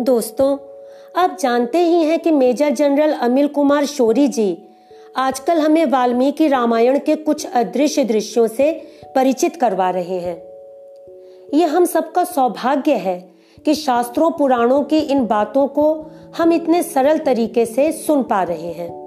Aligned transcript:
दोस्तों, 0.00 0.58
आप 1.22 1.36
जानते 1.40 1.78
ही 1.78 2.02
हैं 2.02 2.18
कि 2.18 2.30
मेजर 2.30 2.70
जनरल 2.70 3.12
अमिल 3.12 3.48
कुमार 3.48 3.86
शोरी 3.86 4.28
जी 4.28 4.58
आजकल 5.16 5.58
हमें 5.58 5.86
वाल्मीकि 5.86 6.48
रामायण 6.48 6.98
के 6.98 7.16
कुछ 7.16 7.46
अदृश्य 7.54 8.04
दृश्यों 8.04 8.46
से 8.46 8.72
परिचित 9.14 9.56
करवा 9.56 9.90
रहे 9.90 10.18
हैं। 10.18 10.42
ये 11.54 11.64
हम 11.64 11.84
सबका 11.84 12.24
सौभाग्य 12.24 12.92
है 12.92 13.30
कि 13.64 13.74
शास्त्रों 13.74 14.30
पुराणों 14.30 14.82
की 14.82 14.98
इन 14.98 15.26
बातों 15.26 15.66
को 15.66 16.06
हम 16.38 16.52
इतने 16.52 16.82
सरल 16.82 17.18
तरीके 17.18 17.66
से 17.66 17.92
सुन 17.92 18.22
पा 18.22 18.42
रहे 18.42 18.72
हैं। 18.72 19.06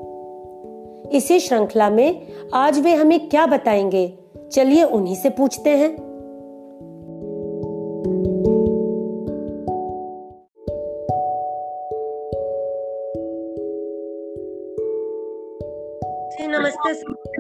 इसी 1.10 1.40
श्रृंखला 1.40 1.90
में 1.90 2.28
आज 2.54 2.80
वे 2.80 2.94
हमें 2.94 3.30
क्या 3.30 3.46
बताएँगे, 3.46 4.18
चलिए 4.52 4.84
उन्हीं 4.84 5.16
से 5.16 5.30
पूछते 5.30 5.70
हैं। 5.70 6.09
नमस्ते 16.86 17.38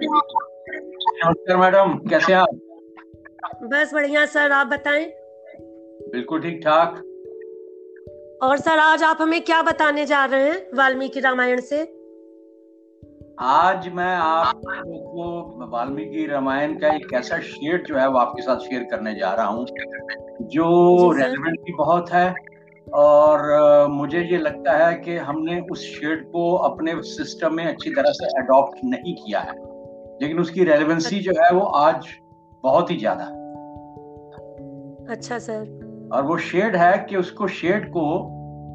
नमस्कार 1.25 1.57
मैडम 1.57 1.93
कैसे 2.09 2.33
आप? 2.33 2.47
बस 3.63 3.93
बढ़िया 3.93 4.25
सर 4.25 4.51
आप 4.51 4.67
बताएँ? 4.67 5.05
बिल्कुल 6.11 6.41
ठीक 6.41 6.59
ठाक। 6.63 6.95
और 8.43 8.57
सर 8.57 8.79
आज 8.79 9.03
आप 9.03 9.17
हमें 9.21 9.41
क्या 9.41 9.61
बताने 9.61 10.05
जा 10.05 10.25
रहे 10.25 10.49
हैं 10.49 10.77
वाल्मीकि 10.77 11.19
रामायण 11.19 11.59
से? 11.61 11.81
आज 13.39 13.87
मैं 13.89 14.15
आपको 14.15 15.67
वाल्मीकि 15.71 16.25
रामायण 16.25 16.77
का 16.79 16.95
एक 16.95 17.13
ऐसा 17.13 17.39
शेयर 17.39 17.83
जो 17.83 17.97
है 17.97 18.07
वो 18.09 18.17
आपके 18.17 18.41
साथ 18.41 18.57
शेयर 18.59 18.83
करने 18.83 19.15
जा 19.15 19.33
रहा 19.33 19.45
हूँ 19.45 19.65
जो 20.41 21.11
रेलिवेंट 21.11 21.59
भी 21.59 21.73
बहुत 21.73 22.11
है 22.11 22.35
और 22.93 23.87
मुझे 23.87 24.21
ये 24.21 24.37
लगता 24.37 24.71
है 24.77 24.93
कि 24.95 25.15
हमने 25.17 25.59
उस 25.71 25.79
शेड 25.79 26.23
को 26.31 26.53
अपने 26.55 26.93
सिस्टम 27.01 27.53
में 27.53 27.65
अच्छी 27.65 27.89
तरह 27.89 28.11
से 28.11 28.25
अडॉप्ट 28.41 28.79
नहीं 28.83 29.13
किया 29.15 29.39
है। 29.39 29.53
लेकिन 30.21 30.39
उसकी 30.39 30.63
रेलेवेंसी 30.63 31.19
जो 31.19 31.31
है 31.31 31.51
वो 31.51 31.61
आज 31.61 32.07
बहुत 32.63 32.91
ही 32.91 32.97
ज़्यादा 32.97 33.23
अच्छा 35.13 35.37
सर। 35.39 36.09
और 36.13 36.23
वो 36.23 36.37
शेड 36.37 36.75
है 36.75 36.97
कि 37.09 37.15
उसको 37.15 37.47
शेड 37.47 37.89
को 37.89 38.05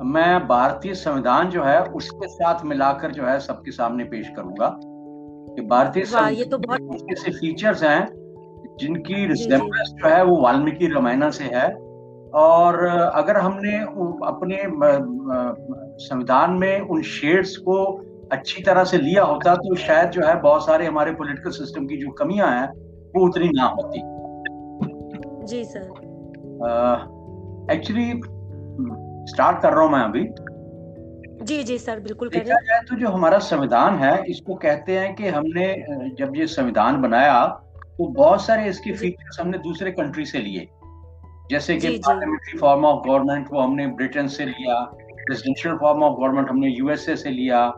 मैं 0.04 0.46
भारतीय 0.48 0.94
संविधान 0.94 1.50
जो 1.50 1.62
है 1.64 1.82
उसके 1.82 2.28
साथ 2.28 2.64
मिलाकर 2.64 3.12
जो 3.12 3.26
है 3.26 3.38
सबके 3.40 3.70
सामने 3.70 4.04
पेश 4.04 4.28
करूँगा। 4.36 4.68
कि 5.56 5.62
भारतीय 5.62 6.04
संविधान 6.04 6.50
तो 6.50 6.58
बहुत... 6.58 7.06
ऐसे 7.12 7.30
फीचर्स 7.30 7.82
हैं 7.82 8.06
जिनकी 8.78 9.26
रिजेम्बलेंस 9.26 9.90
जो 9.90 10.08
है 10.08 10.24
वो 10.24 10.40
वाल्मीकि 10.40 10.86
रामायण 10.86 11.30
से 11.30 11.44
है। 11.44 11.68
और 12.34 12.84
अगर 12.84 13.36
हमने 13.36 13.76
अपने 14.28 14.62
संविधान 16.04 16.50
में 16.52 16.80
उन 16.80 17.02
शेड्स 17.02 17.56
को 17.56 17.76
अच्छी 18.32 18.62
तरह 18.62 18.84
से 18.84 18.98
लिया 18.98 19.24
होता 19.24 19.54
तो 19.56 19.74
शायद 19.76 20.10
जो 20.10 20.22
है 20.26 20.40
बहुत 20.40 20.66
सारे 20.66 20.86
हमारे 20.86 21.12
पॉलिटिकल 21.12 21.50
सिस्टम 21.50 21.86
की 21.86 21.96
जो 21.96 22.10
कमियाँ 22.12 22.50
हैं 22.50 22.68
वो 23.16 23.26
उतनी 23.26 23.48
ना 23.54 23.64
होती। 23.76 24.00
जी 25.46 25.64
सर 25.64 25.82
एक्चुअली 27.72 28.10
स्टार्ट 29.32 29.62
कर 29.62 29.72
रहा 29.72 29.82
हूँ 29.82 29.90
मैं 29.92 30.00
अभी। 30.00 30.24
जी 31.44 31.62
जी 31.64 31.78
सर 31.78 32.00
बिल्कुल 32.00 32.28
देखा 32.28 32.60
जाए 32.60 32.80
तो 32.80 32.96
जो 32.96 33.08
हमारा 33.08 33.38
संविधान 33.44 33.98
है 33.98 34.14
इसको 34.28 34.54
कहते 34.54 34.98
हैं 34.98 35.14
कि 35.14 35.28
हमने 35.28 35.66
जब 36.18 36.36
ये 36.36 36.46
संविधान 36.46 37.00
बनाया 37.02 37.46
तो 37.98 38.06
बहुत 38.12 38.42
सारे 38.42 38.68
इसके 38.68 38.92
फीचर्स 38.92 39.40
हमने 39.40 39.58
दूसरे 39.58 39.90
कंट्री 39.90 40.24
से 40.24 40.38
लिए। 40.38 40.66
जैसे 41.50 41.76
कि 41.76 41.88
पार्लियामेंट्री 41.98 42.58
फॉर्म 42.58 42.84
ऑफ़ 42.84 43.08
गवर्नमेंट 43.08 43.48
वो 43.52 43.60
हमने 43.60 43.86
ब्रिटेन 43.86 44.28
से 44.28 44.44
लिया 44.44 44.80
प्रेसिडेंशियल 44.92 45.76
फॉर्म 45.76 46.02
ऑफ़ 46.02 46.18
गवर्नमेंट 46.20 46.48
हमने 46.48 46.68
यूएसए 46.68 47.16
से 47.16 47.30
लिया 47.30 47.68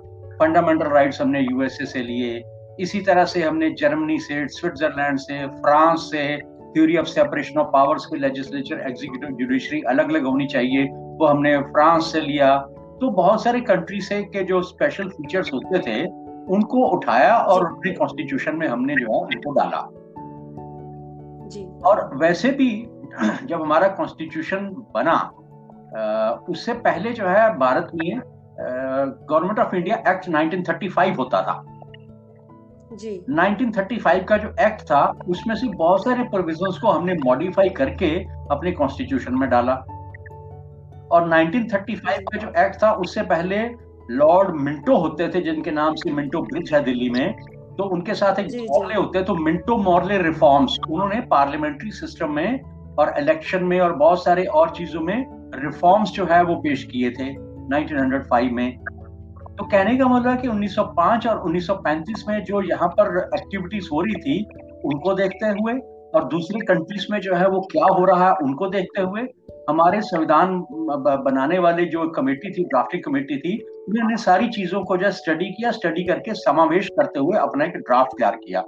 फंडामेंटल 0.40 0.86
राइट्स 0.86 1.20
हमने 1.20 1.40
यूएसए 1.40 1.86
से 1.86 2.02
लिए। 2.02 2.42
इसी 2.80 3.00
तरह 3.00 3.24
से 3.24 3.42
हमने 3.42 3.70
जर्मनी 3.70 4.18
से 4.18 4.46
स्विट्जरलैंड 4.48 5.18
से 5.18 5.46
फ्रांस 5.46 6.00
से 6.00 6.36
theory 6.74 6.96
of 6.96 7.06
separation 7.06 7.60
of 7.60 7.68
powers 7.68 8.06
की 8.06 8.18
लेजिस्लेचर 8.18 8.80
एग्जीक्यूटिव 8.80 9.36
जुडिशरी 9.36 9.80
अलग 9.82 10.10
अलग 10.10 10.26
होनी 10.26 10.46
चाहिए 10.46 10.84
वो 10.90 11.26
हमने 11.26 11.58
फ्रांस 11.58 12.12
से 12.12 12.20
लिया। 12.20 12.56
तो 13.00 13.10
बहुत 13.10 13.42
सारे 13.42 13.60
कंट्री 13.60 14.00
से 14.00 14.22
के 14.22 14.42
जो 14.42 14.62
स्पेशल 14.62 15.08
फीचर्स 15.08 15.52
होते 15.52 15.78
थे 15.78 16.02
उनको 16.54 16.86
उठाया 16.86 17.36
और 17.36 17.66
अपने 17.66 17.92
कॉन्स्टिट्यूशन 17.92 18.56
में 18.56 18.66
हमने 18.68 18.94
जो 18.94 19.12
है 19.12 19.20
उनको 19.20 19.52
डाला। 19.52 19.86
जी। 21.48 21.64
और 21.84 22.10
वैसे 22.16 22.50
भी 22.50 22.68
जब 23.44 23.62
हमारा 23.62 23.88
कॉन्स्टिट्यूशन 23.88 24.68
बना 24.94 25.30
उससे 26.48 26.72
पहले 26.72 27.12
जो 27.12 27.26
है 27.26 27.58
भारत 27.58 27.90
में 27.94 28.20
गवर्नमेंट 29.30 29.58
ऑफ़ 29.58 29.76
इंडिया 29.76 29.96
एक्ट 29.96 30.28
1935 30.28 31.18
होता 31.18 31.42
था। 31.42 31.64
जी। 32.92 33.24
1935 33.30 34.24
का 34.28 34.36
जो 34.36 34.54
एक्ट 34.60 34.82
था 34.82 35.12
उसमें 35.28 35.54
से 35.54 35.68
बहुत 35.68 36.04
सारे 36.04 36.24
प्रोविजंस 36.24 36.78
को 36.78 36.88
हमने 36.88 37.14
मॉडिफाई 37.14 37.68
करके 37.68 38.24
अपने 38.50 38.72
कॉन्स्टिट्यूशन 38.72 39.34
में 39.34 39.48
डाला। 39.50 39.74
और 41.12 41.28
1935 41.28 42.22
का 42.22 42.38
जो 42.38 42.52
एक्ट 42.58 42.82
था 42.82 42.92
उससे 42.92 43.22
पहले 43.22 43.68
लॉर्ड 44.10 44.56
मिंटो 44.60 44.96
होते 44.96 45.28
थे 45.28 45.40
जिनके 45.40 45.70
नाम 45.70 45.94
से 45.94 46.12
मिंटो 46.12 46.42
ब्रिज 46.42 46.74
है 46.74 46.84
दिल्ली 46.84 47.10
में 47.10 47.36
तो 47.78 47.84
उनके 47.84 48.14
साथ 48.14 48.38
एक 48.38 48.66
मॉर्ले 48.70 48.94
होते 48.94 49.22
तो 49.22 49.34
मिंटो 49.34 49.76
मॉर्ले 49.76 50.18
रिफॉर्म्स 50.18 50.78
उन्होंने 50.90 51.20
पार्लियामेंट्री 51.20 51.90
सिस्टम 51.90 52.30
में 52.30 52.75
और 52.98 53.14
इलेक्शन 53.18 53.64
में 53.64 53.80
और 53.80 53.92
बहुत 53.92 54.24
सारे 54.24 54.44
और 54.44 54.70
चीज़ों 54.70 55.00
में 55.00 55.24
रिफॉर्म्स 55.54 56.10
जो 56.10 56.24
है 56.24 56.42
वो 56.44 56.54
पेश 56.54 56.84
किए 56.84 57.10
थे 57.10 57.30
1905 57.34 58.52
में। 58.52 58.78
तो 59.58 59.64
कहने 59.64 59.96
का 59.96 60.06
मतलब 60.06 60.30
है 60.30 60.36
कि 60.36 60.48
1905 60.48 61.26
और 61.26 61.38
1935 61.40 62.24
में 62.28 62.42
जो 62.44 62.62
यहाँ 62.62 62.88
पर 62.88 63.16
एक्टिविटीज़ 63.34 63.88
हो 63.92 64.00
रही 64.00 64.14
थी 64.14 64.44
उनको 64.84 65.14
देखते 65.14 65.46
हुए 65.46 65.72
और 66.14 66.24
दूसरी 66.24 66.60
कंट्रीज़ 66.60 67.06
में 67.10 67.20
जो 67.20 67.34
है 67.34 67.48
वो 67.48 67.60
क्या 67.60 67.84
हो 67.84 68.04
रहा 68.04 68.28
है 68.28 68.34
उनको 68.42 68.66
देखते 68.68 69.02
हुए 69.02 69.22
हमारे 69.70 70.00
संविधान 70.00 70.58
बनाने 71.24 71.58
वाले 71.58 71.84
जो 71.84 72.08
कमेटी 72.08 72.50
थी 72.50 72.64
ड्राफ्टिंग 72.64 73.02
कमेटी 73.02 73.36
थी 73.36 73.56
उन्होंने 73.88 74.16
सारी 74.16 74.48
चीज़ों 74.48 74.82
को 74.84 74.96
जो 74.96 75.10
स्टडी 75.10 75.48
किया 75.50 75.70
स्टडी 75.70 76.04
करके 76.04 76.34
समावेश 76.34 76.88
करते 76.88 77.20
हुए 77.20 77.38
अपना 77.38 77.64
एक 77.64 77.76
ड्राफ्ट 77.78 78.12
तैयार 78.12 78.36
किया। 78.36 78.62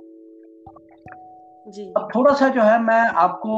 जी। 1.66 1.93
अब 1.97 2.09
थोड़ा 2.15 2.34
सा 2.34 2.49
जो 2.49 2.62
है 2.62 2.83
मैं 2.83 3.00
आपको 3.19 3.55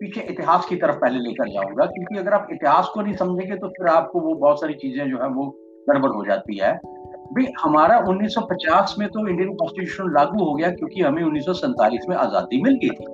पीछे 0.00 0.20
इतिहास 0.30 0.66
की 0.66 0.76
तरफ़ 0.76 0.96
पहले 0.96 1.18
लेकर 1.18 1.48
जाऊँगा 1.48 1.86
क्योंकि 1.86 2.18
अगर 2.18 2.34
आप 2.34 2.48
इतिहास 2.52 2.90
को 2.94 3.02
नहीं 3.02 3.14
समझेंगे 3.16 3.56
तो 3.56 3.68
फिर 3.68 3.86
आपको 3.88 4.20
वो 4.20 4.34
बहुत 4.36 4.60
सारी 4.60 4.74
चीज़ें 4.74 5.10
जो 5.10 5.18
है 5.18 5.28
वो 5.30 5.46
गड़बड़ 5.86 6.10
हो 6.10 6.24
जाती 6.24 6.58
है। 6.58 6.72
भाई 7.28 7.46
हमारा 7.60 7.98
1950 8.02 8.94
में 8.98 9.08
तो 9.08 9.26
इंडियन 9.28 9.54
कॉन्स्टिट्यूशन 9.54 10.12
लागू 10.12 10.44
हो 10.44 10.54
गया 10.54 10.70
क्योंकि 10.70 11.02
हमें 11.02 11.22
उन्नीस 11.22 12.04
में 12.08 12.16
आज़ादी 12.16 12.62
मिल 12.62 12.78
गई 12.84 12.90
थी। 12.90 13.06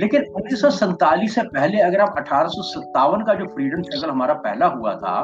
लेकिन 0.00 0.22
उन्नीस 0.36 0.64
से 1.34 1.42
पहले 1.42 1.80
अगर 1.80 2.00
आप 2.00 2.14
अठारह 2.18 3.24
का 3.24 3.34
जो 3.34 3.46
फ्रीडम 3.46 3.82
स्ट्रगल 3.82 4.10
हमारा 4.10 4.34
पहला 4.44 4.66
हुआ 4.66 4.94
था 4.94 5.16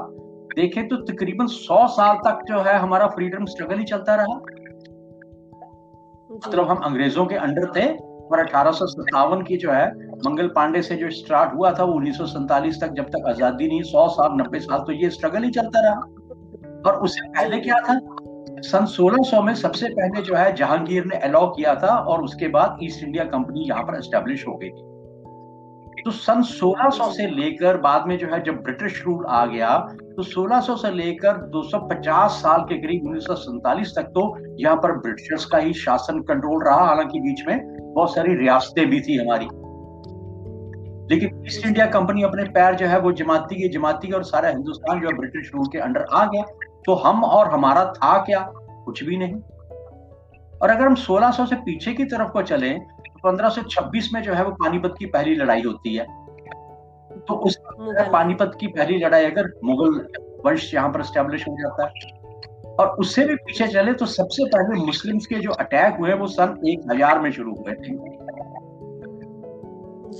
देखें 0.56 0.88
तो 0.88 0.97
तकरीबन 1.04 1.47
100 1.47 1.86
साल 1.88 2.16
तक 2.24 2.44
जो 2.48 2.60
है 2.60 2.76
हमारा 2.78 3.06
फ्रीडम 3.08 3.44
स्ट्रगल 3.44 3.78
ही 3.78 3.84
चलता 3.84 4.14
रहा। 4.14 4.34
मतलब 6.30 6.68
हम 6.68 6.76
अंग्रेज़ों 6.84 7.26
के 7.26 7.36
अंडर 7.38 7.66
थे 7.76 7.86
और 8.26 8.38
अठारह 8.38 9.42
की 9.42 9.56
जो 9.56 9.70
है 9.70 9.86
मंगल 10.18 10.46
पांडे 10.48 10.82
से 10.82 10.96
जो 10.96 11.10
स्टार्ट 11.10 11.54
हुआ 11.54 11.72
था 11.72 11.84
वो 11.84 11.92
उन्नीस 11.92 12.80
तक 12.80 12.92
जब 12.96 13.04
तक 13.04 13.26
आज़ादी 13.28 13.66
नहीं, 13.68 13.82
सौ 13.82 14.08
साल, 14.08 14.30
नब्बे 14.40 14.60
साल 14.60 14.78
तो 14.78 14.92
ये 14.92 15.10
स्ट्रगल 15.10 15.42
ही 15.42 15.50
चलता 15.50 15.80
रहा। 15.80 16.00
और 16.86 17.00
उससे 17.02 17.28
पहले 17.28 17.60
क्या 17.60 17.78
था? 17.80 17.98
सन 18.62 18.86
1600 18.86 19.42
में 19.42 19.54
सबसे 19.54 19.88
पहले 19.88 20.22
जो 20.22 20.34
है 20.34 20.54
जहांगीर 20.56 21.04
ने 21.04 21.16
अलाउ 21.18 21.50
किया 21.50 21.74
था 21.74 21.96
और 22.04 22.22
उसके 22.24 22.48
बाद 22.48 22.78
ईस्ट 22.82 23.02
इंडिया 23.04 23.24
कंपनी 23.24 23.64
यहाँ 23.68 23.82
पर 23.82 23.98
एस्टेब्लिश 23.98 24.46
हो 24.48 24.54
गई 24.54 24.68
थी। 24.68 24.86
तो 26.04 26.10
सन 26.10 26.42
1600 26.42 27.10
से 27.12 27.26
लेकर 27.26 27.76
बाद 27.76 28.04
में 28.06 28.16
जो 28.18 28.26
है 28.26 28.42
जब 28.44 28.62
ब्रिटिश 28.62 29.03
रूल 29.06 29.24
आ 29.26 29.44
गया 29.47 29.76
तो 30.16 30.22
1600 30.22 30.76
से 30.76 30.91
लेकर 30.91 31.41
250 31.50 32.41
साल 32.42 32.60
के 32.62 32.78
करीब 32.78 33.06
उन्नीस 33.06 33.94
तक 33.97 34.10
तो 34.14 34.24
यहाँ 34.60 34.76
पर 34.76 34.92
ब्रिटिशर्स 34.98 35.44
का 35.44 35.59
ही 35.59 35.72
शासन 35.76 36.21
कंट्रोल 36.22 36.64
रहा। 36.64 36.84
हालाँकि 36.86 37.21
बीच 37.21 37.47
में 37.48 37.56
बहुत 37.94 38.14
सारी 38.14 38.34
रियासतें 38.34 38.86
भी 38.91 39.00
थी 39.00 39.16
हमारी। 39.16 39.48
लेकिन 41.10 41.45
ईस्ट 41.47 41.66
इंडिया 41.66 41.87
कंपनी 41.87 42.22
अपने 42.22 42.45
पैर 42.51 42.75
जो 42.75 42.87
है 42.87 42.99
वो 43.01 43.13
जमाती 43.13 43.57
की 43.57 43.69
जमाती 43.69 44.13
और 44.13 44.22
सारा 44.25 44.49
हिंदुस्तान 44.49 45.01
जो 45.01 45.09
है 45.09 45.16
ब्रिटिश 45.16 45.51
रूल 45.55 45.66
के 45.66 45.78
अंडर 45.78 46.05
आ 46.13 46.25
गया। 46.25 46.43
तो 46.87 46.95
हम 46.95 47.25
और 47.25 47.51
हमारा 47.51 47.84
था 47.93 48.16
क्या? 48.25 48.41
कुछ 48.84 49.03
भी 49.05 49.16
नहीं। 49.16 49.41
और 50.60 50.71
अगर 50.71 50.87
हम 50.87 50.95
1600 50.97 51.47
से 51.47 51.57
पीछे 51.57 51.93
की 51.93 52.05
तरफ़ 52.05 52.28
को 52.28 52.43
चले 52.43 52.72
तो 52.72 53.21
1526 53.25 54.13
में 54.15 54.22
जो 54.22 54.34
है 54.34 54.45
वो 54.45 54.51
पानीपत 54.55 54.95
की 54.99 55.07
पहली 55.07 55.34
लड़ाई 55.34 55.63
होती 55.63 55.95
है। 55.95 56.07
तो 57.28 57.34
उस 57.34 57.57
पानीपत 58.13 58.57
की 58.60 58.66
पहली 58.66 58.99
लड़ाई 58.99 59.25
अगर 59.25 59.51
मुगल 59.65 60.01
वंश 60.45 60.72
यहाँ 60.75 60.91
पर 60.91 61.03
स्टेब्लिश 61.03 61.49
हो 61.49 61.57
जाता 61.60 61.84
है। 61.84 62.16
और 62.81 62.97
उससे 63.01 63.25
भी 63.25 63.34
पीछे 63.37 63.66
चले 63.69 63.93
तो 63.93 64.07
सबसे 64.07 64.45
पहले 64.45 64.84
मुस्लिम्स 64.87 65.27
के 65.27 65.37
जो 65.37 65.51
अटैक 65.51 65.97
हुए 65.99 66.13
वो 66.15 66.27
सन 66.27 66.57
एक 66.69 66.83
हज़ार 66.93 67.21
में 67.21 67.31
शुरू 67.33 67.55
हुए 67.55 67.72
थे। 67.75 67.97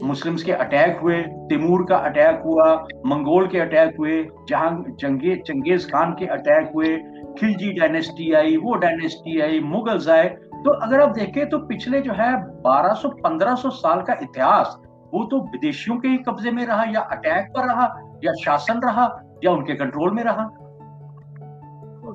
मुस्लिम्स 0.03 0.43
के 0.43 0.53
अटैक 0.53 0.99
हुए, 1.03 1.23
तिमूर 1.23 1.87
का 1.89 1.97
अटैक 1.97 2.43
हुआ, 2.45 2.87
मंगोल 3.07 3.49
के 3.49 3.59
अटैक 3.59 3.97
हुए, 3.99 4.29
जहाँ 4.49 4.85
जंगे, 4.89 5.37
चंगेज 5.37 5.91
खान 5.91 6.13
के 6.13 6.27
अटैक 6.27 6.73
हुए, 6.75 6.97
खिलजी 7.39 7.73
डायनेस्टी 7.73 8.33
आई, 8.33 8.57
वो 8.57 8.75
डायनेस्टी 8.75 9.41
आई, 9.41 9.61
मुगल्स 9.61 10.09
आए। 10.09 10.29
तो 10.29 10.71
अगर 10.71 11.01
आप 11.01 11.09
देखें 11.09 11.49
तो 11.49 11.59
पिछले 11.59 12.01
जो 12.01 12.13
है 12.13 12.35
1200-1500 12.63 13.71
साल 13.71 14.03
का 14.03 14.13
इतिहास, 14.23 14.79
वो 15.15 15.25
तो 15.25 15.41
विदेशियों 15.41 15.97
के 15.97 16.09
ही 16.09 16.17
कब्जे 16.17 16.51
में 16.51 16.67
रहा, 16.67 16.85
या 16.85 17.01
अटैक 17.01 17.47
पर 17.57 17.65
रहा, 17.65 18.19
या 18.25 18.33
शासन 18.33 18.81
रहा, 18.85 19.23
या 19.45 19.51
उनके 19.53 19.75
कंट्रोल 19.75 20.11
में 20.11 20.25
रहा। 20.25 20.51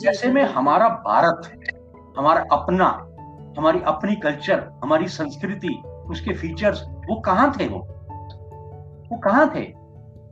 जैसे 0.02 0.31
में 0.31 0.44
हमारा 0.44 0.90
भारत, 0.90 1.42
हमारा 2.18 2.46
अपना, 2.52 2.86
हमारी 3.58 3.80
अपनी 3.86 4.16
कल्चर, 4.16 4.70
हमारी 4.84 5.08
संस्कृति, 5.08 5.81
उसके 6.10 6.34
फीचर्स 6.34 6.88
वो 7.09 7.19
कहाँ 7.19 7.51
थे 7.51 7.67
वो? 7.67 7.79
वो 9.11 9.17
कहाँ 9.17 9.50
थे? 9.55 9.63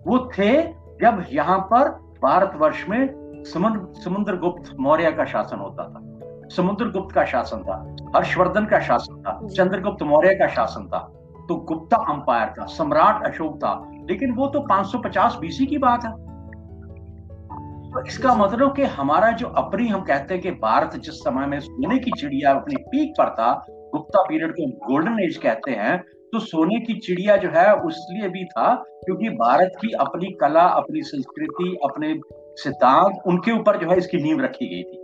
वो 0.07 0.17
थे 0.37 0.61
जब 1.01 1.23
यहाँ 1.31 1.59
पर 1.71 1.89
भारतवर्ष 2.23 2.85
में 2.89 3.43
समुद्र 3.45 4.37
गुप्त 4.37 4.75
मौर्य 4.79 5.11
का 5.11 5.25
शासन 5.25 5.57
होता 5.57 5.83
था। 5.83 6.47
समुद्र 6.55 6.85
गुप्त 6.89 7.15
का 7.15 7.23
शासन 7.25 7.63
था 7.63 7.95
हर्षवर्धन 8.15 8.65
का 8.65 8.79
शासन 8.79 9.21
था 9.21 9.39
चंद्रगुप्त 9.47 10.03
मौर्य 10.03 10.33
का 10.35 10.47
शासन 10.47 10.87
था। 10.87 10.99
तो 11.47 11.55
गुप्ता 11.55 11.97
अंपायर 11.97 12.49
था 12.49 12.65
सम्राट 12.65 13.25
अशोक 13.27 13.55
था 13.57 13.73
लेकिन 14.09 14.33
वो 14.33 14.47
तो 14.47 14.59
550 14.67 15.37
बीसी 15.39 15.65
की 15.65 15.77
बात 15.77 16.05
है। 16.05 16.11
तो 17.91 18.05
इसका 18.05 18.35
मतलब 18.35 18.75
कि 18.75 18.83
हमारा 18.83 19.31
जो 19.31 19.47
अपनी 19.47 19.87
हम 19.87 20.01
कहते 20.01 20.33
हैं 20.33 20.43
कि 20.43 20.51
भारत 20.51 20.95
जिस 20.95 21.19
समय 21.19 21.45
में 21.45 21.59
सोने 21.59 21.99
की 21.99 22.11
चिड़िया 22.11 22.51
अपनी 22.51 22.75
पीक 22.75 23.13
पर 23.17 23.29
था 23.29 23.65
गुप्ता 23.71 24.21
पीरियड 24.21 24.51
को 24.51 24.87
गोल्डन 24.87 25.19
एज 25.19 25.37
कहते 25.37 25.71
हैं 25.71 26.03
तो 26.33 26.39
सोने 26.39 26.79
की 26.79 26.93
चिड़िया 26.93 27.37
जो 27.37 27.49
है 27.49 27.75
उसलिए 27.75 28.29
भी 28.29 28.45
था 28.45 28.75
क्योंकि 28.75 29.29
भारत 29.29 29.71
की 29.81 29.91
अपनी 29.91 30.31
कला, 30.31 30.61
अपनी 30.61 31.01
संस्कृति, 31.01 31.77
अपने 31.83 32.19
सिद्धांत, 32.55 33.15
उनके 33.27 33.51
ऊपर 33.51 33.77
जो 33.77 33.91
है, 33.91 33.97
इसकी 33.97 34.17
नींव 34.17 34.41
रखी 34.41 34.67
गई 34.67 34.83
थी। 34.83 34.97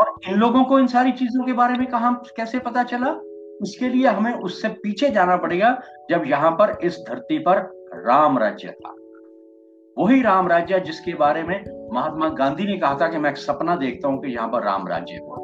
और 0.00 0.14
इन 0.28 0.34
लोगों 0.34 0.64
को 0.64 0.78
इन 0.78 0.86
सारी 0.86 1.12
चीज़ों 1.12 1.44
के 1.44 1.52
बारे 1.52 1.78
में 1.78 1.86
कहा 1.86 2.10
कैसे 2.10 2.58
पता 2.58 2.82
चला? 2.82 3.20
इसके 3.62 3.88
लिए 3.88 4.06
हमें 4.06 4.32
उससे 4.32 4.68
पीछे 4.68 5.10
जाना 5.10 5.36
पड़ेगा 5.36 5.82
जब 6.10 6.22
यहाँ 6.26 6.50
पर 6.50 6.78
इस 6.84 7.04
धरती 7.08 7.38
पर 7.38 7.56
राम 7.94 8.38
राज्य 8.38 8.68
था। 8.68 8.94
वही 9.98 10.22
राम 10.22 10.48
राज्य 10.48 10.80
जिसके 10.80 11.14
बारे 11.14 11.42
में 11.42 11.64
महात्मा 11.94 12.28
गांधी 12.28 12.64
ने 12.64 12.76
कहा 12.76 12.98
था 13.00 13.08
कि 13.08 13.18
मैं 13.18 13.30
एक 13.30 13.36
सपना 13.36 13.76
देखता 13.76 14.08
हूँ 14.08 14.22
कि 14.22 14.34
यहाँ 14.34 14.48
पर 14.48 14.62
राम 14.62 14.88
राज्य 14.88 15.14
हो 15.14 15.43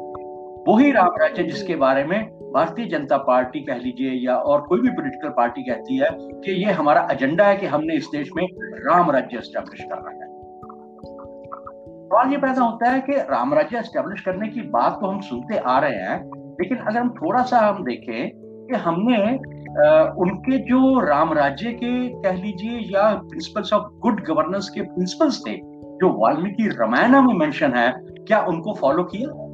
वही 0.67 0.91
राम 0.91 1.09
राज्य 1.21 1.43
जिसके 1.43 1.75
बारे 1.75 2.03
में 2.03 2.29
भारतीय 2.53 2.85
जनता 2.85 3.17
पार्टी 3.17 3.59
कह 3.59 3.75
लीजिए 3.75 4.27
या 4.27 4.35
और 4.35 4.61
कोई 4.61 4.79
भी 4.79 4.89
पोलिटिकल 4.89 5.29
पार्टी 5.29 5.61
कहती 5.61 5.97
है 5.97 6.09
कि 6.13 6.65
ये 6.65 6.71
हमारा 6.71 7.07
एजेंडा 7.11 7.45
है 7.45 7.57
कि 7.57 7.65
हमने 7.65 7.95
इस 7.95 8.09
देश 8.11 8.29
में 8.35 8.47
राम 8.61 9.11
राज्य 9.11 9.41
स्टैब्लिश 9.41 9.83
करना 9.83 10.09
है। 10.09 10.31
सवाल 12.05 12.31
ये 12.31 12.37
पैदा 12.37 12.61
होता 12.61 12.89
है 12.89 13.01
कि 13.01 13.13
राम 13.13 13.53
राज्य 13.53 13.81
स्टैब्लिश 13.81 14.21
करने 14.21 14.47
की 14.47 14.61
बात 14.61 14.97
तो 15.01 15.07
हम 15.07 15.21
सुनते 15.21 15.57
आ 15.57 15.79
रहे 15.79 15.95
हैं 15.95 16.31
लेकिन 16.35 16.77
अगर 16.77 16.99
हम 16.99 17.09
थोड़ा 17.09 17.41
सा 17.41 17.59
हम 17.59 17.83
देखें 17.83 18.31
कि 18.35 18.75
हमने 18.75 19.17
आ, 19.87 20.03
उनके 20.17 20.57
जो 20.57 20.99
राम 20.99 21.33
राज्य 21.33 21.71
के 21.71 22.09
कह 22.09 22.31
लीजिए 22.31 22.79
या 22.79 23.15
प्रिंसिपल्स 23.15 23.73
ऑफ़ 23.73 23.83
गुड 23.99 24.23
गवर्नेंस 24.23 24.69
के 24.69 24.81
प्रिंसिपल्स 24.81 25.43
थे 25.47 25.57
जो 26.01 26.21
वाल्मीकि 26.21 26.67
रामायण 26.67 27.21
में 27.21 27.33
मेंशन 27.33 27.73
है 27.73 27.93
क्या 27.99 28.39
उनको 28.41 28.73
फॉलो 28.73 29.03
किया? 29.03 29.47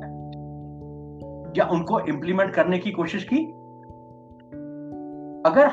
या 1.57 1.65
उनको 1.65 1.99
इंप्लीमेंट 1.99 2.53
करने 2.53 2.79
की 2.79 2.91
कोशिश 2.91 3.23
की? 3.23 3.43
अगर 5.49 5.71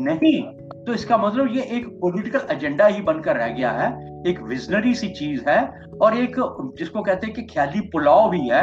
नहीं 0.00 0.42
तो 0.84 0.94
इसका 0.94 1.16
मतलब 1.18 1.56
ये 1.56 1.62
एक 1.76 1.86
पॉलिटिकल 2.00 2.40
एजेंडा 2.50 2.86
ही 2.86 3.02
बनकर 3.02 3.36
रह 3.36 3.48
गया 3.48 3.70
है, 3.70 3.88
एक 4.26 4.40
विजनरी 4.42 4.94
सी 4.94 5.08
चीज़ 5.08 5.48
है 5.48 5.62
और 6.02 6.16
एक, 6.16 6.36
जिसको 6.78 7.02
कहते 7.02 7.26
हैं 7.26 7.34
कि 7.36 7.42
ख्याली 7.42 7.80
पुलाव 7.80 8.30
भी 8.30 8.48
है 8.48 8.62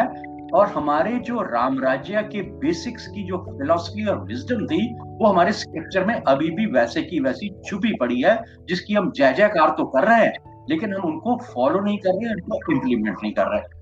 और 0.53 0.67
हमारे 0.67 1.19
जो 1.19 1.41
राम 1.41 1.79
राज्य 1.79 2.21
के 2.23 2.41
बेसिक्स 2.41 3.07
की 3.07 3.23
जो 3.23 3.37
फिलोसफी 3.37 4.05
और 4.05 4.23
विजडम 4.23 4.65
थी, 4.65 4.81
वो 4.95 5.27
हमारे 5.27 5.51
स्क्रिप्चर 5.51 6.05
में 6.05 6.15
अभी 6.15 6.49
भी 6.51 6.65
वैसे 6.65 7.01
की 7.01 7.19
वैसी 7.19 7.49
छुपी 7.65 7.95
पड़ी 7.99 8.21
है, 8.21 8.35
जिसकी 8.67 8.93
हम 8.93 9.11
जय 9.11 9.33
जयकार 9.33 9.69
तो 9.69 9.85
कर 9.85 10.03
रहे 10.03 10.25
हैं, 10.25 10.33
लेकिन 10.69 10.93
हम 10.93 11.01
उनको 11.01 11.37
फॉलो 11.53 11.79
नहीं 11.79 11.97
कर 11.97 12.09
रहे 12.09 12.29
हैं 12.29 12.35
उनको 12.35 12.71
इम्प्लीमेंट 12.71 13.17
नहीं 13.23 13.33
कर 13.33 13.47
रहे। 13.47 13.74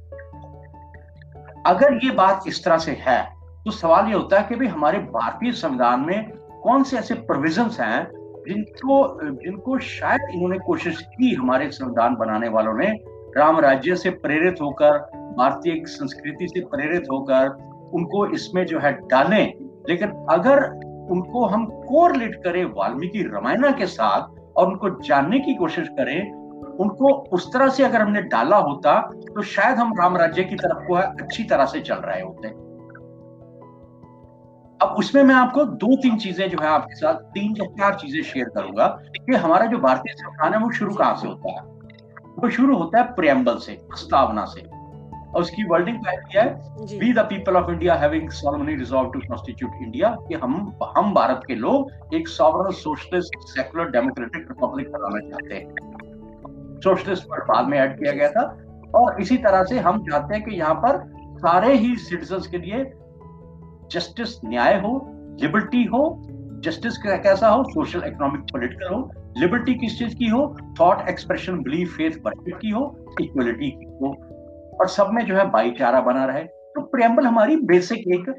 अगर 1.65 1.99
ये 2.03 2.11
बात 2.11 2.43
इस 2.47 2.65
तरह 2.65 2.77
से 2.77 2.91
है 2.91 3.33
तो 3.65 3.71
सवाल 3.71 4.05
ये 4.05 4.13
होता 4.13 4.39
है 4.39 4.47
कि 4.49 4.55
भाई 4.55 4.67
हमारे 4.67 4.97
भारतीय 4.97 5.51
संविधान 5.51 5.99
में 5.99 6.29
कौन 6.63 6.83
से 6.83 6.97
ऐसे 6.97 7.13
प्रोविज़न 7.13 7.69
हैं 7.79 8.11
जिनको 8.47 9.19
जिनको 9.31 9.79
शायद 9.79 10.21
इन्होंने 10.33 10.59
कोशिश 10.59 11.01
की 11.01 11.35
हमारे 11.35 11.71
संविधान 11.71 12.15
बनाने 12.15 12.47
वालों 12.49 12.73
ने, 12.73 12.99
राम 13.37 13.59
राज्य 13.59 13.95
से 13.95 14.09
प्रेरित 14.09 14.55
होकर, 14.61 14.97
भारतीय 15.15 15.83
संस्कृति 15.85 16.47
से 16.47 16.59
प्रेरित 16.59 17.03
होकर 17.11 17.49
उनको 17.93 18.27
इसमें 18.27 18.65
जो 18.65 18.79
है 18.79 18.91
डालें। 18.91 19.53
लेकिन 19.89 20.09
अगर 20.29 20.63
उनको 21.11 21.45
हम 21.45 21.65
कोर 21.65 21.85
कोरलेट 21.85 22.35
करें 22.35 22.65
वाल्मीकि 22.65 23.21
रामायण 23.21 23.71
के 23.71 23.85
साथ 23.85 24.51
और 24.57 24.67
उनको 24.67 24.89
जानने 24.89 25.39
की 25.39 25.55
कोशिश 25.55 25.87
करें 25.87 26.42
उनको 26.79 27.13
उस 27.33 27.53
तरह 27.53 27.69
से 27.69 27.83
अगर 27.83 28.01
हमने 28.01 28.21
डाला 28.21 28.57
होता 28.57 28.99
तो 29.35 29.41
शायद 29.41 29.77
हम 29.77 29.93
राम 29.99 30.17
राज्य 30.17 30.43
की 30.43 30.55
तरफ़ 30.55 30.85
को 30.87 30.93
अच्छी 30.93 31.43
तरह 31.43 31.65
से 31.65 31.79
चल 31.79 31.95
रहे 31.95 32.21
होते। 32.21 32.47
अब 34.79 34.95
उसमें 34.97 35.23
मैं 35.23 35.35
आपको 35.35 35.65
दो 35.65 35.95
तीन 35.95 36.17
चीज़ें 36.17 36.49
जो 36.49 36.57
है 36.61 36.67
आपके 36.67 36.95
साथ 36.95 37.13
तीन 37.13 37.55
या 37.57 37.65
चार 37.65 37.95
चीज़ें 37.95 38.21
शेयर 38.23 38.49
करूँगा 38.49 38.87
कि 39.17 39.35
हमारा 39.35 39.65
जो 39.65 39.77
भारतीय 39.77 40.13
संविधान 40.13 40.53
है 40.53 40.59
वो 40.59 40.71
शुरू 40.71 40.93
कहाँ 40.93 41.15
से 41.15 41.27
होता 41.27 41.51
है? 41.51 41.61
वो 42.39 42.49
शुरू 42.49 42.77
होता 42.77 42.99
है 42.99 43.13
प्रियम्बल 43.13 43.57
से 43.57 43.73
प्रस्तावना 43.89 44.45
से। 44.45 44.61
और 44.61 45.41
उसकी 45.41 45.63
वर्डिंग 45.63 45.97
पहली 45.97 46.37
है? 46.39 46.45
We 46.99 47.13
the 47.13 47.19
people 47.19 47.55
of 47.55 47.71
India 47.71 47.95
having 47.95 48.29
solemnly 48.29 48.75
resolve 48.75 49.09
to 49.11 49.19
constitute 49.19 49.71
India 49.81 50.15
कि 50.27 50.35
हम 50.35 50.53
हम 50.97 51.13
भारत 51.13 51.41
के 51.47 51.55
लोग 51.55 52.15
एक 52.15 52.27
sovereign 52.27 52.71
socialist 52.71 53.35
secular 53.47 53.89
democratic 53.89 54.47
republic 54.51 54.91
बनाना 54.91 55.29
चाहते 55.29 55.55
हैं। 55.55 55.92
सोशलिस्ट 56.83 57.23
पर 57.23 57.43
बाद 57.43 57.67
में 57.67 57.77
ऐड 57.77 57.99
किया 57.99 58.13
गया 58.13 58.29
था। 58.29 58.57
और 58.95 59.21
इसी 59.21 59.37
तरह 59.37 59.63
से 59.63 59.79
हम 59.79 59.99
चाहते 60.01 60.35
हैं 60.35 60.43
कि 60.43 60.55
यहाँ 60.55 60.75
पर 60.75 61.13
सारे 61.35 61.73
ही 61.73 61.95
सिटीजन 61.95 62.51
के 62.51 62.57
लिए 62.57 62.93
जस्टिस 63.91 64.45
न्याय 64.45 64.73
हो 64.73 65.09
लिबर्टी 65.41 65.83
हो 65.83 66.27
जस्टिस 66.63 66.97
कैसा 66.97 67.47
हो? 67.47 67.63
सोशल 67.63 68.03
इकोनॉमिक 68.05 68.41
पॉलिटिकल 68.41 68.93
हो। 68.93 69.09
लिबर्टी 69.37 69.73
किस 69.73 69.99
चीज़ 69.99 70.15
की 70.15 70.27
हो? 70.27 70.57
Thought 70.79 71.09
expression 71.09 71.61
believe 71.61 71.87
faith 71.87 72.11
worship 72.25 72.57
की 72.61 72.69
हो 72.69 73.05
इक्वलिटी 73.21 73.71
की 73.71 73.85
हो। 73.85 74.15
और 74.79 74.87
सब 74.87 75.09
में 75.09 75.25
जो 75.25 75.35
है 75.35 75.49
भाईचारा 75.49 76.01
बना 76.01 76.25
रहे। 76.25 76.43
तो 76.43 76.81
प्रेम्बल 76.81 77.25
हमारी 77.25 77.55
बेसिक 77.55 77.99
एक 77.99 78.29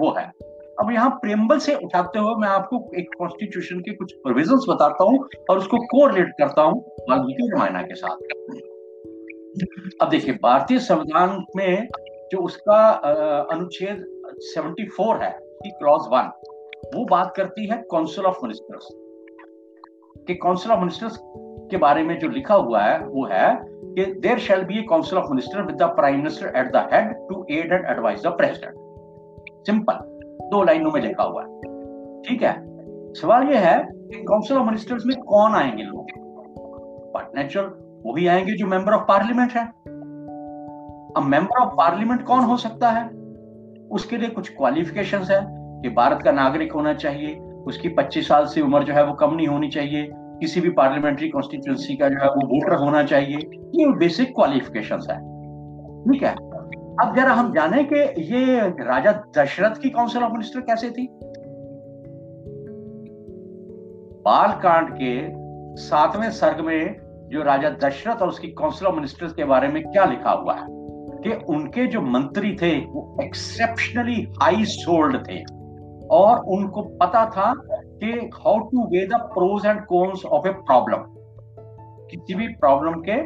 वो 0.00 0.14
है। 0.18 0.32
अब 0.80 0.90
यहाँ 0.90 1.10
प्रेम्बल 1.10 1.58
से 1.58 1.74
उठाते 1.74 2.18
हुए 2.18 2.34
मैं 2.34 2.48
आपको 2.48 2.90
एक 2.98 3.08
कॉन्स्टिट्यूशन 3.18 3.80
के 3.80 3.94
कुछ 3.94 4.12
प्रोविजंस 4.12 4.66
बताता 4.68 5.04
हूँ 5.04 5.28
और 5.50 5.58
उसको 5.58 5.78
कोरिलेट 5.78 6.28
करता 6.38 6.62
हूँ 6.62 6.80
वाल्मीकि 7.10 7.48
रामायण 7.48 7.82
के 7.82 7.94
साथ। 7.94 8.16
अब 10.02 10.08
देखिए, 10.08 10.34
भारतीय 10.34 10.78
संविधान 10.78 11.44
में 11.56 11.88
जो 12.32 12.38
उसका 12.38 12.88
अनुच्छेद 13.52 14.04
74 14.58 15.22
है 15.22 15.38
क्लॉज 15.66 16.00
वन 16.12 16.30
वो 16.94 17.04
बात 17.04 17.32
करती 17.36 17.66
है 17.66 17.76
काउंसिल 17.90 18.24
ऑफ़ 18.24 18.38
मिनिस्टर्स 18.42 18.88
कि 20.26 20.34
काउंसिल 20.34 20.72
ऑफ़ 20.72 20.80
मिनिस्टर्स 20.80 21.18
के 21.70 21.76
बारे 21.76 22.02
में 22.02 22.18
जो 22.18 22.28
लिखा 22.28 22.54
हुआ 22.54 22.82
है, 22.82 22.98
वो 23.06 23.26
है 23.26 23.56
कि 23.64 24.04
there 24.20 24.38
shall 24.38 24.62
be 24.64 24.78
a 24.78 24.82
council 24.82 25.18
of 25.18 25.30
minister 25.30 25.62
with 25.62 25.76
the 25.76 25.82
prime 25.82 26.16
minister 26.16 26.46
at 26.46 26.72
the 26.72 26.88
head 26.92 27.12
to 27.28 27.46
aid 27.50 27.72
and 27.72 27.84
advise 27.86 28.22
the 28.22 28.26
president 28.26 28.74
simple 29.66 30.09
दो 30.48 30.62
लाइनों 30.62 30.90
में 30.90 31.00
लिखा 31.00 31.22
हुआ 31.22 31.42
है। 31.42 31.60
ठीक 32.22 32.38
है? 32.42 32.70
सवाल 33.12 33.42
ये 33.42 33.56
है 33.56 33.88
कि 33.92 34.24
काउंसिल 34.28 34.56
ऑफ़ 34.56 34.66
मिनिस्टर्स 34.66 35.02
में 35.06 35.16
कौन 35.16 35.52
आएँगे 35.52 35.82
लोग? 35.82 36.06
बट 37.16 37.30
नेचुरल 37.36 37.90
वही 38.06 38.26
आएँगे 38.26 38.52
जो 38.52 38.66
मेंबर 38.66 38.92
ऑफ़ 38.92 39.02
पार्लियामेंट 39.02 39.52
है। 39.52 39.66
अब 41.16 41.22
मेंबर 41.22 41.60
ऑफ़ 41.60 41.74
पार्लियामेंट 41.74 42.24
कौन 42.24 42.40
हो 42.40 42.56
सकता 42.56 42.90
है? 42.90 43.10
उसके 43.90 44.16
लिए 44.16 44.28
कुछ 44.28 44.48
क्वालिफिकेशंस 44.48 45.30
है 45.30 45.46
कि 45.82 45.88
भारत 45.88 46.22
का 46.24 46.32
नागरिक 46.32 46.72
होना 46.72 46.94
चाहिए, 46.94 47.34
उसकी 47.38 47.88
25 47.88 48.28
साल 48.28 48.46
से 48.46 48.60
उम्र 48.60 48.82
जो 48.82 48.94
है 48.94 49.04
वो 49.04 49.12
कम 49.12 49.34
नहीं 49.34 49.46
होनी 49.46 49.68
चाहिए, 49.68 50.10
किसी 50.14 50.60
भी 50.60 50.70
पार्लियामेंट्री 50.70 51.28
कॉन्स्टिट्यूंसी 51.28 51.96
का 51.96 52.08
जो 52.08 52.16
है 52.20 52.28
वो 52.28 52.46
वोटर 52.46 52.84
होना 52.84 53.02
चाहिए। 53.02 53.38
ये 53.74 53.96
बेसिक 53.96 54.28
क्वालिफिकेशंस 54.28 55.06
है। 55.10 55.18
ठीक 56.04 56.22
है? 56.22 56.49
अब 57.00 57.16
जरा 57.16 57.32
हम 57.32 57.52
जाने 57.52 57.84
कि 57.84 57.96
ये 58.34 58.60
राजा 58.68 59.22
दशरथ 59.38 59.80
की 59.82 59.90
काउंसिल 59.90 60.22
ऑफ़ 60.22 60.32
मिनिस्टर 60.32 60.60
कैसे 60.60 60.90
थी? 60.90 61.08
बाल 64.24 64.52
कांड 64.52 64.98
के 65.02 65.28
सातवें 65.82 66.30
सर्ग 66.30 66.60
में 66.60 66.96
जो 67.32 67.42
राजा 67.42 67.70
दशरथ 67.70 68.16
और 68.16 68.28
उसकी 68.28 68.48
काउंसिल 68.48 68.88
ऑफ़ 68.88 68.94
मिनिस्टर्स 68.94 69.32
के 69.32 69.44
बारे 69.44 69.68
में 69.68 69.82
क्या 69.82 70.04
लिखा 70.04 70.30
हुआ 70.30 70.54
है? 70.54 70.66
कि 71.22 71.44
उनके 71.48 71.86
जो 71.86 72.00
मंत्री 72.00 72.56
थे, 72.56 72.78
वो 72.78 73.16
एक्सेप्शनली 73.22 74.32
हाई 74.42 74.64
सोल्ड 74.64 75.28
थे। 75.28 75.42
और 76.10 76.38
उनको 76.38 76.82
पता 76.82 77.30
था 77.30 77.54
कि 77.70 78.30
how 78.34 78.58
to 78.58 78.84
weigh 78.84 79.06
the 79.06 79.10
pros 79.14 79.66
and 79.66 79.84
cons 79.84 80.24
of 80.24 80.48
a 80.48 80.52
problem 80.52 80.98
किसी 82.10 82.34
भी 82.34 82.48
प्रॉब्लम 82.48 82.92
के 82.92 83.22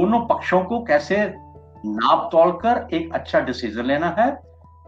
दोनों 0.00 0.20
पक्षों 0.20 0.64
को 0.64 0.84
कैसे 0.84 1.47
नाप 1.86 2.28
तोल 2.32 2.50
कर 2.52 2.86
एक 2.92 3.12
अच्छा 3.14 3.40
डिसीज़न 3.40 3.84
लेना 3.84 4.08
है। 4.18 4.30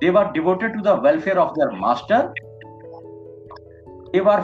They 0.01 0.11
were 0.11 0.31
devoted 0.33 0.75
to 0.75 0.81
the 0.83 1.01
welfare 1.05 1.39
of 1.39 1.51
their 1.51 1.79
master 1.81 2.33
they 4.13 4.21
were 4.21 4.41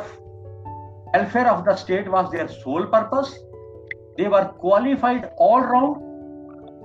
welfare 1.14 1.46
of 1.46 1.64
the 1.64 1.74
state 1.76 2.08
was 2.08 2.26
their 2.26 2.46
sole 2.46 2.84
purpose 2.84 3.34
they 4.16 4.28
were 4.28 4.44
qualified 4.60 5.26
all 5.40 5.62
round 5.62 5.96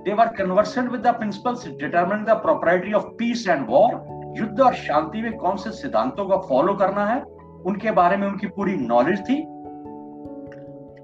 they 0.04 0.12
were 0.12 0.26
conversant 0.38 0.90
with 0.90 1.00
the 1.00 1.14
principles 1.14 1.66
determine 1.68 2.24
the 2.24 2.30
propriety 2.42 2.92
of 2.92 3.04
peace 3.18 3.48
and 3.48 3.66
war 3.68 4.00
युद्ध 4.38 4.60
और 4.60 4.74
शांति 4.74 5.22
में 5.22 5.32
कौन 5.36 5.56
से 5.56 5.70
सिद्धांतों 5.70 6.28
का 6.28 6.36
follow 6.48 6.74
करना 6.74 7.06
है 7.06 7.20
उनके 7.66 7.90
बारे 7.90 8.16
में 8.16 8.26
उनकी 8.28 8.46
पूरी 8.46 8.76
नॉलेज 8.76 9.20
थी। 9.20 9.42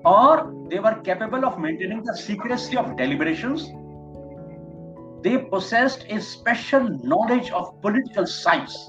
और 0.07 0.47
they 0.69 0.79
were 0.79 0.95
capable 1.07 1.45
of 1.45 1.59
maintaining 1.59 2.01
the 2.01 2.15
secrecy 2.15 2.77
of 2.77 2.89
deliberations 2.93 3.71
they 5.29 5.37
possessed 5.37 6.13
a 6.13 6.19
special 6.19 6.89
knowledge 7.05 7.51
of 7.51 7.67
political 7.83 8.25
science 8.25 8.87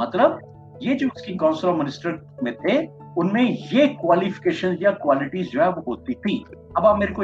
मतलब 0.00 0.78
ये 0.82 0.94
जो 0.94 1.08
उसकी 1.08 1.34
काउंसिल 1.36 1.70
ऑफ़ 1.70 1.76
मिनिस्टर 1.78 2.38
में 2.42 2.54
थे 2.54 2.86
उनमें 3.18 3.42
ये 3.42 3.86
क्वालिफिकेशन 3.86 4.76
या 4.82 4.90
क्वालिटीज 4.90 5.50
जो 5.52 5.62
है 5.62 5.68
वो 5.68 5.82
होती 5.88 6.14
थी। 6.14 6.44
अब 6.76 6.86
आप 6.86 6.98
मेरे 6.98 7.14
को 7.14 7.22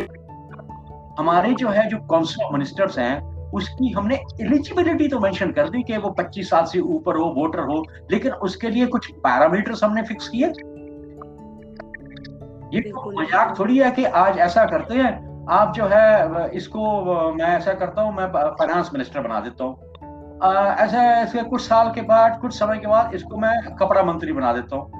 हमारे 1.22 1.52
जो 1.52 1.68
है 1.68 1.88
जो 1.88 1.98
काउंसिल 1.98 2.44
ऑफ़ 2.44 2.52
मिनिस्टर्स 2.52 2.98
हैं 2.98 3.36
उसकी 3.52 3.90
हमने 3.92 4.14
एलिजिबिलिटी 4.40 5.08
तो 5.08 5.20
मेंशन 5.20 5.52
कर 5.52 5.68
दी 5.68 5.82
कि 5.82 5.96
वो 5.96 6.14
25 6.20 6.50
साल 6.50 6.64
से 6.64 6.80
ऊपर 6.80 7.16
हो 7.16 7.24
वोटर 7.24 7.60
हो 7.60 7.84
लेकिन 8.10 8.32
उसके 8.32 8.70
लिए 8.70 8.86
कुछ 8.86 9.10
पैरामीटर्स 9.10 9.84
हमने 9.84 10.02
फिक्स 10.02 10.28
किए। 10.28 10.46
ये 12.74 12.80
तो 12.80 13.20
मज़ाक 13.20 13.58
थोड़ी 13.58 13.78
है 13.78 13.90
कि 13.90 14.04
आज 14.04 14.38
ऐसा 14.38 14.64
करते 14.64 14.94
हैं 14.94 15.25
आप 15.48 15.72
जो 15.74 15.84
है 15.86 16.48
इसको 16.50 17.02
मैं 17.34 17.46
ऐसा 17.46 17.72
करता 17.74 18.02
हूँ, 18.02 18.14
मैं 18.14 18.26
फाइनेंस 18.28 18.90
मिनिस्टर 18.92 19.20
बना 19.20 19.40
देता 19.40 19.64
हूँ। 19.64 19.74
ऐसा, 20.76 21.20
इसके 21.20 21.42
कुछ 21.42 21.60
साल 21.62 21.90
के 21.90 22.02
बाद, 22.02 22.38
कुछ 22.40 22.54
समय 22.54 22.78
के 22.78 22.86
बाद 22.86 23.14
इसको 23.14 23.36
मैं 23.36 23.52
कपड़ा 23.76 24.02
मंत्री 24.02 24.32
बना 24.32 24.52
देता 24.52 24.76
हूँ। 24.76 24.90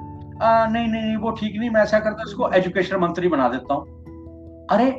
नहीं 0.41 0.87
नहीं 0.87 1.01
नहीं, 1.03 1.15
वो 1.15 1.31
ठीक 1.31 1.59
नहीं, 1.59 1.69
मैं 1.69 1.81
ऐसा 1.81 1.99
करता 1.99 2.21
हूँ, 2.21 2.27
इसको 2.27 2.49
एजुकेशन 2.51 2.97
मंत्री 2.97 3.27
बना 3.27 3.49
देता 3.49 3.73
हूँ। 3.73 4.65
अरे 4.71 4.89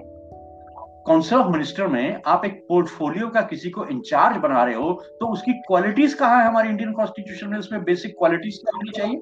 काउंसिल 1.07 1.39
ऑफ़ 1.39 1.47
मिनिस्टर 1.49 1.87
में 1.87 2.21
आप 2.27 2.45
एक 2.45 2.65
पोर्टफोलियो 2.69 3.29
का 3.29 3.41
किसी 3.43 3.71
को 3.71 3.85
इंचार्ज 3.87 4.37
बना 4.37 4.65
रहे 4.65 4.75
हो 4.75 4.93
तो 5.21 5.27
उसकी 5.27 5.53
क्वालिटीज 5.67 6.15
कहाँ 6.15 6.41
है 6.41 6.49
हमारी 6.49 6.69
इंडियन 6.69 6.93
कॉन्स्टिट्यूशन 6.93 7.49
में? 7.49 7.59
उसमें 7.59 7.85
बेसिक 7.85 8.15
क्वालिटीज 8.19 8.59
क्या 8.59 8.77
होनी 8.77 8.91
चाहिए? 8.91 9.21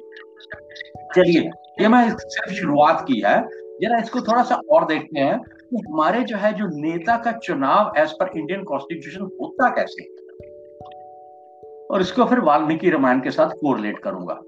चलिए, 1.15 1.51
ये 1.81 1.89
मैं 1.89 2.09
सिर्फ़ 2.11 2.53
शुरुआत 2.55 3.05
की 3.09 3.21
है। 3.21 3.41
जरा 3.81 3.99
इसको 3.99 4.21
थोड़ा 4.23 4.43
सा 4.43 4.61
और 4.71 4.87
देखते 4.87 5.21
हैं। 5.21 5.39
हमारे 5.75 6.23
जो 6.23 6.37
है 6.37 6.53
जो 6.53 6.67
नेता 6.67 7.17
का 7.17 7.33
चुनाव 7.33 7.93
एज 7.99 8.13
पर 8.13 8.31
इंडियन 8.37 8.63
कॉन्स्टिट्यूशन 8.65 9.21
होता 9.21 9.69
कैसे? 9.69 10.05
और 11.87 12.01
इसको 12.01 12.25
फिर 12.25 12.41
वाल्मीकि 12.41 12.91
रामायण 12.91 13.21
के 13.21 13.31
साथ 13.31 13.51
कोरिलेट 13.51 13.99
करूँगा। 13.99 14.41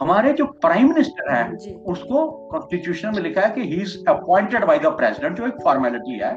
हमारे 0.00 0.32
जो 0.32 0.46
प्राइम 0.46 0.88
मिनिस्टर 0.88 1.34
है 1.34 1.74
उसको 1.74 2.30
कॉन्स्टिट्यूशन 2.48 3.08
में 3.08 3.22
लिखा 3.22 3.40
है 3.40 3.54
कि 3.54 3.60
he 3.60 3.82
is 3.82 3.96
appointed 4.08 4.64
by 4.64 4.78
the 4.78 4.86
president 4.86 5.36
जो 5.36 5.46
एक 5.46 5.54
फॉर्मेलिटी 5.64 6.18
है। 6.18 6.34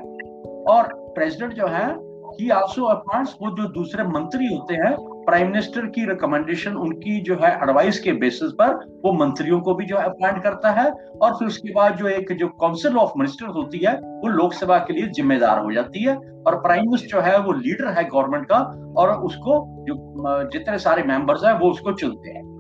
और 0.64 0.90
प्रेसिडेंट 0.94 1.54
जो 1.54 1.68
है 1.68 1.96
ही 2.32 2.50
आल्सो 2.50 2.86
अपॉइंट्स 2.86 3.36
वो 3.42 3.50
जो 3.50 3.68
दूसरे 3.70 4.04
मंत्री 4.04 4.46
होते 4.46 4.74
हैं 4.74 5.11
प्राइम 5.26 5.48
मिनिस्टर 5.48 5.86
की 5.86 6.06
रिकमेंडेशन 6.06 6.74
उनकी 6.74 7.22
जो 7.22 7.36
है 7.36 7.56
एडवाइस 7.64 8.00
के 8.00 8.12
बेसिस 8.12 8.52
पर 8.52 9.02
वो 9.06 9.14
मंत्रियों 9.14 9.60
को 9.62 9.76
भी 9.76 9.86
जो 9.86 9.98
है 9.98 10.04
अपॉइंट 10.04 10.44
करता 10.44 10.72
है 10.72 10.92
और 10.92 11.34
फिर 11.34 11.48
उसके 11.48 11.74
बाद 11.74 11.96
जो 11.96 12.08
एक 12.08 12.38
जो 12.38 12.48
काउंसिल 12.48 12.98
ऑफ़ 12.98 13.12
मिनिस्टर 13.18 13.48
होती 13.48 13.78
है 13.78 13.94
वो 13.94 14.28
लोकसभा 14.28 14.78
के 14.78 14.94
लिए 14.94 15.08
जिम्मेदार 15.08 15.60
हो 15.60 15.72
जाती 15.72 16.04
है 16.04 16.16
और 16.16 16.56
प्राइम 16.56 16.82
मिनिस्टर 16.82 17.08
जो 17.08 17.22
है 17.22 17.40
वो 17.40 17.52
लीडर 17.52 17.88
है 17.88 18.04
गवर्नमेंट 18.04 18.46
का 18.46 18.58
और 18.98 19.10
उसको 19.10 19.86
जो 19.88 20.14
जितने 20.50 20.78
सारे 20.78 21.04
मेंबर्स 21.04 21.44
हैं 21.44 21.54
वो 21.54 21.72
उसको 21.72 21.92
चुनते 21.92 22.30
हैं। 22.30 22.52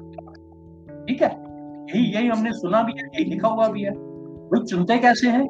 ठीक 1.08 1.22
है? 1.22 1.52
यही 1.82 2.16
यही 2.16 2.28
हमने 2.28 2.52
सुना 2.52 2.84
भी 2.84 2.92
है 2.92 3.06
यही 3.06 3.26
लिखा 3.26 3.48
हुआ 3.48 3.68
भी 3.68 3.82
है। 3.82 3.92
वो 3.92 4.66
चुनते 4.66 4.98
कैसे 4.98 5.30
हैं? 5.30 5.50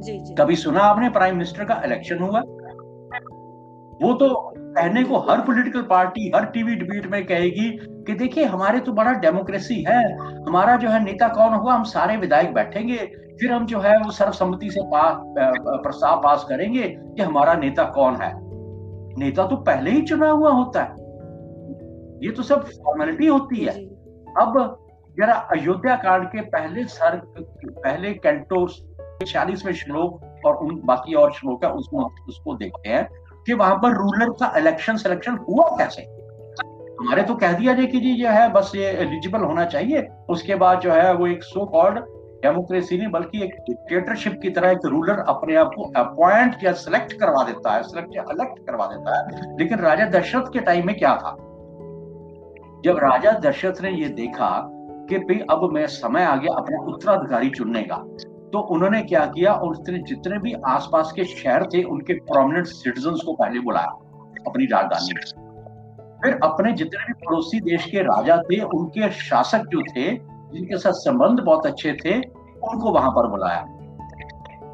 जी 0.00 0.18
जी। 0.18 0.34
कभी 0.34 0.56
सुना 0.56 0.80
आपने 0.80 1.10
प्राइम 1.10 1.34
मिनिस्टर 1.34 1.64
का 1.64 1.82
इलेक्शन 1.84 2.18
हुआ? 2.18 2.40
वो 4.02 4.14
तो 4.14 4.51
कहने 4.72 5.02
को 5.04 5.18
हर 5.18 5.40
पॉलिटिकल 5.40 5.82
पार्टी 5.82 6.30
हर 6.34 6.44
टीवी 6.44 6.74
डिबेट 6.74 7.06
में 7.06 7.24
कहेगी 7.26 7.68
कि 8.06 8.14
देखिए 8.14 8.44
हमारे 8.44 8.80
तो 8.80 8.92
बड़ा 8.92 9.12
डेमोक्रेसी 9.12 9.82
है 9.88 10.02
हमारा 10.46 10.76
जो 10.76 10.88
है 10.88 11.02
नेता 11.04 11.28
कौन 11.28 11.54
होगा 11.54 11.72
हम 11.72 11.84
सारे 11.84 12.16
विधायक 12.16 12.54
बैठेंगे 12.54 12.96
फिर 13.40 13.52
हम 13.52 13.66
जो 13.66 13.80
है 13.80 13.96
वो 13.98 14.10
सर्वसम्मति 14.10 14.70
से 14.70 14.82
पास 14.82 15.16
प्रस्ताव 15.82 16.20
पास 16.20 16.46
करेंगे 16.48 16.88
कि 16.88 17.22
हमारा 17.22 17.54
नेता 17.54 17.84
कौन 17.84 18.16
है। 18.16 18.32
नेता 19.18 19.46
तो 19.46 19.56
पहले 19.56 19.90
ही 19.90 20.02
चुना 20.02 20.30
हुआ 20.30 20.50
होता 20.50 20.82
है। 20.82 21.00
ये 22.26 22.32
तो 22.32 22.42
सब 22.42 22.64
फॉर्मेलिटी 22.84 23.26
होती 23.26 23.64
है। 23.64 23.72
अब 24.40 24.58
जरा 25.16 25.34
अयोध्या 25.52 25.96
कांड 25.96 26.26
के 26.26 26.40
पहले 26.50 26.84
सर 26.84 27.20
पहले 27.38 28.12
कैंटो 28.14 28.66
छियालीसवें 28.68 29.72
श्लोक 29.72 30.46
और 30.46 30.56
उन 30.56 30.80
बाकी 30.84 31.14
और 31.14 31.32
श्लोक 31.32 31.64
है 31.64 31.70
उसको 31.72 32.04
उसको 32.28 32.54
देखते 32.54 32.88
हैं। 32.88 33.08
कि 33.46 33.54
वहाँ 33.54 33.76
पर 33.76 33.92
रूलर 33.92 34.30
का 34.30 34.58
इलेक्शन 34.58 34.96
सिलेक्शन 34.96 35.38
हुआ 35.48 35.68
कैसे? 35.78 36.02
हमारे 37.00 37.22
तो 37.22 37.34
कह 37.34 37.52
दिया 37.52 37.74
जाए 37.74 37.86
कि 37.86 38.00
जी 38.00 38.14
जो 38.14 38.28
है, 38.28 38.48
बस 38.52 38.72
ये 38.74 38.84
एलिजिबल 38.84 39.40
होना 39.40 39.64
चाहिए। 39.64 40.08
उसके 40.28 40.54
बाद 40.54 40.80
जो 40.80 40.92
है, 40.92 41.14
वो 41.14 41.26
एक 41.26 41.42
सो 41.42 41.66
कॉल्ड 41.66 41.98
डेमोक्रेसी 42.42 42.98
नहीं, 42.98 43.08
बल्कि 43.08 43.44
एक 43.44 43.54
डिक्टेटरशिप 43.54 44.38
की 44.42 44.50
तरह 44.50 44.70
एक 44.70 44.78
रूलर 44.84 45.18
अपने 45.18 45.56
आप 45.56 45.70
को 45.76 45.82
अपॉइंट 45.96 46.56
या 46.64 46.72
सिलेक्ट 46.72 47.12
करवा 47.12 47.44
देता 47.44 47.72
है 47.72 47.82
सिलेक्ट 47.82 48.16
या 48.16 48.24
इलेक्ट 48.30 48.58
करवा 48.58 48.86
देता 48.86 49.18
है। 49.18 49.58
लेकिन 49.58 49.78
राजा 49.78 50.04
दशरथ 50.04 50.52
के 50.52 50.58
टाइम 50.58 50.86
में 50.86 50.98
क्या 50.98 51.16
था? 51.16 51.36
जब 52.84 52.98
राजा 52.98 53.32
दशरथ 53.32 53.82
ने 53.82 53.90
ये 53.90 54.08
देखा 54.08 54.70
कि 55.08 55.18
भाई, 55.18 55.46
अब 55.50 55.70
मैं 55.72 55.86
समय 55.86 56.24
आ 56.24 56.36
गया 56.36 56.54
अपना 56.54 56.78
उत्तराधिकारी 56.78 57.50
चुनने 57.50 57.82
का 57.82 57.96
तो 58.52 58.58
उन्होंने 58.58 59.02
क्या 59.02 59.26
किया? 59.26 59.52
और 59.52 59.70
उसने 59.70 59.98
जितने 59.98 60.38
भी 60.38 60.52
आसपास 60.66 61.12
के 61.12 61.24
शहर 61.24 61.66
थे, 61.66 61.82
उनके 61.82 62.14
प्रोमिनेंट 62.14 62.66
सिटीजन 62.66 63.10
को 63.10 63.32
पहले 63.32 63.60
बुलाया, 63.60 63.86
अपनी 64.46 64.66
राजधानी 64.66 65.14
फिर 66.24 66.40
अपने 66.42 66.72
जितने 66.72 67.04
भी 67.04 67.12
पड़ोसी 67.12 67.60
देश 67.60 67.86
के 67.86 67.98
राजा 67.98 68.36
थे, 68.36 68.60
उनके 68.60 69.10
शासक 69.10 69.58
जो 69.58 69.82
थे, 69.82 70.16
जिनके 70.54 70.78
साथ 70.78 70.92
संबंध 70.92 71.40
बहुत 71.40 71.66
अच्छे 71.66 71.92
थे, 71.92 72.18
उनको 72.64 72.92
वहाँ 72.92 73.10
पर 73.10 73.26
बुलाया। 73.26 73.66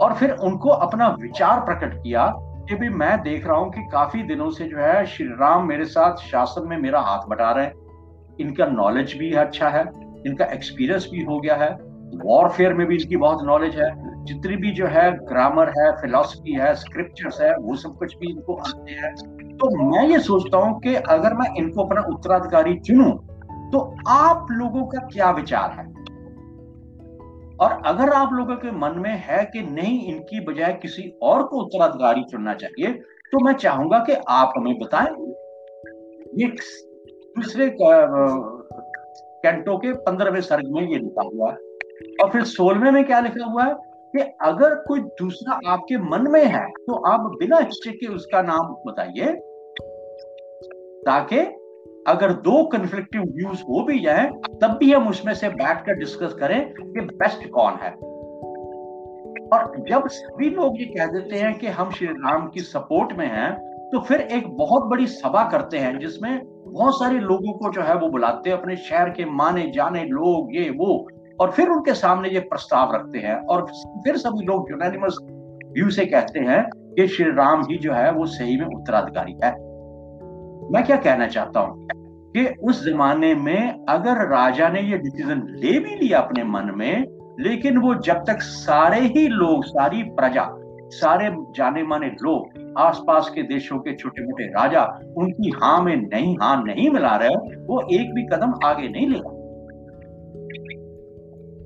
और 0.01 0.15
फिर 0.15 0.31
उनको 0.31 0.69
अपना 0.69 1.09
विचार 1.09 1.61
प्रकट 1.61 2.03
किया 2.03 2.27
कि 2.39 2.75
भी 2.75 2.89
मैं 2.89 3.23
देख 3.23 3.47
रहा 3.47 3.57
हूँ 3.57 3.73
कि 3.73 3.81
काफ़ी 3.93 4.23
दिनों 4.23 4.51
से 4.51 4.65
जो 4.65 4.79
है, 4.79 5.07
श्री 5.07 5.27
राम 5.27 5.67
मेरे 5.67 5.85
साथ 5.85 6.17
शासन 6.17 6.69
में 6.69 6.77
मेरा 6.77 7.01
हाथ 7.01 7.29
बटा 7.29 7.51
रहे 7.51 7.65
हैं। 7.65 7.73
इनका 8.41 8.67
नॉलेज 8.67 9.15
भी 9.19 9.33
अच्छा 9.33 9.69
है, 9.69 9.83
इनका 10.27 10.45
एक्सपीरियंस 10.45 11.09
भी 11.13 11.23
हो 11.23 11.41
गया 11.41 11.57
है। 11.57 11.88
वॉरफेयर 12.17 12.75
में 12.75 12.87
भी 12.87 12.97
इनकी 12.97 13.17
बहुत 13.17 13.45
नॉलेज 13.45 13.77
है। 13.77 13.91
जितनी 14.25 14.57
भी 14.57 14.71
जो 14.71 14.87
है 14.87 15.11
ग्रामर 15.27 15.69
है 15.71 15.91
फिलोसफी 15.93 16.53
है 16.53 16.75
स्क्रिप्चर्स 16.75 17.41
है, 17.41 17.55
वो 17.57 17.77
सब 17.77 17.97
कुछ 17.97 18.17
भी 18.17 18.31
इनको 18.31 18.55
आते 18.57 18.93
हैं। 18.93 19.15
तो 19.57 19.71
मैं 19.83 20.07
ये 20.09 20.19
सोचता 20.21 20.59
हूँ 20.59 20.79
कि 20.81 20.95
अगर 20.95 21.35
मैं 21.35 21.55
इनको 21.57 21.85
अपना 21.85 22.01
उत्तराधिकारी 22.09 22.79
चुनूं 22.81 23.11
तो 23.71 23.79
आप 24.09 24.47
लोगों 24.51 24.85
का 24.87 24.99
क्या 25.07 25.31
विचार 25.31 25.71
है? 25.71 25.87
और 27.59 27.73
अगर 27.87 28.11
आप 28.13 28.33
लोगों 28.33 28.57
के 28.57 28.71
मन 28.71 28.99
में 28.99 29.15
है 29.19 29.45
कि 29.45 29.63
नहीं, 29.63 30.01
इनकी 30.07 30.41
बजाय 30.45 30.73
किसी 30.83 31.03
और 31.23 31.43
को 31.43 31.63
उत्तराधिकारी 31.63 32.25
चुनना 32.25 32.55
चाहिए 32.55 32.93
तो 33.33 33.45
मैं 33.45 33.53
चाहूँगा 33.55 33.99
कि 33.99 34.13
आप 34.29 34.53
हमें 34.57 34.79
बताएँ। 34.79 35.09
दूसरे 37.37 37.71
कैंटो 39.41 39.77
के 39.79 39.93
पंद्रहवें 40.01 40.41
सर्ग 40.41 40.69
में 40.69 40.83
ये 40.83 40.99
लिखा 40.99 41.23
हुआ 41.25 41.51
है। 41.51 41.57
और 42.23 42.31
फिर 42.31 42.43
सोलवे 42.45 42.91
में 42.91 43.05
क्या 43.05 43.21
लिखा 43.21 43.45
हुआ 43.45 43.65
है 43.65 43.75
कि 44.15 44.21
अगर 44.43 44.75
कोई 44.89 45.01
दूसरा 45.01 45.59
आपके 45.73 45.99
मन 46.01 46.31
में 46.31 46.45
है 46.45 46.65
तो 46.67 46.95
आप 47.09 47.21
बिना 47.41 47.59
हिस्ट्री 47.59 47.93
के 47.93 48.07
उसका 48.07 48.43
नाम 48.43 48.75
बताइए, 48.87 49.33
ताकि 51.03 51.39
अगर 52.07 52.33
दो 52.33 52.63
कंफ्लिक्टिव 52.69 53.23
व्यूज़ 53.23 53.63
हो 53.63 53.83
भी 53.85 53.99
जाए, 54.01 54.29
तब 54.63 54.77
भी 54.81 54.93
हम 54.93 55.09
उसमें 55.09 55.35
से 55.35 55.49
बैठकर 55.49 55.95
डिस्कस 55.95 56.35
करें 56.35 56.61
कि 56.73 57.01
बेस्ट 57.01 57.49
कौन 57.49 57.79
है। 57.83 57.91
और 59.53 59.75
जब 59.89 60.09
सभी 60.09 60.51
लोग 60.51 60.81
ये 60.81 60.87
कह 60.87 61.07
देते 61.07 61.37
हैं 61.37 61.59
कि 61.59 61.67
हम 61.67 61.91
श्री 61.91 62.07
राम 62.07 62.49
की 62.49 62.61
सपोर्ट 62.61 63.13
में 63.19 63.27
हैं 63.27 63.53
तो 63.93 64.01
फिर 64.01 64.21
एक 64.21 64.49
बहुत 64.57 64.85
बड़ी 64.85 65.07
सभा 65.07 65.43
करते 65.51 65.79
हैं, 65.79 65.99
जिसमें 65.99 66.41
बहुत 66.45 66.99
सारे 66.99 67.19
लोगों 67.19 67.53
को 67.53 67.73
जो 67.73 67.83
है 67.83 67.95
वो 67.95 68.09
बुलाते 68.09 68.51
हैं, 68.51 68.57
अपने 68.59 68.77
शहर 68.77 69.11
के 69.11 69.25
माने 69.25 69.71
जाने, 69.75 70.05
लोग, 70.05 70.57
ये, 70.57 70.69
वो। 70.71 71.09
और 71.41 71.51
फिर 71.51 71.69
उनके 71.69 71.95
सामने 71.95 72.29
ये 72.29 72.41
प्रस्ताव 72.41 72.95
रखते 72.95 73.19
हैं 73.19 73.37
और 73.47 73.67
फिर 74.05 74.17
सभी 74.17 74.47
लोग 74.47 74.71
यूनानिमस 74.71 75.17
व्यू 75.73 75.91
से 75.91 76.07
कहते 76.07 76.41
हैं 76.41 76.65
कि 76.77 77.07
श्री 77.09 77.25
राम 77.25 77.61
ही 77.61 77.79
जो 77.79 77.93
है 77.93 78.13
वो 78.13 78.27
सही 78.27 78.57
में 78.57 78.67
उत्तराधिकारी 78.67 79.37
है। 79.45 79.51
मैं 80.73 80.85
क्या 80.85 80.97
कहना 80.97 81.27
चाहता 81.27 81.61
हूँ 81.61 81.89
कि 82.37 82.47
उस 82.47 82.85
जमाने 82.85 83.35
में 83.35 83.85
अगर 83.89 84.27
राजा 84.29 84.69
ने 84.69 84.81
ये 84.81 84.99
डिसीज़न 84.99 85.47
ले 85.49 85.79
भी 85.79 85.95
लिया 85.95 86.19
अपने 86.19 86.45
मन 86.45 86.73
में, 86.77 87.07
लेकिन 87.41 87.79
वो 87.79 87.95
जब 87.95 88.25
तक 88.27 88.39
सारे 88.41 89.01
ही 89.01 89.29
लोग, 89.29 89.65
सारी 89.65 90.03
प्रजा, 90.03 90.49
सारे 90.91 91.31
जाने 91.57 91.83
माने 91.83 92.07
लोग, 92.07 92.75
आसपास 92.79 93.31
के 93.35 93.43
देशों 93.43 93.79
के 93.79 93.95
छोटे 93.97 94.23
मोटे 94.23 94.45
राजा, 94.45 94.85
उनकी 95.17 95.51
हाँ 95.51 95.83
में 95.83 95.97
नहीं 95.97 96.37
हाँ 96.43 96.65
नहीं 96.65 96.91
मिला 96.91 97.17
रहे, 97.17 97.35
वो 97.67 97.81
एक 97.93 98.15
भी 98.15 98.23
कदम 98.23 98.55
आगे 98.65 98.89
नहीं 98.89 99.09
लेगा 99.09 99.38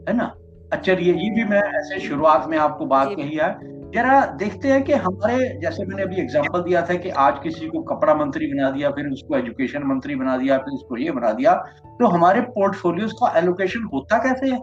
है 0.08 0.16
ना? 0.16 0.34
अच्छा 0.72 0.92
ये 0.92 1.12
ये 1.12 1.30
भी 1.30 1.44
मैं 1.44 1.62
ऐसे 1.78 1.98
शुरुआत 2.00 2.46
में 2.48 2.58
आपको 2.58 2.86
बात 2.86 3.08
कही 3.08 3.36
है। 3.36 3.72
जरा 3.90 4.26
देखते 4.26 4.68
हैं 4.68 4.82
कि 4.84 4.92
हमारे 4.92 5.58
जैसे 5.60 5.84
मैंने 5.84 6.02
अभी 6.02 6.16
एग्जांपल 6.16 6.62
दिया 6.62 6.82
था 6.82 6.94
कि 6.94 7.08
आज 7.08 7.38
किसी 7.42 7.66
को 7.66 7.82
कपड़ा 7.82 8.14
मंत्री 8.14 8.46
बना 8.46 8.70
दिया 8.70 8.90
फिर 8.90 9.06
उसको 9.06 9.36
एजुकेशन 9.36 9.82
मंत्री 9.84 10.14
बना 10.14 10.36
दिया 10.38 10.58
फिर 10.58 10.74
उसको 10.74 10.96
ये 10.96 11.10
बना 11.10 11.32
दिया 11.32 11.54
तो 11.86 12.06
हमारे 12.06 12.40
पोर्टफोलियोज 12.40 13.12
का 13.12 13.38
एलोकेशन 13.38 13.88
होता 13.94 14.18
कैसे 14.18 14.50
है? 14.50 14.62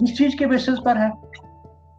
किस 0.00 0.18
चीज़ 0.18 0.36
के 0.36 0.46
बेसिस 0.46 0.78
पर 0.78 0.96
है? 0.96 1.12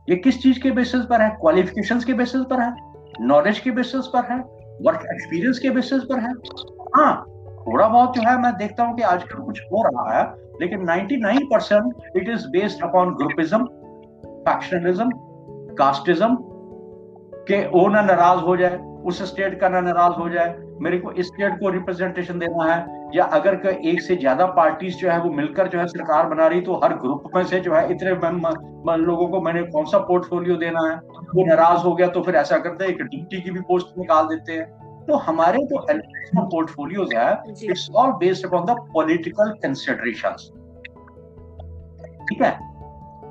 ये 0.09 0.15
किस 0.15 0.41
चीज़ 0.41 0.59
के 0.59 0.71
बेसिस 0.71 1.01
पर 1.01 1.21
है? 1.21 1.29
क्वालिफिकेशन 1.29 1.99
के 1.99 2.13
बेसिस 2.13 2.41
पर 2.41 2.61
है? 2.61 2.73
नॉलेज 3.21 3.59
के 3.59 3.71
बेसिस 3.71 4.07
पर 4.07 4.31
है? 4.31 4.39
वर्क 4.81 5.07
एक्सपीरियंस 5.13 5.59
के 5.59 5.69
बेसिस 5.69 6.03
पर 6.03 6.19
है? 6.19 6.33
हाँ 6.97 7.25
थोड़ा 7.69 7.87
बहुत 7.87 8.15
जो 8.15 8.21
है, 8.21 8.41
मैं 8.41 8.55
देखता 8.57 8.83
हूँ 8.83 8.95
कि 8.95 9.01
आजकल 9.03 9.39
कुछ 9.39 9.61
हो 9.63 9.83
रहा 9.83 10.19
है, 10.19 10.23
लेकिन 10.61 10.85
99 10.85 11.43
percent 11.43 12.17
it 12.17 12.29
is 12.29 12.47
based 12.47 12.83
upon 12.83 13.13
groupism 13.15 13.65
factionalism 14.47 15.09
casteism 15.75 16.35
के 17.47 17.67
वो 17.67 17.87
ना 17.87 18.01
नाराज़ 18.01 18.39
हो 18.39 18.57
जाए, 18.57 18.77
उस 19.05 19.21
स्टेट 19.23 19.59
का 19.59 19.69
ना 19.69 19.81
नाराज़ 19.81 20.13
हो 20.13 20.29
जाए, 20.29 20.55
मेरे 20.81 20.97
को 20.97 21.11
स्टेट 21.19 21.53
को 21.53 21.69
रिप्रेजेंटेशन 21.69 22.39
देना 22.39 22.73
है, 22.73 23.07
या 23.15 23.23
अगर 23.23 23.55
एक 23.85 24.01
से 24.01 24.15
ज़्यादा 24.15 24.45
पार्टीज़ 24.45 24.97
जो 24.97 25.09
है, 25.09 25.19
वो 25.21 25.29
मिलकर 25.29 25.67
जो 25.67 25.79
है 25.79 25.85
सरकार 25.87 26.27
बना 26.27 26.47
रही 26.47 26.61
तो 26.61 26.75
हर 26.75 26.93
ग्रुप 26.93 27.23
में 27.35 27.43
से 27.43 27.59
जो 27.59 27.73
है, 27.73 27.91
इतने 27.91 28.09
लोगों 28.97 29.27
को 29.27 29.41
मैंने 29.41 29.63
कौन 29.63 29.85
सा 29.85 29.97
पोर्टफोलियो 29.97 30.55
देना 30.55 30.87
है? 30.89 30.95
वो 31.35 31.45
नाराज़ 31.45 31.83
हो 31.83 31.95
गया 31.95 32.07
तो 32.07 32.21
फिर 32.21 32.35
ऐसा 32.35 32.57
करते 32.57 32.83
हैं, 32.83 32.91
एक 32.91 33.01
डिप्टी 33.01 33.41
की 33.41 33.51
भी 33.51 33.59
पोस्ट 33.59 33.97
निकाल 33.97 34.25
देते 34.25 34.53
हैं। 34.53 34.88
तो 35.09 35.15
हमारे 35.17 35.63
जो 35.65 35.85
एलोकेशन 35.89 36.41
पोर्टफोलियोज 36.45 37.13
है 37.15 37.31
it's 37.63 37.89
all 37.95 38.11
based 38.19 38.45
upon 38.45 38.65
the 38.65 38.75
political 38.93 39.51
considerations 39.63 40.51
ठीक 42.29 42.41
है? 42.41 42.51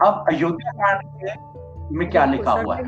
अब 0.07 0.25
अयोध्या 0.29 0.73
कांड 0.73 1.97
में 1.99 2.09
क्या 2.11 2.25
लिखा 2.25 2.53
हुआ 2.53 2.77
है? 2.77 2.83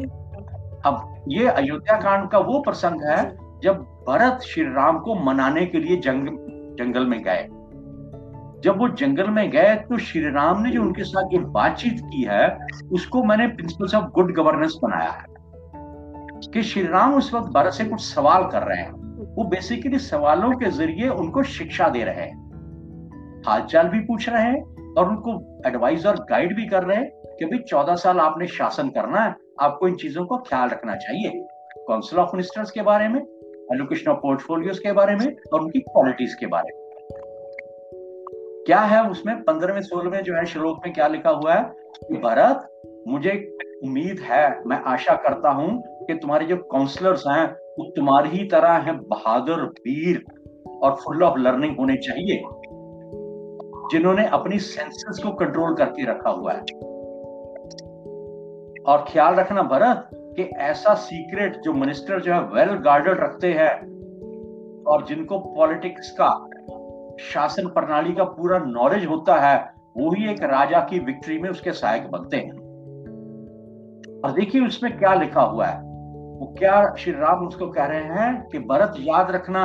अब 0.86 1.24
ये 1.28 1.46
अयोध्या 1.48 1.96
कांड 2.00 2.28
का 2.30 2.38
वो 2.38 2.58
प्रसंग 2.60 3.02
है 3.02 3.18
जब 3.62 3.80
भरत 4.08 4.42
श्री 4.42 4.62
राम 4.74 4.98
को 4.98 5.14
मनाने 5.24 5.64
के 5.66 5.78
लिए 5.78 5.96
जंग 5.96 6.28
जंगल 6.78 7.06
में 7.06 7.22
गए। 7.22 7.42
जब 8.64 8.78
वो 8.78 8.88
जंगल 8.88 9.30
में 9.30 9.50
गए 9.50 9.74
तो 9.88 9.98
श्री 9.98 10.22
राम 10.30 10.62
ने 10.62 10.70
जो 10.70 10.82
उनके 10.82 11.04
साथ 11.04 11.28
जो 11.28 11.38
बातचीत 11.50 12.00
की 12.04 12.22
है 12.22 12.46
उसको 12.92 13.22
मैंने 13.24 13.46
प्रिंसिपल्स 13.48 13.94
ऑफ़ 13.94 14.10
गुड 14.10 14.34
गवर्नेंस 14.36 14.78
बनाया 14.82 15.10
है। 15.10 15.24
कि 16.48 16.62
श्री 16.62 16.82
राम 16.82 17.14
उस 17.14 17.34
वक्त 17.34 17.46
भरत 17.46 17.72
से 17.72 17.84
कुछ 17.84 18.00
सवाल 18.00 18.44
कर 18.44 18.62
रहे 18.62 18.78
हैं। 18.78 18.92
वो 19.34 19.44
बेसिकली 19.44 19.98
सवालों 19.98 20.50
के 20.50 20.70
ज़रिए 20.70 21.08
उनको 21.08 21.42
शिक्षा 21.42 21.88
दे 21.88 22.04
रहे 22.04 22.14
हैं। 22.14 22.50
हालचाल 23.46 23.88
भी 23.88 24.00
पूछ 24.00 24.28
रहे 24.28 24.42
हैं 24.42 24.94
और 24.98 25.08
उनको 25.08 25.62
एडवाइस 25.66 26.06
और 26.06 26.16
गाइड 26.16 26.56
भी 26.56 26.66
कर 26.66 26.82
रहे 26.82 26.96
हैं 26.96 27.10
कि 27.38 27.44
भाई 27.44 27.58
चौदह 27.58 27.94
साल 27.94 28.20
आपने 28.20 28.46
शासन 28.46 28.88
करना 28.88 29.20
है, 29.20 29.34
आपको 29.60 29.88
इन 29.88 29.94
चीज़ों 29.94 30.24
का 30.24 30.36
ख्याल 30.36 30.68
रखना 30.68 30.96
चाहिए। 30.96 31.46
काउंसिल 31.88 32.18
ऑफ़ 32.18 32.30
मिनिस्टर्स 32.34 32.70
के 32.70 32.82
बारे 32.82 33.08
में 33.08 33.20
एलोकेशन 33.72 34.10
ऑफ़ 34.10 34.18
पोर्टफोलियोज 34.18 34.78
के 34.78 34.92
बारे 34.92 35.14
में 35.16 35.36
और 35.52 35.60
उनकी 35.60 35.80
क्वालिटीज 35.80 36.34
के 36.34 36.46
बारे 36.46 36.72
में। 36.72 36.80
क्या 38.66 38.80
है 38.80 39.10
उसमें 39.10 39.42
पंद्रहवें, 39.42 39.82
सोलहवें 39.82 40.22
जो 40.22 40.34
है 40.34 40.44
श्लोक 40.44 40.80
में 40.84 40.94
क्या 40.94 41.08
लिखा 41.08 41.30
हुआ 41.30 41.54
है 41.54 41.64
कि, 42.08 42.16
भरत, 42.16 42.82
मुझे 43.08 43.56
उम्मीद 43.84 44.20
है, 44.20 44.62
मैं 44.66 44.82
आशा 44.82 45.14
करता 45.14 45.50
हूँ 45.50 45.82
कि 46.10 46.18
तुम्हारे 46.18 46.46
जो 46.46 46.56
काउंसलर्स 46.56 47.24
हैं, 47.26 47.46
वो 47.46 47.90
तुम्हारी 47.96 48.28
ही 48.28 48.44
तरह 48.44 48.72
हैं 48.72 48.98
बहादुर 48.98 49.62
वीर 49.62 50.24
और 50.82 50.94
फुल 50.94 51.22
ऑफ़ 51.22 51.38
लर्निंग 51.38 51.76
होने 51.76 51.96
चाहिए, 51.96 52.36
जिन्होंने 53.92 54.26
अपनी 54.26 54.58
सेंसेस 54.58 55.24
को 55.24 55.32
कंट्रोल 55.32 55.74
करके 55.74 56.04
रखा 56.04 56.30
हुआ 56.30 56.52
है। 56.52 56.60
और 58.80 59.04
ख्याल 59.08 59.34
रखना 59.34 59.62
भरत 59.62 60.10
कि 60.14 60.42
ऐसा 60.42 60.94
सीक्रेट 60.94 61.60
जो 61.60 61.72
मिनिस्टर 61.72 62.20
जो 62.20 62.32
है 62.32 62.40
वेल 62.40 62.74
गार्डेड 62.74 63.20
रखते 63.20 63.52
हैं 63.52 63.74
और 64.84 65.06
जिनको 65.06 65.38
पॉलिटिक्स 65.38 66.16
का, 66.20 66.48
शासन 67.20 67.66
प्रणाली 67.66 68.12
का 68.12 68.24
पूरा 68.24 68.58
नॉलेज 68.58 69.06
होता 69.06 69.34
है, 69.34 69.72
वो 69.96 70.10
ही 70.10 70.30
एक 70.30 70.42
राजा 70.42 70.80
की 70.80 70.98
विक्ट्री 70.98 71.38
में 71.38 71.50
उसके 71.50 71.72
सहायक 71.72 72.10
बनते 72.10 72.36
हैं। 72.36 72.70
और 74.24 74.32
देखिए 74.32 74.66
उसमें 74.66 74.98
क्या 74.98 75.14
लिखा 75.14 75.40
हुआ 75.40 75.66
है। 75.66 75.89
वो 76.40 76.46
क्या 76.58 76.74
श्री 76.98 77.12
राम 77.12 77.46
उसको 77.46 77.66
कह 77.70 77.86
रहे 77.86 78.18
हैं 78.18 78.48
कि 78.52 78.58
भरत 78.68 78.94
याद 78.98 79.30
रखना 79.30 79.64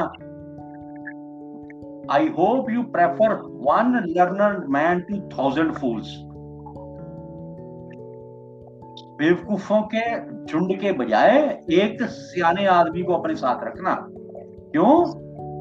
I 2.14 2.28
hope 2.38 2.70
you 2.70 2.84
prefer 2.96 3.34
one 3.68 4.02
learner 4.08 4.58
man 4.76 5.00
two 5.10 5.20
thousand 5.38 5.74
fools 5.74 6.16
बेवकूफों 9.20 9.82
के 9.94 10.06
झुंड 10.46 10.80
के 10.80 10.92
बजाय 10.92 11.38
एक 11.80 12.04
सियाने 12.12 12.66
आदमी 12.76 13.04
को 13.04 13.14
अपने 13.14 13.36
साथ 13.36 13.64
रखना 13.64 13.96
क्यों 14.12 14.94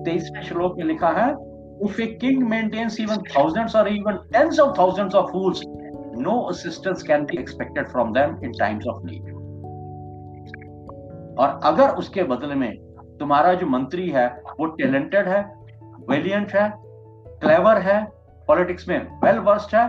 तेईसवें 0.04 0.42
श्लोक 0.42 0.76
में 0.78 0.84
लिखा 0.84 1.10
है 1.18 1.32
If 1.80 1.98
a 1.98 2.14
king 2.16 2.48
maintains 2.48 3.00
even 3.00 3.24
thousands 3.24 3.74
or 3.74 3.88
even 3.88 4.20
tens 4.32 4.60
of 4.60 4.76
thousands 4.76 5.14
of 5.14 5.30
fools, 5.30 5.62
no 6.14 6.48
assistance 6.48 7.02
can 7.02 7.26
be 7.26 7.36
expected 7.36 7.90
from 7.90 8.12
them 8.12 8.38
in 8.42 8.52
times 8.52 8.86
of 8.86 9.04
need. 9.04 9.22
और 11.38 11.60
अगर 11.64 11.90
उसके 11.90 12.22
बदले 12.22 12.54
में 12.54 12.72
तुम्हारा 13.20 13.52
जो 13.54 13.66
मंत्री 13.66 14.08
है, 14.10 14.26
वो 14.60 14.66
टैलेंटेड 14.66 15.28
है 15.28 15.42
वेलियंट 16.10 16.52
है 16.52 16.72
क्लेवर 16.76 17.78
है 17.78 18.04
पॉलिटिक्स 18.48 18.88
में 18.88 18.98
वेल 19.24 19.38
वर्स्ड 19.38 19.74
है 19.76 19.86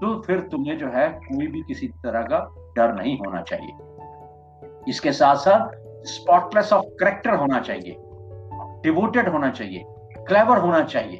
तो 0.00 0.20
फिर 0.22 0.40
तुम्हें 0.40 0.76
जो 0.78 0.88
है 0.88 1.08
कोई 1.08 1.46
भी 1.46 1.62
किसी 1.62 1.86
तरह 2.04 2.22
का 2.22 2.38
डर 2.76 2.94
नहीं 2.94 3.16
होना 3.18 3.42
चाहिए। 3.42 4.88
इसके 4.88 5.12
साथ 5.12 5.36
साथ 5.36 5.74
स्पॉटलेस 6.06 6.72
ऑफ़ 6.72 6.84
करेक्टर 7.00 7.34
होना 7.34 7.60
चाहिए 7.60 7.96
डिवोटेड 8.82 9.28
होना 9.28 9.50
चाहिए 9.50 9.84
क्लेवर 10.18 10.58
होना 10.58 10.82
चाहिए। 10.84 11.16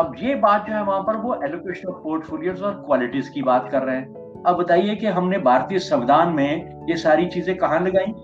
अब 0.00 0.14
ये 0.18 0.34
बात 0.34 0.66
जो 0.66 0.74
है 0.74 0.82
वहाँ 0.82 1.02
पर 1.02 1.16
वो 1.16 1.34
एलोकेशन 1.44 1.88
ऑफ़ 1.88 2.02
पोर्टफोलियोज 2.02 2.62
और 2.62 2.74
क्वालिटीज 2.86 3.28
की 3.28 3.42
बात 3.42 3.68
कर 3.70 3.82
रहे 3.82 3.96
हैं। 3.96 4.19
अब 4.46 4.56
बताइए 4.56 4.94
कि 4.94 5.06
हमने 5.06 5.38
भारतीय 5.38 5.78
संविधान 5.78 6.28
में 6.28 6.80
ये 6.90 6.96
सारी 6.96 7.26
चीज़ें 7.26 7.56
कहाँ 7.56 7.80
लगाई? 7.80 8.14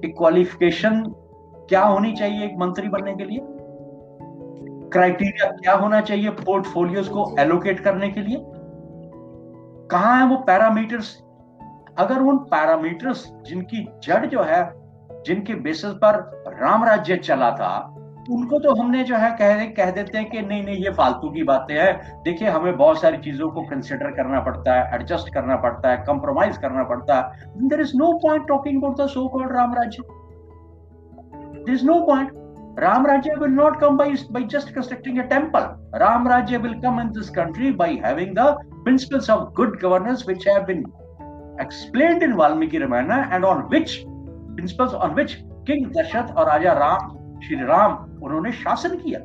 कि 0.00 0.08
क्वालिफिकेशन 0.08 1.04
क्या 1.68 1.84
होनी 1.84 2.12
चाहिए 2.12 2.44
एक 2.44 2.54
मंत्री 2.58 2.88
बनने 2.88 3.14
के 3.14 3.24
लिए? 3.24 3.40
क्राइटेरिया 4.88 5.50
क्या 5.50 5.74
होना 5.74 6.00
चाहिए 6.00 6.30
पोर्टफोलियोज 6.30 7.08
को 7.08 7.36
एलोकेट 7.38 7.80
करने 7.80 8.08
के 8.08 8.20
लिए? 8.20 8.36
कहा 9.90 10.14
है 10.14 10.26
वो 10.26 10.36
पैरामीटर्स 10.36 11.22
अगर 11.98 12.18
उन 12.18 12.38
पैरामीटर्स 12.38 13.32
जिनकी 13.46 13.88
जड़ 14.02 14.26
जो 14.26 14.42
है, 14.42 14.72
जिनके 15.26 15.54
बेसिस 15.54 15.90
पर 15.90 16.42
राम 16.60 16.84
राज्य 16.84 17.16
चला 17.16 17.50
था 17.50 17.91
उनको 18.30 18.58
तो 18.58 18.74
हमने 18.74 19.04
जो 19.04 19.16
है 19.16 19.30
कह 19.30 19.64
कह 19.66 19.90
देते 19.90 20.18
हैं 20.18 20.30
कि 20.30 20.40
नहीं 20.40 20.64
नहीं, 20.64 20.76
ये 20.76 20.90
फालतू 20.90 21.30
की 21.30 21.42
बातें 21.42 21.74
हैं। 21.74 22.22
देखिए, 22.22 22.48
हमें 22.48 22.76
बहुत 22.76 23.00
सारी 23.00 23.16
चीज़ों 23.16 23.48
को 23.48 23.62
कंसिडर 23.62 24.10
करना 24.10 24.40
पड़ता 24.40 24.74
है 24.74 24.94
एडजस्ट 24.94 25.34
करना 25.34 25.56
पड़ता 25.56 25.90
है 25.90 25.96
कंप्रोमाइज 25.96 26.58
करना 26.58 26.82
पड़ता 26.82 27.16
है। 27.16 27.22
There 27.68 27.80
is 27.80 27.92
no 27.96 28.12
point 28.18 28.48
talking 28.48 28.82
about 28.82 29.00
the 29.00 29.06
so 29.06 29.28
called 29.28 29.52
Ram 29.52 29.74
Rajya 29.74 30.02
is 31.72 31.86
no 31.86 32.00
point 32.06 32.30
Ram 32.78 33.06
Rajya 33.06 33.34
will 33.34 33.50
not 33.50 33.80
come 33.80 33.96
by 33.96 34.10
by 34.32 34.44
just 34.44 34.74
constructing 34.74 35.18
a 35.18 35.22
temple 35.22 35.60
Ram 35.98 36.28
Rajya 36.28 36.56
will 36.56 36.74
come 36.74 37.00
in 37.00 37.08
this 37.08 37.30
country 37.30 37.72
by 37.72 38.00
having 38.04 38.38
principles 38.38 39.30
of 39.30 39.52
good 39.52 39.80
governance 39.80 40.24
which 40.28 40.48
have 40.48 40.70
explain 41.60 42.22
in 42.22 42.32
Valmiki 42.32 42.78
Ramayana 42.78 43.10
and 43.32 43.44
on 43.44 43.68
which 43.72 43.96
principles 44.06 44.94
on 44.94 45.14
which 45.14 45.36
king 45.42 45.86
Dasharatha 45.86 46.34
और 46.34 46.46
राजा 46.46 46.72
राम 46.72 47.21
श्री 47.42 47.56
राम 47.56 47.92
उन्होंने 48.22 48.52
शासन 48.52 48.96
किया। 48.96 49.20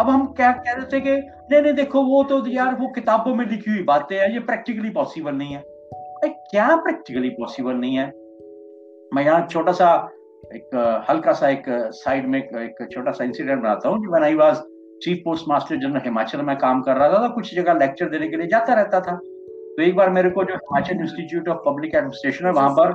अब 0.00 0.08
हम 0.10 0.26
क्या 0.26 0.50
कह 0.52 0.72
रहे 0.72 0.86
थे 0.86 1.00
कि, 1.00 1.10
नहीं 1.50 1.62
नहीं, 1.62 1.72
देखो, 1.72 2.02
वो 2.02 2.22
तो 2.22 2.42
यार, 2.46 2.74
वो 2.74 2.88
किताबों 2.88 3.34
में 3.34 3.46
लिखी 3.46 3.70
हुई 3.70 3.82
बातें 3.82 4.16
हैं, 4.16 4.28
ये 4.30 4.38
प्रैक्टिकली 4.40 4.90
पॉसिबल 4.90 5.34
नहीं 5.34 5.54
है। 5.54 5.62
क्या 6.24 6.74
प्रैक्टिकली 6.76 7.28
पॉसिबल 7.30 7.74
नहीं 7.74 7.96
है? 7.96 8.06
मैं 9.14 9.24
यहाँ 9.24 9.46
छोटा 9.46 9.72
सा 9.72 9.88
एक 10.54 11.04
हल्का 11.10 11.32
सा 11.32 11.48
एक 11.48 11.64
साइड 11.94 12.26
में 12.28 12.38
एक 12.38 12.86
छोटा 12.92 13.10
सा 13.10 13.24
इंसिडेंट 13.24 13.62
बनाता 13.62 13.88
हूँ 13.88 13.98
when 14.06 14.24
I 14.24 14.34
was 14.34 14.56
chief 15.02 15.20
postmaster 15.48 15.76
general 15.76 16.00
Himachal 16.04 16.42
में 16.42 16.56
काम 16.56 16.80
कर 16.82 16.96
रहा 16.96 17.08
था 17.08 17.26
तो 17.26 17.34
कुछ 17.34 17.54
जगह 17.54 17.74
लेक्चर 17.74 18.08
देने 18.08 18.28
के 18.28 18.36
लिए 18.36 18.46
जाता 18.46 18.74
रहता 18.74 19.00
था। 19.00 19.14
तो 19.16 19.82
एक 19.82 19.96
बार 19.96 20.10
मेरे 20.10 20.30
को 20.30 20.44
जो 20.44 20.54
Himachal 20.54 21.00
institute 21.00 21.48
of 21.48 21.58
public 21.66 21.94
administration 21.94 22.46
है, 22.46 22.52
वहाँ 22.52 22.70
पर 22.70 22.92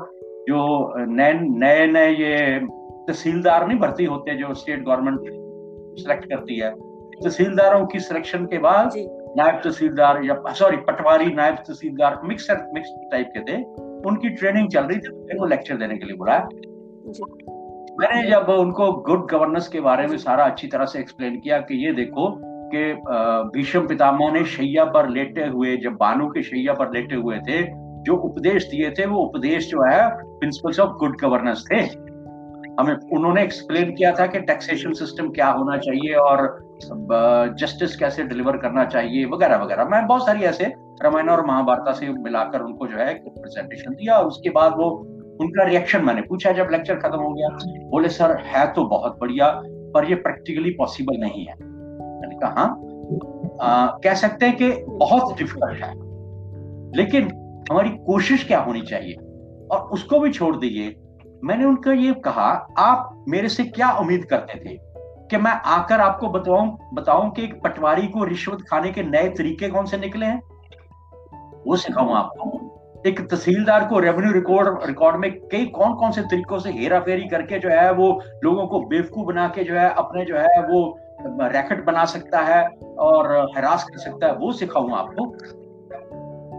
जो 0.50 0.94
नए 1.08 1.34
नए 1.34 1.88
नए 1.88 2.12
ये 2.12 2.60
तहसीलदार 3.08 3.68
नहीं 3.68 3.80
भर्ती 3.80 4.06
होते 4.06 4.36
जो 4.36 4.54
स्टेट 4.54 4.84
गवर्नमेंट 4.86 5.20
सिलेक्ट 6.00 6.26
करती 6.26 6.60
है। 6.60 6.72
तहसीलदारों 7.24 7.86
की 7.86 8.00
सिलेक्शन 8.00 8.46
के 8.46 8.58
बाद 8.58 8.92
नायब 9.38 9.62
तहसीलदार 9.64 10.24
या 10.26 10.36
सॉरी 10.54 10.78
पटवारी 10.88 11.34
नायब 11.34 11.56
तहसीलदार 11.68 12.20
मिक्स 12.24 12.48
मिक्स 12.74 12.94
टाइप 13.12 13.32
के 13.38 13.42
थे। 13.42 13.64
उनकी 14.10 14.30
ट्रेनिंग 14.30 14.70
चल 14.70 14.84
रही 14.84 14.98
थी 14.98 15.16
मेरे 15.16 15.40
को 15.40 15.46
लेक्चर 15.46 15.78
देने 15.78 15.98
के 15.98 16.06
लिए 16.06 16.16
बुलाया। 16.18 16.48
मैंने 18.00 18.30
जब 18.30 18.50
उनको 18.50 18.92
गुड 19.08 19.28
गवर्नेंस 19.32 19.68
के 19.68 19.80
बारे 19.80 20.08
में 20.08 20.18
सारा 20.18 20.44
अच्छी 20.44 20.68
तरह 20.68 20.86
से 20.86 21.00
एक्सप्लेन 21.00 21.40
किया 21.40 21.58
कि 21.62 21.86
ये 21.86 21.92
देखो 21.94 22.30
कि 22.74 22.82
भीष्म 23.54 23.88
पितामह 23.88 24.32
ने 24.32 24.44
शैया 24.46 24.86
पर 24.86 25.10
लेटे 25.10 25.48
हुए 25.48 25.76
जब 25.78 25.94
बानु 25.96 26.28
के 26.28 26.44
शैया 26.44 26.74
पर 26.74 26.92
लेटे 26.94 27.16
हुए 27.16 27.38
थे 27.40 27.62
जो 28.04 28.16
उपदेश 28.16 28.66
दिए 28.66 28.90
थे 28.90 29.06
वो 29.06 29.24
उपदेश 29.24 29.70
जो 29.70 29.82
है 29.84 30.10
प्रिंसिपल्स 30.14 30.80
ऑफ़ 30.80 30.98
गुड 30.98 31.20
गवर्नेंस 31.22 31.66
थे। 31.72 31.82
हमें 32.80 32.96
उन्होंने 33.14 33.44
एक्सप्लेन 33.44 33.94
किया 33.96 34.12
था 34.16 34.26
कि 34.28 34.40
टैक्सेशन 34.42 34.94
सिस्टम 34.94 35.30
क्या 35.30 35.48
होना 35.50 35.78
चाहिए 35.78 36.14
और 36.16 36.44
जस्टिस 37.60 37.96
कैसे 37.96 38.24
डिलीवर 38.24 38.58
करना 38.58 38.86
चाहिए, 38.86 39.26
वगैरह 39.26 39.58
वगैरह। 39.58 39.86
मैं 39.86 40.06
बहुत 40.08 40.26
सारी 40.26 40.44
ऐसे 40.44 40.66
रामायण 41.04 41.30
और 41.30 41.46
महाभारत 41.46 41.96
से 41.96 42.10
मिलाकर 42.10 42.62
उनको 42.62 42.88
जो 42.88 42.98
है 42.98 43.14
प्रेजेंटेशन 43.16 43.94
दिया 43.94 44.18
और 44.18 44.26
उसके 44.26 44.50
बाद 44.50 44.76
वो, 44.78 44.90
उनका 45.42 45.64
रिएक्शन 45.64 46.06
मैंने 46.06 46.22
पूछा 46.22 46.52
जब 46.52 46.70
लेक्चर 46.72 46.96
खत्म 46.96 47.18
हो 47.18 47.34
गया, 47.34 47.50
बोले, 47.90 48.10
सर, 48.10 48.36
है 48.46 48.66
तो 48.74 48.84
बहुत 48.86 49.18
बढ़िया, 49.22 49.52
पर 49.94 50.10
ये 50.10 50.16
प्रैक्टिकली 50.18 50.72
पॉसिबल 50.72 51.18
नहीं 51.18 51.46
है। 51.46 51.56
मैंने 51.60 52.36
कहा 52.36 52.52
हाँ? 52.52 54.00
कह 54.04 54.14
सकते 54.14 54.46
हैं 54.46 54.56
कि 54.56 54.72
बहुत 54.88 55.38
डिफ़िकल्ट 55.38 55.84
है, 55.84 55.94
लेकिन 56.98 57.30
हमारी 57.72 57.90
कोशिश 58.06 58.48
क्या 58.48 58.60
होनी 58.60 58.82
चाहिए? 58.82 59.16
और 59.72 59.90
उसको 59.94 60.20
भी 60.20 60.32
छोड़ 60.32 60.56
दीजिए 60.56 60.96
मैंने 61.44 61.66
उनका 61.66 61.92
ये 61.92 62.14
कहा, 62.14 62.68
आप 62.78 63.26
मेरे 63.28 63.50
से 63.50 63.64
क्या 63.64 63.92
उम्मीद 63.92 64.26
करते 64.26 64.60
थे? 64.60 64.90
कि 65.30 65.38
मैं 65.38 65.52
आकर 65.52 66.00
आपको 66.00 66.30
बताऊँ 66.30 66.78
बताऊँ 66.94 67.32
कि 67.32 67.44
एक 67.44 67.62
पटवारी 67.64 68.08
को 68.08 68.24
रिश्वत 68.24 68.58
खाने 68.70 68.92
के 68.92 69.04
नए 69.04 69.30
तरीके 69.30 69.70
कौन 69.70 69.86
से 69.86 69.98
निकले 69.98 70.26
हैं? 70.26 70.42
वो 71.68 71.76
सिखाऊं 71.76 72.14
आपको। 72.14 72.76
एक 73.08 73.22
तहसीलदार 73.22 73.88
को 73.88 74.00
रेवेन्यू 74.00 74.34
रिकॉर्ड 74.34 74.80
रिकॉर्ड 74.86 75.16
में 75.16 75.40
कई 75.40 75.66
कौन 75.66 75.94
कौन 75.94 76.12
से 76.12 76.22
तरीकों 76.22 76.60
से 76.60 76.72
हेरा 76.72 77.00
फेरी 77.00 77.28
करके 77.28 77.60
जो 77.60 77.70
है, 77.70 77.94
वो 77.94 78.22
लोगों 78.44 78.68
को 78.68 78.80
बेवकूफ़ 78.80 79.26
बना 79.26 79.48
के 79.48 79.64
जो 79.64 79.76
है, 79.76 79.90
अपने 79.90 80.26
जो 80.26 80.38
है, 80.38 80.64
वो, 80.64 81.00
रैकेट 81.48 81.86
बना 81.86 82.06
सकता 82.06 82.40
है 82.40 82.68
और, 83.00 83.52
हरास 83.58 83.84
कर 83.84 83.98
सकता 83.98 84.28
है, 84.28 84.34
वो 84.34 84.52
सिखाऊँगा 84.52 84.96
आपको। 84.96 85.36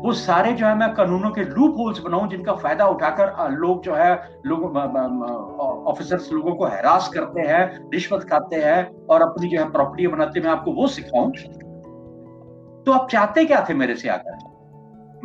वो 0.00 0.12
सारे 0.12 0.52
जो 0.52 0.66
है 0.66 0.76
मैं 0.76 0.94
कानूनों 0.94 1.30
के 1.30 1.42
लूप 1.44 1.74
होल्स 1.78 2.00
बनाऊँ 2.00 2.28
जिनका 2.28 2.52
फ़ायदा 2.52 2.86
उठाकर 2.86 3.50
लोग 3.50 3.82
जो 3.82 3.94
है, 3.94 4.28
लोग 4.46 4.76
ऑफिसर्स 5.86 6.32
लोगों 6.32 6.54
को 6.54 6.64
हरास 6.64 7.08
करते 7.08 7.40
हैं, 7.40 7.90
रिश्वत 7.94 8.22
खाते 8.22 8.56
हैं 8.56 9.06
और 9.06 9.22
अपनी 9.22 9.48
जो 9.48 9.60
है 9.60 9.70
प्रॉपर्टी 9.70 10.06
बनाते 10.06 10.40
मैं 10.40 10.50
आपको 10.50 10.72
वो 10.72 10.86
सिखाऊं। 10.86 11.30
तो 12.82 12.92
आप 12.92 13.08
चाहते 13.10 13.44
क्या 13.44 13.66
थे 13.68 13.74
मेरे 13.74 13.94
से 13.94 14.08
आकर? 14.08 14.38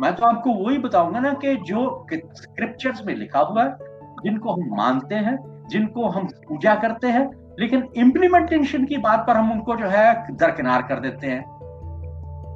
मैं 0.00 0.14
तो 0.14 0.26
आपको 0.26 0.50
वही 0.50 0.78
बताऊँगा 0.78 1.20
ना 1.20 1.32
कि 1.32 1.56
जो 1.56 2.06
स्क्रिप्चर्स 2.12 3.06
में 3.06 3.14
लिखा 3.14 3.40
हुआ 3.40 3.64
है, 3.64 3.76
जिनको 4.22 4.52
हम 4.52 4.76
मानते 4.76 5.14
हैं, 5.14 5.64
जिनको 5.68 6.08
हम 6.08 6.26
पूजा 6.26 6.74
करते 6.74 7.06
हैं, 7.06 7.30
लेकिन 7.60 7.88
इम्प्लीमेंटेशन 7.96 8.84
की 8.84 8.98
बात 8.98 9.24
पर 9.26 9.36
हम 9.36 9.52
उनको 9.52 9.76
जो 9.76 9.86
है 9.86 10.36
दरकिनार 10.36 10.82
कर 10.82 11.00
देते 11.00 11.26
हैं। 11.26 11.55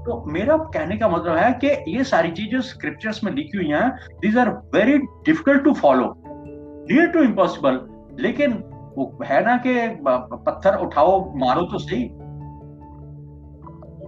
तो 0.00 0.24
मेरा 0.26 0.56
कहने 0.56 0.96
का 0.96 1.08
मतलब 1.08 1.36
है 1.36 1.52
कि 1.64 1.68
ये 1.96 2.04
सारी 2.04 2.30
चीज़ें 2.30 2.60
स्क्रिप्चर्स 2.60 3.24
में 3.24 3.32
लिखी 3.32 3.58
हुई 3.58 3.68
हैं 3.68 3.90
these 4.20 4.38
are 4.38 4.48
very 4.48 4.98
difficult 4.98 5.64
to 5.64 5.72
follow 5.72 6.14
near 6.26 7.06
to 7.06 7.22
impossible 7.22 7.80
लेकिन 8.20 8.52
वो 8.96 9.18
है 9.24 9.44
ना 9.44 9.56
कि 9.56 9.74
पत्थर 10.06 10.76
उठाओ 10.76 11.34
मारो 11.36 11.62
तो 11.62 11.78
सही। 11.78 12.08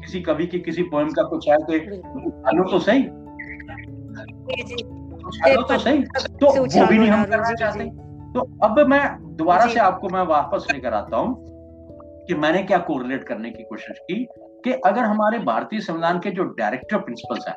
किसी 0.00 0.20
कवि 0.20 0.46
की 0.46 0.59
किसी 0.59 0.83
पोएम 0.83 1.09
का 1.09 1.22
कुछ 1.22 1.48
है 1.48 1.57
तो 1.57 1.72
उठा 2.26 2.62
तो 2.70 2.78
सही। 2.78 3.02
तो 5.57 5.78
सही। 5.78 6.02
तो 6.40 6.46
वो 6.46 6.87
भी 6.87 6.98
नहीं 6.98 7.11
हम 7.11 7.24
करना 7.24 7.52
चाहते। 7.52 7.85
तो 8.33 8.40
अब 8.62 8.78
मैं 8.88 9.37
दोबारा 9.37 9.66
से 9.66 9.81
आपको 9.81 10.09
मैं 10.09 10.22
वापस 10.22 10.66
लेकर 10.72 10.94
आता 10.94 11.16
हूँ 11.16 11.37
कि 12.28 12.35
मैंने 12.35 12.62
क्या 12.62 12.78
कोरिलेट 12.78 13.24
करने 13.24 13.50
की 13.50 13.62
कोशिश 13.62 13.98
की। 13.98 14.26
कि 14.64 14.72
अगर 14.72 15.01
हमारे 15.01 15.38
भारतीय 15.38 15.81
संविधान 15.81 16.18
के 16.18 16.31
जो 16.31 16.44
डायरेक्टिव 16.44 16.98
प्रिंसिपल्स 16.98 17.48
हैं 17.48 17.57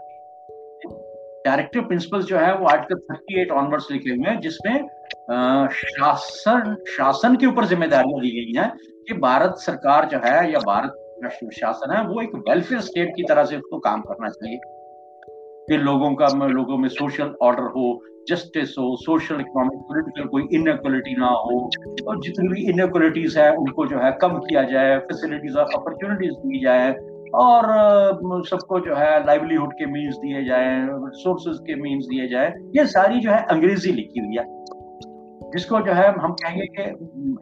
डायरेक्टिव 1.48 1.82
प्रिंसिपल्स 1.82 2.26
जो 2.26 2.38
है, 2.38 2.56
वो 2.56 2.68
आर्टिकल 2.68 3.00
थर्टी 3.00 3.42
एट 3.42 3.52
ऑनवर्ड्स 3.52 3.92
लिखे 3.92 4.10
हुए 4.10 4.30
हैं, 4.30 4.40
जिसमें 4.40 4.88
शासन 5.70 6.84
शासन 6.88 7.36
के 7.36 7.46
ऊपर 7.46 7.66
जिम्मेदारियाँ 7.66 8.22
दी 8.22 8.30
गई 8.30 8.62
हैं 8.62 8.78
कि 9.08 9.14
भारत 9.14 9.56
सरकार 9.58 10.06
जो 10.06 10.18
है 10.18 10.52
या 10.52 10.60
भारत 10.60 10.94
शासन 11.54 11.92
है, 11.92 12.08
वो 12.08 12.22
एक 12.22 12.36
वेलफेयर 12.36 12.82
स्टेट 12.82 13.14
की 13.16 13.24
तरह 13.24 13.46
से 13.46 13.56
उसको 13.56 13.80
काम 13.80 14.02
करना 14.02 14.30
चाहिए। 14.30 14.60
कि 15.70 15.78
लोगों 15.78 16.16
का, 16.16 16.28
लोगों 16.28 16.78
में 16.78 16.90
सोशल 16.90 17.36
ऑर्डर 17.42 17.64
हो 17.64 18.02
जस्टिस 18.28 18.76
हो 18.80 18.96
सोशल 18.98 19.40
इकोनॉमिक 19.42 19.80
पोलिटिकल 19.82 20.28
कोई 20.28 20.48
इनक्वलिटी 20.54 21.16
ना 21.16 21.28
हो, 21.28 21.58
और 22.08 22.20
जितनी 22.20 22.48
भी 22.48 22.62
इनक्वलिटीज 22.70 23.38
है, 23.38 23.50
उनको 23.56 23.86
जो 23.86 24.00
है 24.00 24.12
कम 24.22 24.38
किया 24.40 24.64
जाए 24.64 24.98
फैसिलिटीज़ 25.02 25.58
और 25.58 25.74
अपॉर्चुनिटीज़ 25.76 26.34
दी 26.34 26.60
जाए, 26.60 26.92
और 27.36 27.64
सबको 28.46 28.80
जो 28.80 28.96
है 28.96 29.26
लाइवलीहुड 29.26 29.74
के 29.74 29.86
मीन्स 29.86 30.16
दिए 30.16 30.44
जाए 30.46 30.88
सोर्सेज 31.16 31.58
के 31.68 31.76
मीन्स 31.82 32.06
दिए 32.06 32.28
जाए, 32.28 32.54
ये 32.78 32.86
सारी 32.88 33.20
जो 33.20 33.32
है 33.32 33.42
अंग्रेज़ी 33.52 33.92
लिखी 33.92 34.20
हुई 34.20 34.38
है। 34.38 34.46
जिसको 35.52 35.80
जो 35.82 35.94
है 35.94 36.08
हम 36.20 36.32
कहेंगे 36.34 36.66
कि 36.78 36.84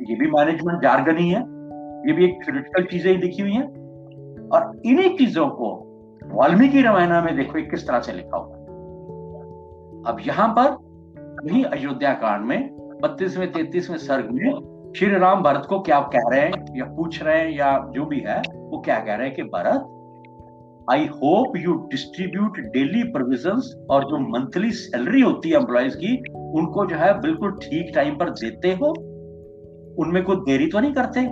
ये 0.09 0.15
भी 0.15 0.27
मैनेजमेंट 0.31 0.81
जार्गन 0.81 1.17
ही 1.17 1.29
है 1.29 1.41
ये 2.07 2.13
भी 2.13 2.25
एक 2.25 2.39
थ्योरेटिकल 2.43 2.83
चीज़ें 2.83 3.11
ही 3.11 3.17
लिखी 3.17 3.41
हुई 3.41 3.51
हैं। 3.51 3.67
और 4.49 4.81
इन्हीं 4.85 5.15
चीज़ों 5.17 5.47
को 5.49 5.69
वाल्मीकि 6.33 6.81
रामायण 6.81 7.21
में 7.25 7.35
देखो 7.35 7.61
किस 7.69 7.87
तरह 7.87 7.99
से 7.99 8.13
लिखा 8.13 8.37
हुआ 8.37 8.52
अब 10.07 10.17
यहाँ 10.27 10.47
पर 10.57 10.93
वही 11.45 11.63
अयोध्या 11.63 12.13
कांड 12.13 12.45
में, 12.45 12.69
बत्तीसवें, 13.03 13.51
तैतीसवें 13.51 13.97
सर्ग 13.97 14.29
में 14.31 14.69
श्री 14.97 15.17
राम 15.17 15.43
भरत 15.43 15.65
को 15.69 15.79
क्या 15.79 15.99
कह 15.99 16.29
रहे 16.31 16.41
हैं 16.41 16.77
या 16.77 16.85
पूछ 16.85 17.23
रहे 17.23 17.37
हैं 17.37 17.49
या 17.49 17.87
जो 17.91 18.05
भी 18.05 18.19
है, 18.19 18.41
वो 18.55 18.81
क्या 18.81 18.99
कह 18.99 19.15
रहे 19.15 19.27
हैं 19.27 19.35
कि 19.35 19.43
Bharat 19.43 19.89
I 20.91 21.05
hope 21.05 21.57
you 21.57 21.73
distribute 21.73 22.57
daily 22.57 23.03
provision 23.03 23.85
और 23.91 24.03
जो 24.03 24.19
मंथली 24.19 24.71
सैलरी 24.71 25.21
होती 25.21 25.49
है 25.49 25.55
एम्प्लॉयज़ 25.55 25.97
की, 25.97 26.17
उनको 26.35 26.85
जो 26.85 26.95
है 26.95 27.21
बिल्कुल 27.21 27.51
ठीक 27.51 27.91
टाइम 27.95 28.17
पर 28.17 28.29
देते 28.29 28.67
हो। 28.67 28.87
उनमें 30.03 30.23
कोई 30.23 30.35
देरी 30.35 30.67
तो 30.67 30.79
नहीं 30.79 30.93
करते। 30.93 31.29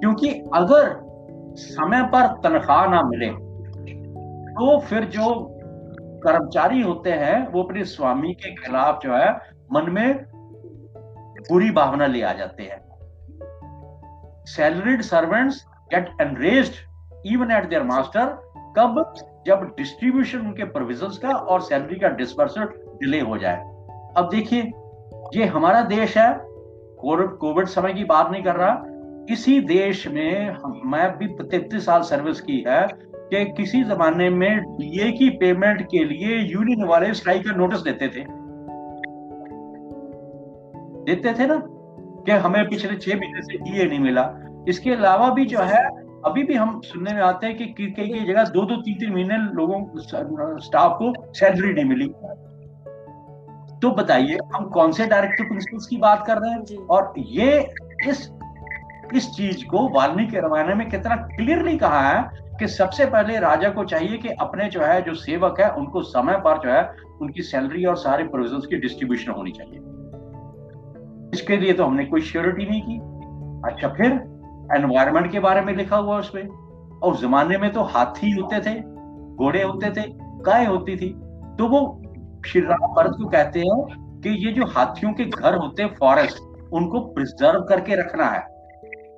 क्योंकि 0.00 0.28
अगर 0.54 1.08
समय 1.56 2.02
पर 2.02 2.26
तनख्वाह 2.26 2.88
ना 2.88 3.02
मिले 3.02 3.26
तो 4.50 4.78
फिर 4.80 5.04
जो 5.04 5.54
कर्मचारी 6.18 6.82
होते 6.82 7.10
हैं, 7.10 7.52
वो 7.52 7.62
अपने 7.62 7.84
स्वामी 7.84 8.32
के 8.32 8.54
खिलाफ 8.54 9.00
जो 9.02 9.14
है, 9.14 9.32
मन 9.72 9.90
में 9.90 10.24
बुरी 11.50 11.70
भावना 11.70 12.06
ले 12.06 12.22
आ 12.22 12.32
जाते 12.32 12.62
हैं। 12.62 12.88
Salaried 14.44 15.02
servants 15.02 15.66
get 15.94 16.10
enraged 16.20 16.72
even 17.26 17.50
at 17.50 17.68
their 17.68 17.82
master 17.82 18.26
कब? 18.76 19.14
जब 19.46 19.74
डिस्ट्रीब्यूशन 19.76 20.38
उनके 20.38 20.64
प्रोविजंस 20.64 21.18
का 21.18 21.28
और 21.28 21.60
सैलरी 21.60 21.98
का 21.98 22.08
डिस्बर्सल 22.08 22.64
डिले 23.00 23.20
हो 23.20 23.38
जाए। 23.38 23.56
अब 24.16 24.28
देखिए, 24.30 24.62
ये 25.34 25.44
हमारा 25.44 25.82
देश 25.82 26.18
है, 26.18 26.38
कोविड 27.04 27.66
समय 27.66 27.92
की 27.92 28.04
बात 28.04 28.30
नहीं 28.30 28.42
कर 28.42 28.56
रहा। 28.56 28.82
इसी 29.30 29.60
देश 29.60 30.08
में 30.08 30.56
मैं 30.84 31.18
भी 31.18 31.26
तैतीस 31.26 31.86
साल 31.86 32.02
सर्विस 32.02 32.40
की 32.40 32.64
है 32.68 33.07
कि 33.34 33.44
किसी 33.44 33.84
जमाने 33.84 34.30
में 34.30 34.60
डीए 34.60 35.12
की 35.12 35.30
पेमेंट 35.30 35.82
के 35.82 36.04
लिए 36.04 36.38
यूनियन 36.38 36.84
वाले 36.84 37.14
स्ट्राइक 37.14 37.42
का 37.42 37.52
नोटिस 37.52 37.80
देते 37.80 38.08
थे। 38.08 38.24
देते 41.04 41.34
थे 41.38 41.46
ना? 41.46 41.62
कि 42.24 42.32
हमें 42.32 42.68
पिछले 42.68 42.96
छह 42.96 43.18
महीने 43.18 43.42
से 43.42 43.58
डीए 43.58 43.84
नहीं 43.84 43.98
मिला? 43.98 44.34
इसके 44.68 44.90
अलावा 44.90 45.30
भी 45.30 45.46
जो 45.46 45.58
है 45.58 46.08
अभी 46.24 46.42
भी 46.42 46.54
हम 46.54 46.80
सुनने 46.80 47.14
में 47.14 47.22
आते 47.22 47.46
हैं 47.46 47.56
कि 47.56 47.66
कई 47.66 48.08
कई 48.08 48.24
जगह 48.24 48.44
दो 48.44 48.64
दो 48.64 48.76
तीन 48.76 48.94
तीन 48.94 49.12
महीने 49.12 49.38
लोगों 49.38 49.86
स्टाफ 50.58 50.98
को 51.02 51.32
सैलरी 51.34 51.72
नहीं 51.72 51.84
मिली। 51.84 52.06
तो 53.82 53.90
बताइए 53.90 54.38
हम 54.54 54.64
कौन 54.64 54.92
से 54.92 55.06
डायरेक्टर 55.06 55.44
प्रिंसिपल्स 55.44 55.86
की 55.86 55.96
बात 55.96 56.26
कर 56.26 56.38
रहे 56.38 56.50
हैं? 56.50 56.86
और 56.86 57.14
ये 57.18 57.68
इस 58.08 58.32
इस 59.14 59.30
चीज़ 59.30 59.66
को 59.66 59.88
वाल्मीकि 59.88 60.36
रामायण 60.36 60.74
में 60.74 60.88
कितना 60.88 61.16
क्लियरली 61.16 61.78
कहा 61.78 62.00
है 62.00 62.47
कि 62.58 62.68
सबसे 62.68 63.06
पहले 63.06 63.38
राजा 63.38 63.70
को 63.70 63.84
चाहिए 63.84 64.18
कि 64.18 64.28
अपने 64.28 64.68
जो 64.68 64.80
है, 64.80 65.02
जो 65.02 65.14
सेवक 65.14 65.60
है, 65.60 65.70
उनको 65.70 66.02
समय 66.02 66.36
पर 66.36 66.58
जो 66.58 66.70
है, 66.70 66.96
उनकी 67.20 67.42
सैलरी 67.42 67.84
और 67.84 67.96
सारे 67.96 68.24
प्रोविज़न 68.24 68.58
की 68.58 68.76
डिस्ट्रीब्यूशन 68.76 69.32
होनी 69.32 69.50
चाहिए। 69.50 69.80
इसके 71.34 71.56
लिए 71.56 71.72
तो 71.72 71.84
हमने 71.84 72.04
कोई 72.04 72.20
श्योरिटी 72.20 72.66
नहीं 72.70 72.82
की। 72.82 72.98
अच्छा 73.72 73.88
फिर 73.88 74.12
एनवायरमेंट 74.76 75.32
के 75.32 75.40
बारे 75.40 75.60
में 75.60 75.76
लिखा 75.76 75.96
हुआ 75.96 76.18
उसमें। 76.18 76.48
और 76.98 77.16
जमाने 77.16 77.58
में 77.58 77.72
तो 77.72 77.82
हाथी 77.82 78.30
होते 78.30 78.60
थे, 78.60 78.80
घोड़े 79.36 79.62
होते 79.62 79.90
थे, 79.90 80.04
गाय 80.42 80.66
होती 80.66 80.96
थी। 80.96 81.08
तो 81.58 81.68
वो 81.68 82.02
श्री 82.46 82.60
राम 82.60 82.94
भरत 82.94 83.10
को 83.10 83.28
कहते 83.28 83.60
हैं 83.60 83.84
कि 84.20 84.46
ये 84.46 84.52
जो 84.52 84.64
हाथियों 84.66 85.12
के 85.12 85.24
घर 85.24 85.54
होते 85.54 85.82
हैं 85.82 85.94
फॉरेस्ट 86.00 86.38
उनको 86.72 87.00
प्रिजर्व 87.00 87.60
करके 87.60 87.94
रखना 87.94 88.24
है। 88.24 88.40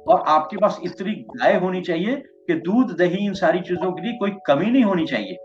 और 0.09 0.24
आपके 0.29 0.57
पास 0.57 0.81
इतनी 0.85 1.12
गाय 1.12 1.59
होनी 1.59 1.81
चाहिए 1.81 2.22
कि 2.51 2.55
दूध, 2.55 2.97
दही, 2.99 3.27
इन 3.27 3.35
सारी 3.35 3.61
चीज़ों 3.61 3.93
के 3.93 4.03
लिए 4.03 4.13
कोई 4.13 4.31
कमी 4.47 4.71
नहीं 4.71 4.85
होनी 4.85 5.07
चाहिए। 5.07 5.39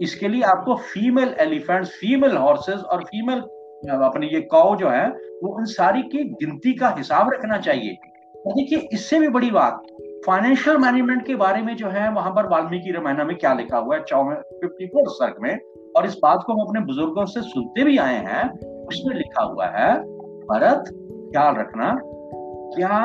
इसके 0.00 0.28
लिए 0.28 0.42
आपको 0.42 0.74
फीमेल 0.74 1.34
एलिफेंट्स 1.38 1.90
फीमेल 1.90 2.36
हॉर्सेस 2.36 2.80
और 2.80 3.04
फीमेल 3.04 3.40
अपनी 3.90 4.26
ये 4.26 4.40
काउ 4.40 4.76
जो 4.76 4.88
है, 4.88 5.08
वो 5.10 5.58
उन 5.58 5.64
सारी 5.64 6.02
की 6.02 6.24
गिनती 6.24 6.72
का 6.72 6.94
हिसाब 6.98 7.30
रखना 7.32 7.58
चाहिए। 7.58 7.96
देखिए, 8.48 8.78
इससे 8.92 9.20
भी 9.20 9.28
बड़ी 9.28 9.50
बात 9.50 9.82
फाइनेंशियल 10.26 10.76
मैनेजमेंट 10.76 11.26
के 11.26 11.34
बारे 11.34 11.62
में 11.62 11.76
जो 11.76 11.88
है, 11.88 12.10
वहाँ 12.10 12.30
पर 12.30 12.46
वाल्मीकि 12.46 12.92
रामायण 12.92 13.24
में 13.24 13.36
क्या 13.36 13.52
लिखा 13.52 13.78
हुआ 13.78 13.96
है 13.96 14.02
चौवे 14.02 14.34
फिफ्टी 14.34 14.86
फोर 14.86 15.08
सर्ग 15.08 15.34
में, 15.40 15.58
और 15.96 16.06
इस 16.06 16.18
बात 16.22 16.44
को 16.46 16.52
हम 16.52 16.60
अपने 16.60 16.80
बुज़ुर्गों 16.80 17.24
से 17.24 17.42
सुनते 17.42 17.84
भी 17.84 17.98
आए 17.98 18.14
हैं, 18.14 18.48
उसमें 18.86 19.16
लिखा 19.16 19.42
हुआ 19.42 19.66
है, 19.66 19.94
भरत, 20.44 20.84
ख्याल 21.32 21.54
रखना, 21.54 22.00
क्या 22.76 22.98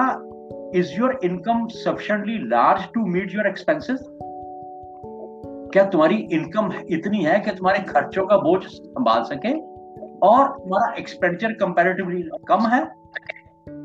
is 0.75 0.99
your 0.99 1.19
income 1.23 1.67
sufficiently 1.67 2.37
large 2.37 2.83
to 2.93 3.05
meet 3.05 3.35
your 3.35 3.47
expenses 3.47 4.07
क्या 5.73 5.85
तुम्हारी 5.85 6.15
इनकम 6.15 6.71
इतनी 6.89 7.23
है 7.23 7.39
कि 7.39 7.51
तुम्हारे 7.51 7.79
खर्चों 7.79 8.25
का 8.25 8.37
बोझ 8.37 8.63
संभाल 8.63 9.23
सके? 9.23 9.53
और 10.27 10.47
तुम्हारा 10.49 10.93
एक्सपेंडिचर 10.93 11.51
कंपैरेटिवली 11.51 12.29
कम 12.47 12.59
है? 12.59 12.81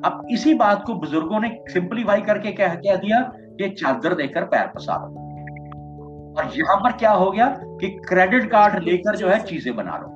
अब 0.05 0.27
इसी 0.31 0.55
बात 0.55 0.85
को 0.87 0.95
बुज़ुर्गों 0.95 1.41
ने 1.41 1.59
सिंपलीफाई 1.69 2.21
करके 2.21 2.53
क्या 2.53 2.69
कह 2.69 2.95
दिया 2.95 3.21
कि 3.39 3.69
चादर 3.69 4.15
देकर 4.15 4.45
पैर 4.45 4.67
पसारो। 4.67 5.07
और 6.39 6.51
यहाँ 6.55 6.77
पर 6.77 6.93
क्या 6.93 7.11
हो 7.11 7.31
गया 7.31 7.47
कि 7.63 7.89
क्रेडिट 7.89 8.51
कार्ड 8.51 8.83
लेकर 8.83 9.17
जो 9.17 9.29
है 9.29 9.43
चीज़ें 9.43 9.77
बना 9.77 9.99
लो। 9.99 10.07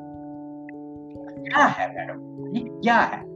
क्या 1.45 1.65
है 1.65 1.95
मैडम 1.97 2.57
ये 2.57 2.63
क्या 2.65 2.97
है? 2.97 3.36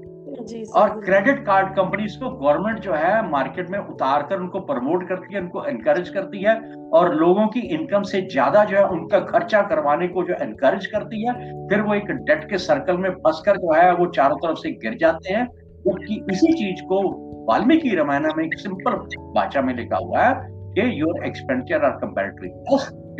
और 0.74 1.00
क्रेडिट 1.00 1.44
कार्ड 1.46 1.68
कंपनीज़ 1.76 2.18
को 2.18 2.30
गवर्नमेंट 2.30 2.78
जो 2.80 2.92
है 2.92 3.30
मार्केट 3.30 3.70
में 3.70 3.78
उतार 3.78 4.22
कर 4.22 4.36
उनको 4.36 4.60
प्रमोट 4.60 5.08
करती 5.08 5.34
है 5.34 5.40
उनको 5.40 5.64
एनकरेज 5.64 6.08
करती 6.08 6.42
है 6.42 6.54
और 6.90 7.14
लोगों 7.14 7.46
की 7.46 7.60
इनकम 7.60 8.02
से 8.02 8.20
ज़्यादा 8.22 8.64
जो 8.64 8.76
है 8.76 8.84
उनका 8.88 9.20
खर्चा 9.20 9.62
करवाने 9.62 10.08
को 10.08 10.22
जो 10.22 10.34
एनकरेज 10.34 10.86
करती 10.86 11.26
है 11.26 11.34
फिर 11.68 11.80
वो 11.80 11.94
एक 11.94 12.10
डेट 12.10 12.48
के 12.50 12.58
सर्कल 12.58 12.96
में 12.96 13.10
फंसकर 13.10 13.56
जो 13.56 13.72
है 13.72 13.92
वो 13.94 14.06
चारों 14.06 14.36
तरफ़ 14.36 14.58
से 14.58 14.70
गिर 14.70 14.96
जाते 15.00 15.34
हैं। 15.34 15.46
क्योंकि 15.46 16.24
इसी 16.32 16.52
चीज़ 16.52 16.82
को 16.82 17.02
वाल्मीकि 17.48 17.94
रामायण 17.94 18.32
में 18.36 18.44
एक 18.44 18.58
सिंपल 18.58 18.96
भाषा 19.34 19.62
में 19.62 19.74
लिखा 19.74 19.96
हुआ 19.96 20.22
है 20.22 20.34
कि 20.74 21.00
your 21.00 21.24
expenditure 21.26 21.84
are 21.84 21.90
comparatively 21.90 22.50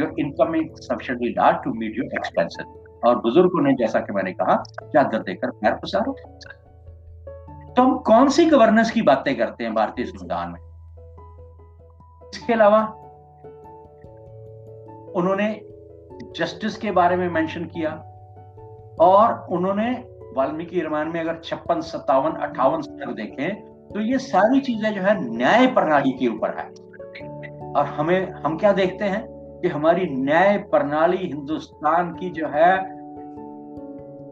your 0.00 0.14
income 0.18 0.54
is 0.56 0.68
sufficiently 0.82 1.28
large 1.28 1.56
to 1.64 1.72
meet 1.74 1.98
your 1.98 2.14
expenses 2.14 2.66
और 3.06 3.16
बुज़ुर्गों 3.16 3.62
ने 3.62 3.72
जैसा 3.74 4.00
कि 4.00 4.12
मैंने 4.12 4.32
कहा 4.32 4.62
चादर 4.94 5.18
देकर 5.18 5.50
पैर 5.50 5.74
पसारो? 5.74 6.16
तो 7.80 7.84
हम 7.84 7.98
कौन 7.98 8.28
सी 8.28 8.46
गवर्नेंस 8.46 8.90
की 8.90 9.02
बातें 9.02 9.36
करते 9.36 9.64
हैं 9.64 9.74
भारतीय 9.74 10.04
संविधान 10.04 10.48
में? 10.48 10.60
इसके 12.34 12.52
अलावा, 12.52 12.80
उन्होंने 15.16 15.60
जस्टिस 16.36 16.76
के 16.76 16.90
बारे 16.90 17.16
में 17.16 17.28
मेंशन 17.28 17.64
किया 17.64 17.92
और 19.00 19.46
उन्होंने 19.50 20.04
वाल्मीकि 20.36 20.80
रामायण 20.80 21.12
में 21.12 21.20
अगर 21.20 21.40
छप्पन, 21.44 21.80
सत्तावन, 21.80 22.32
अट्ठावन 22.32 22.82
तक 22.82 23.12
देखें 23.16 23.54
तो 23.88 24.00
ये 24.00 24.18
सारी 24.18 24.60
चीज़ें 24.60 24.94
जो 24.94 25.02
है 25.02 25.36
न्याय 25.36 25.66
प्रणाली 25.66 26.12
के 26.12 26.28
ऊपर 26.28 26.58
है। 26.58 26.64
और 27.72 27.84
हमें, 27.84 28.32
हम 28.32 28.58
क्या 28.58 28.72
देखते 28.72 29.04
हैं? 29.04 29.26
कि 29.60 29.68
हमारी 29.68 30.06
न्याय 30.06 30.58
प्रणाली 30.58 31.16
हिंदुस्तान 31.16 32.14
की 32.14 32.30
जो 32.30 32.46
है 32.46 32.76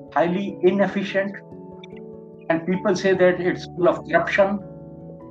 highly 0.09 0.59
inefficient 0.65 1.48
and 2.51 2.61
people 2.61 2.95
say 2.95 3.15
that 3.15 3.41
it's 3.41 3.65
full 3.65 3.89
of 3.89 3.99
corruption 3.99 4.59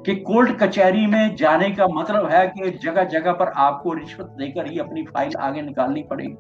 कि 0.06 0.16
कोर्ट 0.16 0.60
कचहरी 0.60 1.08
में 1.08 1.36
जाने 1.36 1.70
का 1.72 1.88
मतलब 1.88 2.30
है 2.30 2.48
कि 2.48 2.72
जगह 2.72 3.04
जगह 3.04 3.32
पर 3.32 3.48
आपको 3.48 3.94
रिश्वत 3.94 4.26
देकर 4.26 4.68
ही 4.68 4.80
अपनी 4.80 5.04
फ़ाइल 5.04 5.34
आगे 5.40 5.62
निकालनी 5.62 6.04
पड़ेगी। 6.04 6.36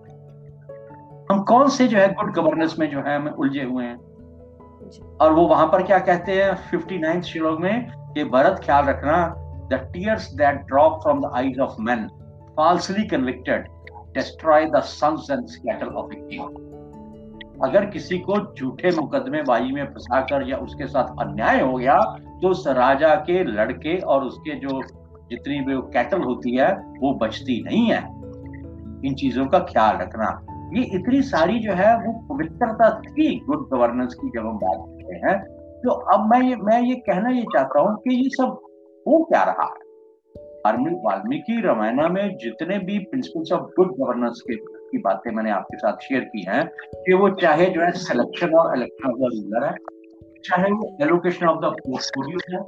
हम 1.31 1.43
कौन 1.43 1.69
से 1.69 1.87
जो 1.87 1.97
है 1.97 2.13
गुड 2.13 2.33
गवर्नेंस 2.33 2.75
में 2.79 2.89
जो 2.89 2.99
है 2.99 3.15
हमें 3.15 3.31
उलझे 3.31 3.63
हुए 3.63 3.85
हैं? 3.85 3.97
और 5.21 5.33
वो 5.33 5.47
वहाँ 5.47 5.67
पर 5.67 5.83
क्या 5.83 5.99
कहते 5.99 6.43
हैं? 6.43 6.55
फिफ्टी 6.55 6.97
नाइन्थ 6.97 7.23
श्लोक 7.23 7.59
में 7.59 7.91
कि 7.97 8.23
भरत 8.23 8.61
ख्याल 8.63 8.85
रखना 8.85 9.33
the 9.71 9.91
tears 9.93 10.33
that 10.33 10.55
drop 10.55 10.93
from 10.93 11.21
the 11.21 11.31
eyes 11.35 11.59
of 11.59 11.75
man 11.79 12.09
falsely 12.57 13.03
convicted 13.09 13.67
destroy 14.15 14.67
the 14.71 14.81
sons 14.81 15.29
and 15.29 15.47
cattle 15.65 15.99
of 15.99 16.11
a 16.11 16.15
king. 16.29 16.66
अगर 17.63 17.85
किसी 17.85 18.17
को 18.17 18.55
झूठे 18.55 18.87
मुकदमे 18.87 19.01
मुकदमेबाजी 19.01 19.71
में 19.71 19.85
फंसाकर 19.85 20.49
या 20.49 20.57
उसके 20.57 20.87
साथ 20.87 21.03
अन्याय 21.03 21.61
हो 21.61 21.73
गया 21.73 21.99
तो 22.41 22.49
उस 22.49 22.67
राजा 22.67 23.15
के 23.15 23.43
लड़के 23.43 23.97
और 23.97 24.23
उसके 24.23 24.55
जो 24.55 24.81
जितनी 25.29 25.61
भी 25.61 25.73
कैटल 25.77 26.21
होती 26.21 26.55
है, 26.55 26.73
वो 26.75 27.17
बचती 27.17 27.63
नहीं 27.63 27.91
है। 27.91 27.97
इन 29.05 29.15
चीज़ों 29.15 29.45
का 29.45 29.59
ख्याल 29.59 29.97
रखना। 29.97 30.45
ये 30.73 30.83
इतनी 30.83 31.21
सारी 31.21 31.59
जो 31.59 31.73
है, 31.73 31.97
वो 31.97 32.35
पवित्रता 32.35 33.01
थी 33.01 33.39
गुड 33.39 33.69
गवर्नेंस 33.73 34.13
की 34.13 34.29
जब 34.29 34.45
हम 34.45 34.53
बात 34.53 34.77
करते 34.77 35.15
हैं। 35.15 35.43
तो 35.77 35.89
अब 35.89 36.29
मैं 36.29 36.41
ये 36.41 36.55
मैं 36.55 36.81
ये 36.81 36.95
कहना 36.95 37.29
ये 37.29 37.43
चाहता 37.43 37.79
हूँ 37.79 37.97
कि 37.97 38.23
ये 38.23 38.29
सब 38.29 38.47
हो 39.07 39.23
क्या 39.23 39.43
रहा 39.43 39.63
है? 39.63 39.87
वाल्मीकि 40.83 41.61
रामायण 41.61 42.09
में 42.09 42.37
जितने 42.37 42.79
भी 42.79 42.99
प्रिंसिपल्स 42.99 43.51
ऑफ़ 43.51 43.61
गुड 43.61 43.87
गवर्नेंस 43.87 44.43
के 44.51 44.55
की 44.91 44.97
बातें 44.97 45.31
मैंने 45.31 45.51
आपके 45.51 45.77
साथ 45.77 45.97
शेयर 45.97 46.21
की 46.23 46.45
हैं 46.47 46.65
कि 46.95 47.13
वो 47.13 47.29
चाहे 47.29 47.65
जो 47.65 47.81
है 47.81 47.91
सिलेक्शन 47.91 48.53
और 48.53 48.77
इलेक्शन 48.77 49.09
ऑफ़ 49.09 49.17
द 49.17 49.31
रूलर 49.33 49.65
है, 49.65 49.75
चाहे 50.43 50.71
वो 50.71 50.97
एलोकेशन 51.01 51.45
ऑफ़ 51.45 51.57
द 51.57 51.73
पोर्टफोलियो 51.79 52.39
है, 52.51 52.63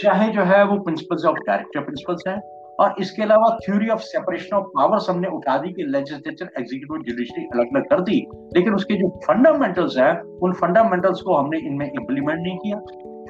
चाहे 0.00 0.28
जो 0.28 0.42
है 0.42 0.64
वो 0.64 0.78
प्रिंसिपल्स 0.78 1.24
ऑफ़ 1.24 1.36
डायरेक्टर 1.36 1.80
प्रिंसिपल्स 1.80 2.22
है, 2.28 2.40
और 2.80 2.94
इसके 3.00 3.22
अलावा 3.22 3.58
theory 3.66 3.88
of 3.88 4.00
separation 4.00 4.56
of 4.56 4.66
powers 4.66 5.10
हमने 5.10 5.28
उठा 5.28 5.58
दी 5.58 5.72
कि 5.72 5.82
लेजिस्लेचर 5.82 6.50
एग्जीक्यूटिव 6.58 7.02
जुडिशरी 7.02 7.44
अलग 7.44 7.76
अलग 7.76 7.88
कर 7.90 8.00
दी, 8.00 8.26
लेकिन 8.54 8.74
उसके 8.74 8.94
जो 8.94 9.08
फंडामेंटल्स 9.26 9.98
है, 9.98 10.20
उन 10.20 10.52
फंडामेंटल्स 10.52 11.20
को 11.20 11.36
हमने 11.36 11.58
इनमें 11.58 11.86
इम्प्लीमेंट 11.86 12.40
नहीं 12.40 12.56
किया। 12.58 12.80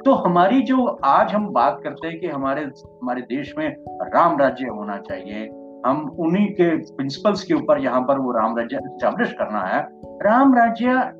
तो 0.05 0.11
हमारी 0.13 0.61
जो 0.61 0.85
आज 1.05 1.33
हम 1.33 1.47
बात 1.49 1.79
करते 1.83 2.07
हैं 2.07 2.19
कि 2.19 2.27
हमारे 2.27 2.61
हमारे 2.63 3.21
देश 3.21 3.53
में 3.57 3.75
राम 4.15 4.37
राज्य 4.39 4.65
होना 4.65 4.97
चाहिए 4.97 5.45
हम 5.85 6.15
उन्हीं 6.19 6.47
के 6.47 6.77
प्रिंसिपल्स 6.77 7.43
के 7.43 7.53
ऊपर 7.53 7.81
यहाँ 7.83 8.01
पर 8.01 8.19
वो 8.19 8.31
राम 8.31 8.57
राज्य 8.57 8.79
स्टैब्लिश 8.83 9.33
करना 9.33 9.61
है। 9.61 9.87
राम 10.05 10.53
राज्य 10.53 11.11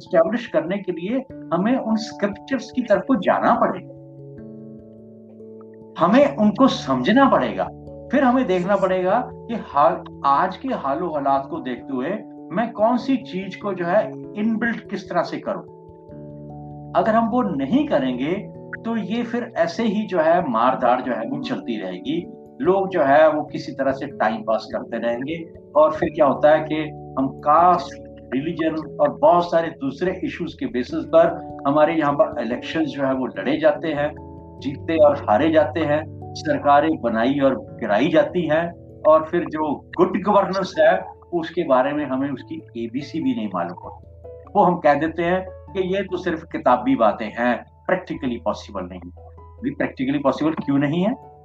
स्टैब्लिश 0.00 0.46
करने 0.46 0.78
के 0.78 0.92
लिए 0.92 1.18
हमें 1.54 1.78
उन 1.78 1.96
स्क्रिप्चर्स 1.96 2.70
की 2.70 2.82
तरफ़ 2.82 3.18
जाना 3.18 3.54
पड़ेगा। 3.54 3.96
हमें 6.04 6.36
उनको 6.36 6.68
समझना 6.68 7.28
पड़ेगा। 7.28 7.64
फिर 8.12 8.24
हमें 8.24 8.46
देखना 8.46 8.76
पड़ेगा 8.76 9.30
कि 9.34 9.54
हाल, 9.54 10.04
आज 10.26 10.56
के 10.56 10.68
हालो 10.68 11.08
हालात 11.08 11.46
को 11.50 11.58
देखते 11.58 11.92
हुए 11.92 12.08
मैं 12.52 12.72
कौन 12.72 12.96
सी 12.96 13.16
चीज़ 13.16 13.62
को 13.62 13.74
जो 13.74 13.84
है 13.84 14.10
इनबिल्ट 14.36 14.90
किस 14.90 15.10
तरह 15.10 15.22
से 15.22 15.38
करूँ? 15.38 15.62
अगर 16.96 17.14
हम 17.14 17.28
वो 17.28 17.42
नहीं 17.42 17.88
करेंगे 17.88 18.52
तो 18.84 18.96
ये 18.96 19.22
फिर 19.22 19.52
ऐसे 19.56 19.82
ही 19.82 20.06
जो 20.06 20.20
है 20.20 20.50
मारदार 20.50 21.00
जो 21.00 21.12
है 21.12 21.20
वो 21.20 21.42
चलती 21.42 21.80
रहेगी। 21.80 22.35
लोग 22.60 22.88
जो 22.88 23.02
है 23.02 23.30
वो 23.30 23.42
किसी 23.42 23.72
तरह 23.72 23.92
से 23.92 24.06
टाइम 24.06 24.42
पास 24.42 24.68
करते 24.72 24.98
रहेंगे। 24.98 25.54
और 25.76 25.92
फिर 25.92 26.08
क्या 26.08 26.26
होता 26.26 26.50
है 26.50 26.60
कि 26.60 26.74
हम 27.18 27.28
कास्ट 27.28 28.02
रिलीजन 28.34 28.96
और 29.00 29.10
बहुत 29.10 29.50
सारे 29.50 29.68
दूसरे 29.68 30.20
इश्यूज़ 30.24 30.56
के 30.60 30.66
बेसिस 30.66 31.04
पर 31.04 31.56
हमारे 31.66 31.94
यहाँ 31.94 32.12
पर 32.12 32.42
इलेक्शन 32.42 32.84
जो 32.84 33.04
है 33.04 33.14
वो 33.14 33.26
लड़े 33.26 33.58
जाते 33.58 33.88
हैं, 33.88 34.14
जीतते 34.60 34.96
और 34.96 35.16
हारे 35.16 35.50
जाते 35.50 35.80
हैं, 35.80 36.32
सरकारें 36.34 37.00
बनाई 37.00 37.38
और 37.38 37.54
गिराई 37.54 38.08
जाती 38.08 38.48
हैं 38.48 38.72
और 39.08 39.24
फिर 39.24 39.44
जो 39.44 39.74
गुड 39.96 40.22
गवर्नेंस 40.22 40.74
है, 40.78 41.00
उसके 41.34 41.64
बारे 41.64 41.92
में 41.92 42.06
हमें 42.06 42.30
उसकी 42.30 42.84
एबीसी 42.84 43.20
भी 43.20 43.34
नहीं 43.34 43.48
मालूम 43.54 43.78
होती। 43.84 44.28
वो 44.56 44.62
हम 44.62 44.76
कह 44.76 44.94
देते 44.94 45.22
हैं 45.22 45.46
कि 45.48 45.96
ये 45.96 46.02
तो 46.02 46.16
सिर्फ़ 46.16 46.44
किताबी 46.44 46.96
बातें 46.96 47.32
हैं 47.38 47.64
प्रैक्टिकली 47.86 48.40
पॉसिबल 48.44 48.82
नहीं। 48.82 49.74
प्रैक्टिकली 49.74 50.18
पॉसिबल 50.18 50.52
क्यों 50.52 50.78
नहीं 50.78 51.02
है? 51.02 51.35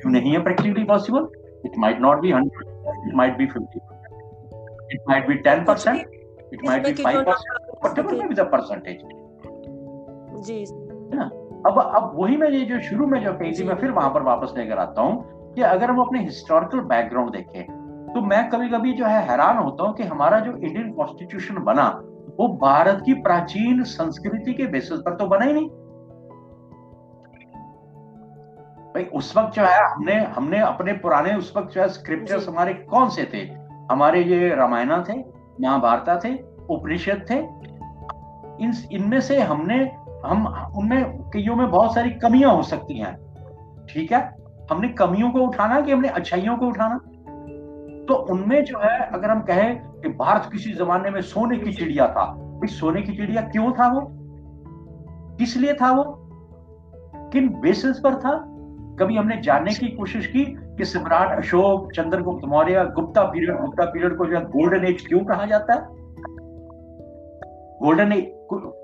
क्यों 0.00 0.12
नहीं 0.12 0.32
है 0.32 0.42
practically 0.42 0.84
possible 0.84 1.28
it 1.66 1.78
might 1.78 2.00
not 2.00 2.20
be 2.20 2.30
hundred 2.32 3.08
it 3.08 3.14
might 3.14 3.36
be 3.36 3.46
fifty 3.46 3.80
it 4.92 5.00
might 5.08 5.28
be 5.28 5.34
ten 5.34 5.64
percent 5.64 6.06
it 6.54 6.66
might 6.66 6.86
be 6.86 6.92
five 6.92 7.22
percent 7.22 8.06
percentage. 8.54 8.98
जी। 10.42 10.64
ना? 11.16 11.24
अब 11.66 11.78
अब 11.94 12.12
वही 12.14 12.36
मैं 12.36 12.50
ये 12.50 12.64
जो 12.64 12.80
शुरू 12.80 13.06
में 13.06 13.24
जो 13.24 13.32
कही 13.32 13.52
थी 13.52 13.64
मैं 13.64 13.74
फिर 13.74 13.90
वहाँ 13.90 14.10
पर 14.10 14.22
वापस 14.22 14.54
लेकर 14.56 14.78
आता 14.78 15.02
हूँ 15.02 15.24
कि 15.54 15.62
अगर 15.62 15.90
हम 15.90 16.00
अपने 16.00 16.20
हिस्टोरिकल 16.20 16.80
बैकग्राउंड 16.80 17.32
देखें 17.32 17.62
तो 18.14 18.20
मैं 18.20 18.50
कभी 18.50 18.68
कभी 18.68 18.92
जो 18.92 19.04
है 19.04 19.22
हैरान 19.28 19.58
होता 19.58 19.84
हूँ 19.84 19.94
कि 19.94 20.02
हमारा 20.02 20.40
जो 20.40 20.56
इंडियन 20.56 20.92
कॉन्स्टिट्यूशन 20.92 21.54
बना 21.54 22.02
वो 22.38 22.48
भारत 22.48 23.02
की 23.06 23.14
प्राचीन 23.14 23.82
संस्कृति 23.82 24.52
के 24.52 24.66
बेसिस 24.66 24.98
पर 24.98 25.14
तो 25.14 25.26
बना 25.26 25.44
ही 25.44 25.52
नहीं। 25.52 25.70
भाई 28.90 29.04
उस 29.04 29.36
वक्त 29.36 29.54
जो 29.54 29.62
है 29.62 29.90
हमने 29.92 30.24
हमने 30.24 30.58
अपने 30.58 30.92
पुराने 30.92 31.34
उस 31.34 31.54
वक्त 31.56 31.72
जो 31.72 31.80
है 31.80 31.88
स्क्रिप्चर्स 31.88 32.48
हमारे 32.48 32.74
कौन 32.74 33.08
से 33.08 33.24
थे? 33.34 33.38
हमारे 33.90 34.22
ये 34.24 34.54
रामायण 34.54 35.02
थे 35.02 35.18
महाभारत 35.60 36.24
थे 36.24 36.34
उपनिषद 36.70 37.26
थे। 37.30 37.38
इन 38.64 38.72
इनमें 38.92 39.20
से 39.20 39.40
हमने 39.40 39.96
हम 40.26 40.46
उनमें 40.76 41.30
कईयों 41.30 41.56
में 41.56 41.70
बहुत 41.70 41.94
सारी 41.94 42.10
कमियाँ 42.10 42.54
हो 42.54 42.62
सकती 42.62 42.98
हैं। 42.98 43.16
ठीक 43.90 44.12
है? 44.12 44.36
हमने 44.70 44.88
कमियों 44.88 45.30
को 45.30 45.38
उठाना 45.38 45.80
कि 45.80 45.92
हमने 45.92 46.08
अच्छाइयों 46.08 46.56
को 46.56 46.66
उठाना? 46.66 46.98
तो 48.08 48.14
उनमें 48.14 48.64
जो 48.64 48.78
है 48.78 48.98
अगर 48.98 49.30
हम 49.30 49.40
कहें 49.40 49.76
कि 49.76 50.08
भारत 50.08 50.48
किसी 50.52 50.72
जमाने 50.72 51.10
में 51.10 51.20
सोने 51.20 51.58
की 51.58 51.72
चिड़िया 51.72 52.08
था 52.08 52.24
भाई 52.32 52.66
सोने 52.66 53.02
की 53.02 53.16
चिड़िया 53.16 53.42
क्यों 53.42 53.72
था 53.72 53.92
वो? 53.92 54.08
किस 55.36 55.56
लिए 55.56 55.74
था 55.74 55.92
वो? 55.92 56.16
किन 57.32 57.48
बेसिस 57.48 57.98
पर 57.98 58.14
था? 58.14 58.46
कभी 58.98 59.16
हमने 59.16 59.36
जानने 59.36 59.74
की 59.74 59.88
कोशिश 59.88 60.26
की 60.26 60.44
कि 60.44 60.84
सम्राट 60.84 61.38
अशोक, 61.38 61.92
चंद्रगुप्त, 61.92 62.44
मौर्य, 62.48 62.84
गुप्ता 62.94 63.22
पीरियड 63.24 63.60
गुप्ता 63.60 63.84
पीरियड 63.84 64.16
को 64.16 64.26
जो 64.26 64.36
है 64.36 64.44
गोल्डन 64.44 64.84
एज 64.84 65.06
क्यों 65.06 65.20
कहा 65.20 65.46
जाता 65.46 65.74
है? 65.74 65.80
गोल्डन 67.82 68.12
एज 68.12 68.32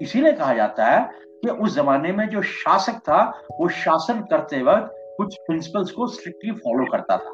इसीलिए 0.03 0.33
कहा 0.33 0.55
जाता 0.55 0.85
है 0.87 1.09
कि 1.43 1.49
उस 1.49 1.77
जमाने 1.77 2.13
में 2.13 2.29
जो 2.29 2.43
शासक 2.43 2.99
था, 2.99 3.43
वो 3.61 3.69
शासन 3.69 4.21
करते 4.21 4.63
वक्त 4.63 4.91
कुछ 5.17 5.37
प्रिंसिपल्स 5.37 5.91
को 5.91 6.07
स्ट्रिक्टली 6.07 6.51
फॉलो 6.51 6.85
करता 6.93 7.17
था। 7.17 7.33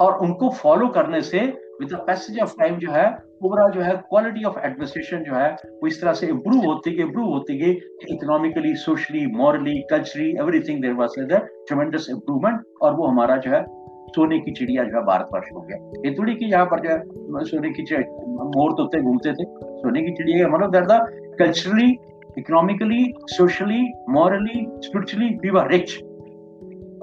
और 0.00 0.18
उनको 0.18 0.50
फॉलो 0.50 0.88
करने 0.88 1.22
से 1.22 1.40
विद 1.80 1.94
पैसेज 1.94 2.40
ऑफ़ 2.40 2.54
टाइम 2.60 2.76
जो 2.76 2.90
है 2.90 3.30
ओवरऑल 3.44 3.70
जो 3.70 3.80
है 3.80 3.96
क्वालिटी 3.96 4.44
ऑफ़ 4.44 4.58
एडमिनिस्ट्रेशन 4.58 5.18
जो 5.18 5.34
है, 5.34 5.52
वो 5.52 5.86
इस 5.86 6.00
तरह 6.02 6.12
से 6.12 6.26
इंप्रूव 6.26 6.64
होती 6.64 6.96
गई 6.96 7.02
इंप्रूव 7.02 7.28
होती 7.30 7.58
गई 7.58 7.70
economically 8.08 8.74
socially 8.74 9.26
morally 9.26 9.82
culturally 9.90 10.30
everything 10.30 10.82
there 10.82 10.94
was 10.94 11.08
tremendous 11.18 12.06
improvement 12.10 12.60
और 12.82 12.94
वो 12.94 13.06
हमारा 13.06 13.36
जो 13.36 13.50
है 13.50 13.64
सोने 14.10 14.38
की 14.38 14.50
चिड़िया 14.50 14.84
जो 14.84 14.96
है 14.96 15.02
भारतवर्ष 15.04 15.48
हो 15.54 15.60
गया। 15.60 16.10
ये 16.10 16.14
थोड़ी 16.18 16.34
की 16.34 16.44
यहाँ 16.44 16.66
पर 16.66 16.80
जो 16.80 16.90
है 16.90 17.44
सोने 17.44 17.70
की 17.70 17.82
मोर 18.28 18.72
तोते 18.72 19.02
घूमते 19.02 19.30
थे, 19.30 19.44
सोने 19.54 20.02
की 20.02 20.12
चिड़िया 20.12 20.48
मतलब 20.48 20.70
that 20.70 20.84
the 20.84 21.06
culturally 21.38 21.90
economically 22.38 23.12
socially 23.26 23.92
morally 24.10 24.66
spiritually 24.70 25.28
we 25.28 25.50
were 25.50 25.70
rich 25.70 25.98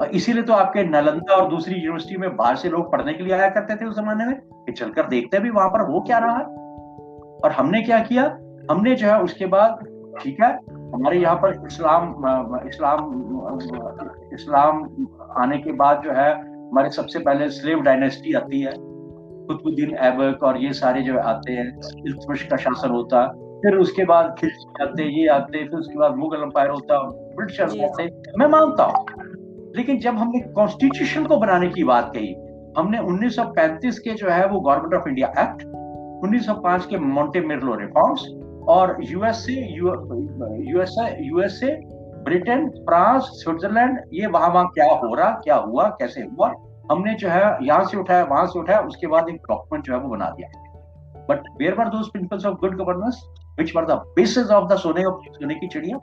इसीलिए 0.05 0.43
तो 0.43 0.53
आपके 0.53 0.83
नालंदा 0.83 1.35
और 1.35 1.49
दूसरी 1.49 1.75
यूनिवर्सिटी 1.75 2.17
में 2.17 2.35
बाहर 2.35 2.55
से 2.55 2.69
लोग 2.69 2.91
पढ़ने 2.91 3.13
के 3.13 3.23
लिए 3.23 3.33
आया 3.33 3.49
करते 3.49 3.75
थे 3.75 3.85
उस 3.85 3.95
जमाने 3.95 4.25
में 4.25 4.35
कि 4.35 4.71
चलकर 4.71 5.07
देखते 5.09 5.39
भी 5.39 5.49
वहाँ 5.49 5.69
पर 5.69 5.81
हो 5.91 6.01
क्या 6.01 6.17
रहा 6.17 6.37
है। 6.37 6.43
और 7.43 7.51
हमने 7.51 7.81
क्या 7.81 7.99
किया? 7.99 8.23
हमने 8.71 8.95
जो 8.95 9.07
है 9.07 9.21
उसके 9.23 9.45
बाद 9.47 9.85
ठीक 10.21 10.41
है 10.41 10.51
हमारे 10.93 11.19
यहाँ 11.19 11.35
पर 11.35 11.65
इस्लाम 11.67 12.03
इस्लाम 12.67 12.99
इस्लाम 14.33 14.83
आने 15.41 15.57
के 15.57 15.71
बाद 15.73 16.01
जो 16.03 16.11
है 16.11 16.31
हमारे 16.33 16.89
सबसे 16.89 17.19
पहले 17.19 17.49
स्लेव 17.49 17.81
डायनेस्टी 17.81 18.33
आती 18.33 18.61
है। 18.61 18.71
कुतुबुद्दीन 18.75 19.95
ऐबक 20.05 20.43
और 20.43 20.57
ये 20.57 20.71
सारे 20.73 21.01
जो 21.01 21.19
आते 21.19 21.51
हैं 21.51 21.67
इल्तुतमिश 21.67 22.43
का 22.43 22.57
शासन 22.57 22.89
होता 22.91 23.25
फिर 23.61 23.75
उसके 23.77 24.03
बाद 24.05 24.35
खिलजी 24.39 24.83
आते 24.83 25.03
ये 25.11 25.27
आते 25.27 25.63
फिर 25.63 25.79
उसके 25.79 25.99
बाद 25.99 26.15
मुगल 26.15 26.41
अंपायर 26.41 26.69
होता 26.69 26.99
ब्रिटिशर्स 27.09 27.79
आते 27.83 28.09
मैं 28.39 28.47
मानता 28.47 28.83
हूँ। 28.83 29.16
लेकिन 29.77 29.99
जब 29.99 30.17
हमने 30.17 30.39
कॉन्स्टिट्यूशन 30.39 31.25
को 31.25 31.37
बनाने 31.37 31.69
की 31.69 31.83
बात 31.83 32.11
कही, 32.15 32.33
हमने 32.77 32.99
1935 32.99 33.99
के 33.99 34.13
जो 34.13 34.29
है 34.29 34.47
वो 34.47 34.59
गवर्नमेंट 34.59 34.93
ऑफ़ 34.93 35.09
इंडिया 35.09 35.27
एक्ट 35.27 35.63
1905 36.25 36.85
के 36.85 36.97
मोंटे 36.97 37.41
मिर्लो 37.41 37.75
रिफॉर्म्स 37.75 38.25
और 38.67 38.97
USA 39.01 39.53
USA 39.53 41.17
USA 41.19 41.79
Britain 42.23 42.69
France 42.69 43.23
Switzerland 43.23 43.99
ये 44.13 44.27
वहाँ 44.27 44.49
वहाँ 44.49 44.67
क्या 44.67 44.85
हो 44.85 45.15
रहा, 45.15 45.29
क्या 45.31 45.55
हुआ, 45.55 45.89
कैसे 45.89 46.21
हुआ, 46.21 46.53
हमने 46.91 47.13
जो 47.13 47.29
है 47.29 47.65
यहाँ 47.65 47.85
से 47.85 47.97
उठाया, 47.97 48.23
वहाँ 48.23 48.45
से 48.45 48.59
उठाया, 48.59 48.79
उसके 48.79 49.07
बाद 49.07 49.29
एक 49.29 49.35
डॉक्यूमेंट 49.35 49.85
जो 49.85 49.93
है 49.93 49.99
वो 49.99 50.09
बना 50.09 50.29
दिया। 50.29 50.49
But 51.29 51.39
where 51.59 51.73
were 51.73 51.89
those 51.89 52.09
principles 52.09 52.45
of 52.45 52.55
good 52.55 52.77
governance 52.77 53.21
which 53.59 53.75
were 53.75 53.85
the 53.85 53.91
basis 53.91 54.51
of 54.51 54.73
the 54.73 54.77
सोने 54.77 55.55
की 55.55 55.67
चिड़िया? 55.67 55.97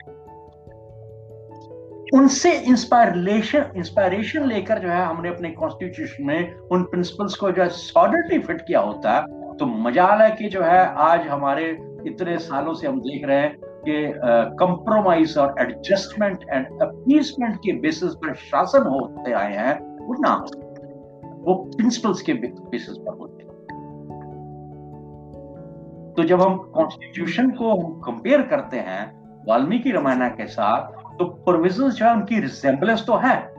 उनसे 2.13 2.51
इंस्पायरेशन 2.51 3.65
इंस्पायरेशन 3.75 4.45
लेकर 4.45 4.79
जो 4.79 4.87
है 4.87 5.05
हमने 5.05 5.29
अपने 5.29 5.49
कॉन्स्टिट्यूशन 5.49 6.23
में 6.23 6.55
उन 6.55 6.83
प्रिंसिपल्स 6.83 7.35
को 7.35 7.51
जो 7.51 7.61
है 7.61 7.69
सॉलिडली 7.69 8.39
फिट 8.39 8.61
किया 8.61 8.79
होता 8.79 9.21
तो 9.59 9.65
मजाल 9.65 10.21
है 10.21 10.31
कि 10.31 10.49
जो 10.49 10.61
है 10.61 10.85
आज 10.85 11.27
हमारे 11.27 11.71
इतने 12.07 12.37
सालों 12.37 12.73
से 12.73 12.87
हम 12.87 12.99
देख 12.99 13.25
रहे 13.25 13.37
हैं 13.37 13.57
कि 13.57 14.13
कंप्रोमाइज 14.59 15.37
और 15.37 15.55
एडजस्टमेंट 15.59 16.39
एंड 16.49 16.81
अपीसमेंट 16.81 17.55
के 17.55 17.73
बेसिस 17.73 18.13
पर 18.13 18.33
शासन 18.33 18.83
होते 18.83 19.31
आए 19.31 19.55
हैं, 19.55 19.79
वो 20.07 20.13
ना, 20.19 20.35
वो 21.43 21.55
प्रिंसिपल्स 21.55 22.21
के 22.21 22.33
बेसिस 22.33 22.97
पर 22.97 23.17
होते 23.17 23.45
तो 26.13 26.23
जब 26.23 26.41
हम 26.41 26.57
कॉन्स्टिट्यूशन 26.57 27.49
को 27.49 27.71
हम 27.71 27.99
कंपेयर 27.99 28.41
करते 28.41 28.77
हैं, 28.77 29.25
वाल्मीकि 29.47 29.91
रामायण 29.91 30.29
के 30.29 30.47
साथ 30.47 31.04
तो 31.19 31.25
प्रोविज़न 31.25 31.89
जो 31.89 32.05
है, 32.05 32.13
उनकी 32.13 32.39
रिजेंबलेंस 32.39 33.05
तो 33.07 33.15
है। 33.15 33.55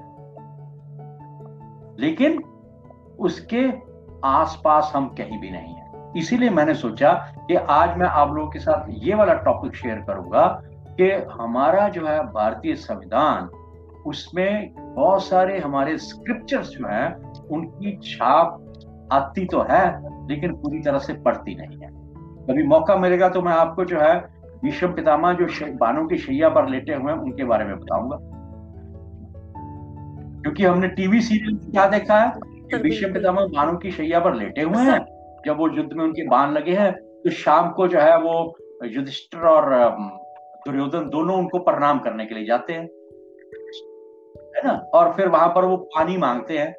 लेकिन 1.99 2.43
उसके 3.19 3.71
आसपास 4.25 4.93
हम 4.95 5.09
कहीं 5.09 5.41
भी 5.41 5.51
नहीं 5.51 5.75
है। 5.75 6.13
इसीलिए 6.17 6.51
मैंने 6.51 6.75
सोचा 6.75 7.13
कि 7.37 7.55
आज 7.55 7.97
मैं 7.97 8.07
आप 8.07 8.33
लोगों 8.33 8.51
के 8.51 8.59
साथ 8.59 8.87
ये 8.91 9.15
वाला 9.15 9.35
टॉपिक 9.35 9.77
शेयर 9.77 9.97
करूँगा 9.97 10.63
कि 11.01 11.11
हमारा 11.11 11.89
जो 11.89 12.07
है, 12.07 12.23
भारतीय 12.23 12.75
संविधान, 12.75 13.49
उसमें 14.07 14.75
बहुत 14.95 15.25
सारे 15.25 15.59
हमारे 15.59 15.99
स्क्रिप्चर्स 15.99 16.69
जो 16.69 16.89
है, 16.89 17.15
उनकी 17.51 18.01
छाप 18.03 18.73
आती 19.13 19.45
तो 19.45 19.67
है, 19.71 20.01
लेकिन 20.29 20.53
पूरी 20.53 20.79
तरह 20.79 20.99
से 20.99 21.13
पढ़ती 21.15 21.55
नहीं 21.55 21.79
है। 21.79 21.89
कभी 22.47 22.67
मौका 22.67 22.97
मिलेगा 22.97 23.29
तो 23.29 23.43
मैं 23.43 23.53
आपको 23.53 23.85
जो 23.85 24.01
है 24.01 24.36
विश्व 24.65 24.89
पितामह 24.89 25.33
जो 25.33 25.47
बानों 25.77 26.07
की 26.07 26.17
शैया 26.19 26.49
पर 26.49 26.69
लेटे 26.69 26.95
हुए 26.95 27.13
हैं 27.13 27.19
उनके 27.19 27.45
बारे 27.45 27.65
में 27.65 27.79
बताऊँगा। 27.79 28.19
क्योंकि 30.43 30.65
हमने 30.65 30.89
टीवी 30.89 31.21
सीरियल 31.21 31.71
क्या 31.71 31.89
देखा 31.89 32.19
है? 32.19 32.33
कि 32.47 32.77
विश्व 32.77 33.13
पितामह 33.13 33.41
बानों 33.41 33.77
की 33.77 33.91
शैया 33.91 34.21
पर 34.21 34.35
लेटे 34.35 34.63
हुए 34.63 34.83
हैं। 34.83 34.99
जब 35.47 35.57
वो 35.59 35.69
युद्ध 35.69 35.93
में 35.93 36.05
उनके 36.05 36.29
बाण 36.29 36.51
लगे 36.51 36.75
हैं 36.75 36.93
तो 36.93 37.31
शाम 37.31 37.71
को 37.71 37.89
जो 37.89 37.99
है 37.99 38.19
वो 38.19 38.57
युधिष्ठिर 38.85 39.41
और 39.41 39.97
दुर्योधन 40.67 41.09
दोनों 41.09 41.39
उनको 41.39 41.59
प्रणाम 41.59 41.99
करने 41.99 42.27
के 42.27 42.35
लिए 42.35 42.47
जाते 42.47 42.73
हैं। 42.73 42.89
है 44.57 44.63
ना? 44.65 44.73
और 44.95 45.13
फिर 45.13 45.29
वहाँ 45.29 45.49
पर 45.49 45.65
वो 45.65 45.77
पानी 45.77 46.17
मांगते 46.17 46.59
हैं। 46.59 46.73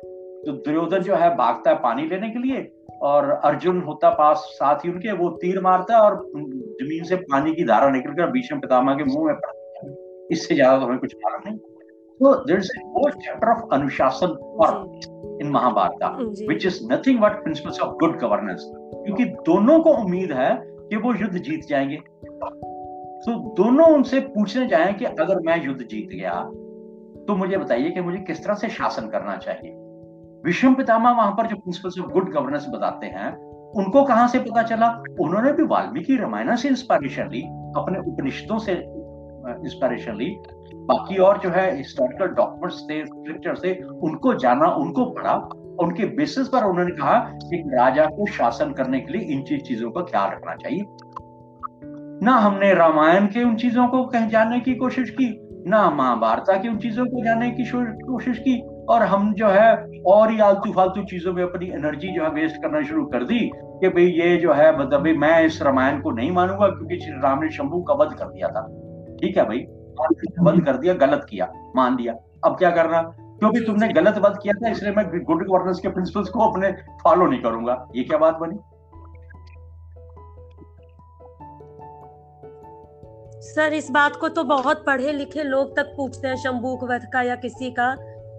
तो 0.45 0.51
दुर्योधन 0.51 0.99
जो 0.99 1.15
है 1.15 1.35
भागता 1.35 1.71
है 1.71 1.77
पानी 1.77 2.07
लेने 2.07 2.29
के 2.29 2.39
लिए 2.39 2.76
और 3.01 3.29
अर्जुन 3.29 3.81
होता 3.81 4.10
पास 4.10 4.38
साथ 4.38 4.75
ही 4.75 4.91
उनके 4.91 5.12
वो 5.12 5.29
तीर 5.29 5.62
मारता 5.62 5.95
है 5.95 6.01
और 6.01 6.15
ज़मीन 6.81 7.03
से 7.03 7.15
पानी 7.15 7.53
की 7.55 7.63
धारा 7.63 7.89
निकलकर 7.89 8.31
भीष्म 8.31 8.60
पितामह 8.60 8.95
के 8.95 9.03
मुँह 9.03 9.25
में 9.25 9.36
पड़ती 9.36 9.88
है। 9.88 9.95
इससे 10.31 10.55
ज़्यादा 10.55 10.79
तो 10.79 10.86
हमें 10.86 10.99
कुछ 10.99 11.15
मालूम 11.15 11.41
नहीं। 11.45 11.57
तो 11.57 12.36
there 12.45 12.60
is 12.60 12.69
a 13.07 13.10
chapter 13.10 13.47
of 13.47 13.73
Anushasan 13.73 14.27
और 14.27 14.99
in 15.41 15.51
Mahabharata 15.51 15.97
which 16.47 16.65
is 16.65 16.93
nothing 16.93 17.19
but 17.19 17.31
principles 17.31 17.79
of 17.79 17.95
good 17.95 18.19
governance 18.19 18.71
क्योंकि 18.73 19.25
दोनों 19.25 19.79
को 19.79 19.89
उम्मीद 19.89 20.31
है 20.31 20.63
कि 20.63 20.95
वो 20.95 21.13
युद्ध 21.13 21.38
जीत 21.38 21.65
जाएँगे। 21.67 21.97
तो 23.17 23.53
दोनों 23.53 23.86
उनसे 23.86 24.19
पूछने 24.19 24.67
जाए 24.67 24.93
कि 24.93 25.05
अगर 25.05 25.39
मैं 25.39 25.65
युद्ध 25.65 25.81
जीत 25.81 26.10
गया 26.10 26.41
तो 27.27 27.36
मुझे 27.36 27.57
बताइए 27.57 27.89
कि 27.89 28.01
मुझे 28.01 28.17
किस 28.17 28.43
तरह 28.43 28.53
से 28.53 28.69
शासन 28.69 29.07
करना 29.07 29.38
चाहिए। 29.38 29.71
विश्व 30.47 30.73
पितामह 30.73 31.12
वहाँ 31.12 31.31
पर 31.31 31.47
जो 31.47 31.55
प्रिंसिपल्स 31.55 31.99
ऑफ़ 31.99 32.12
गुड 32.12 32.33
गवर्नेंस 32.33 32.65
बताते 32.69 33.07
हैं, 33.07 33.36
उनको 33.71 34.03
कहाँ 34.03 34.27
से 34.27 34.39
पता 34.39 34.63
चला? 34.63 35.03
उन्होंने 35.19 35.53
भी 35.53 35.63
वाल्मीकि 35.63 36.17
रामायण 36.17 36.55
से 36.55 36.67
इंस्पायरेशन 36.67 37.23
ली, 37.23 37.41
अपने 37.77 37.99
उपनिषदों 37.99 38.60
से 38.60 38.71
इंस्पायरेशन 39.63 40.15
ली। 40.15 40.38
बाकी 40.75 41.17
और 41.17 41.38
जो 41.38 41.49
है 41.49 41.77
हिस्टोरिकल 41.77 42.27
डॉक्यूमेंट्स 42.27 42.83
थे 42.83 43.05
स्क्रिप्चर 43.05 43.55
थे, 43.57 43.83
उनको 43.83 44.33
जाना, 44.33 44.65
उनको 44.65 45.05
पढ़ा। 45.05 45.33
उनके 45.79 46.05
बेसिस 46.05 46.47
पर 46.47 46.63
उन्होंने 46.63 46.91
कहा 46.91 47.19
कि 47.19 47.63
राजा 47.73 48.05
को 48.05 48.25
शासन 48.25 48.71
करने 48.71 48.99
के 48.99 49.13
लिए 49.13 49.21
इन 49.21 49.43
चीज़, 49.43 49.62
चीज़ों 49.62 49.91
का 49.91 50.01
ख्याल 50.01 50.31
रखना 50.31 50.55
चाहिए। 50.55 50.83
ना 52.26 52.32
हमने 52.32 52.74
रामायण 52.74 53.26
के 53.26 53.43
उन 53.43 53.55
चीज़ों 53.55 53.88
को 53.88 54.05
कहीं, 54.05 54.30
जानने 54.30 54.59
की 54.59 54.76
कोशिश 54.76 55.09
की, 55.09 55.47
ना 55.67 55.89
महाभारत 55.89 56.45
की 56.49 56.69
उन 56.69 56.78
चीज़ों 56.78 57.05
को 57.05 57.24
जानने 57.24 57.51
की 57.51 57.63
कोशिश 57.91 58.39
की 58.39 58.76
और 58.89 59.03
हम 59.03 59.33
जो 59.33 59.47
है 59.47 60.01
और 60.07 60.31
ही 60.31 60.39
आलतू 60.39 60.71
फालतू 60.71 61.03
चीज़ों 61.03 61.33
में 61.33 61.43
अपनी 61.43 61.69
एनर्जी 61.69 62.07
जो 62.07 62.23
है 62.23 62.29
वेस्ट 62.29 62.61
करना 62.61 62.81
शुरू 62.81 63.05
कर 63.05 63.23
दी 63.23 63.39
कि 63.55 63.89
भाई 63.89 64.05
ये 64.05 64.38
जो 64.38 64.53
है 64.53 64.79
मतलब 64.79 65.03
भाई 65.03 65.13
मैं 65.13 65.45
इस 65.45 65.61
रामायण 65.61 66.01
को 66.01 66.11
नहीं 66.11 66.31
मानूँगा 66.31 66.67
क्योंकि 66.67 66.99
श्री 66.99 67.19
राम 67.19 67.43
ने 67.43 67.49
शंभू 67.49 67.81
का 67.81 67.93
वध 67.93 68.13
कर 68.13 68.25
दिया 68.25 68.47
था। 68.47 68.61
ठीक 69.21 69.38
है 69.38 69.43
भाई? 69.43 69.65
वध 70.41 70.65
कर 70.65 70.77
दिया 70.77 70.93
गलत 70.93 71.25
किया 71.29 71.51
मान 71.75 71.97
लिया। 71.97 72.13
अब 72.45 72.57
क्या 72.57 72.69
करना? 72.71 73.01
क्योंकि 73.39 73.59
तुमने 73.59 73.88
गलत 73.88 74.17
वध 74.17 74.38
किया 74.43 74.53
था 74.53 74.69
इसलिए 74.69 74.91
मैं 74.91 75.05
गुड 75.23 75.47
गवर्नेंस 75.47 75.79
के 75.79 75.88
प्रिंसिपल्स 75.88 76.29
को 76.29 76.39
अपने 76.39 76.71
फॉलो 77.03 77.27
नहीं 77.27 77.41
करूँगा। 77.41 77.85
ये 77.95 78.03
क्या 78.03 78.17
बात 78.17 78.38
बनी? 78.38 78.57
सर 83.41 83.73
इस 83.73 83.91
बात 83.91 84.15
को 84.15 84.29
तो 84.29 84.43
बहुत 84.43 84.85
पढ़े 84.85 85.11
लिखे 85.11 85.43
लोग 85.43 85.75
तक 85.75 85.93
पूछते 85.97 86.27
हैं 86.27 86.35
शंभूक 86.35 86.83
वध 86.83 87.09
का 87.13 87.21
या 87.21 87.35
किसी 87.35 87.71
का। 87.71 87.95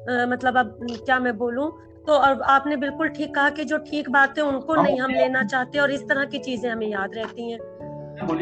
मतलब 0.09 0.59
अब 0.59 0.79
क्या 1.07 1.19
मैं 1.19 1.39
बोलूँ? 1.39 1.71
तो 2.07 2.13
और 2.13 2.43
आपने 2.43 2.77
बिल्कुल 2.77 3.09
ठीक 3.09 3.35
कहा 3.35 3.51
कि 3.51 3.65
जो 3.65 3.79
ठीक 3.79 4.11
बातें 4.11 4.43
उनको 4.43 4.75
नहीं 4.75 5.01
हम 5.01 5.11
लेना 5.11 5.45
चाहते 5.45 5.79
और 5.79 5.91
इस 5.91 6.09
तरह 6.09 6.25
की 6.25 6.39
चीज़ें 6.39 6.71
हमें 6.71 6.87
याद 6.87 7.15
रहती 7.15 7.51
हैं। 7.51 7.59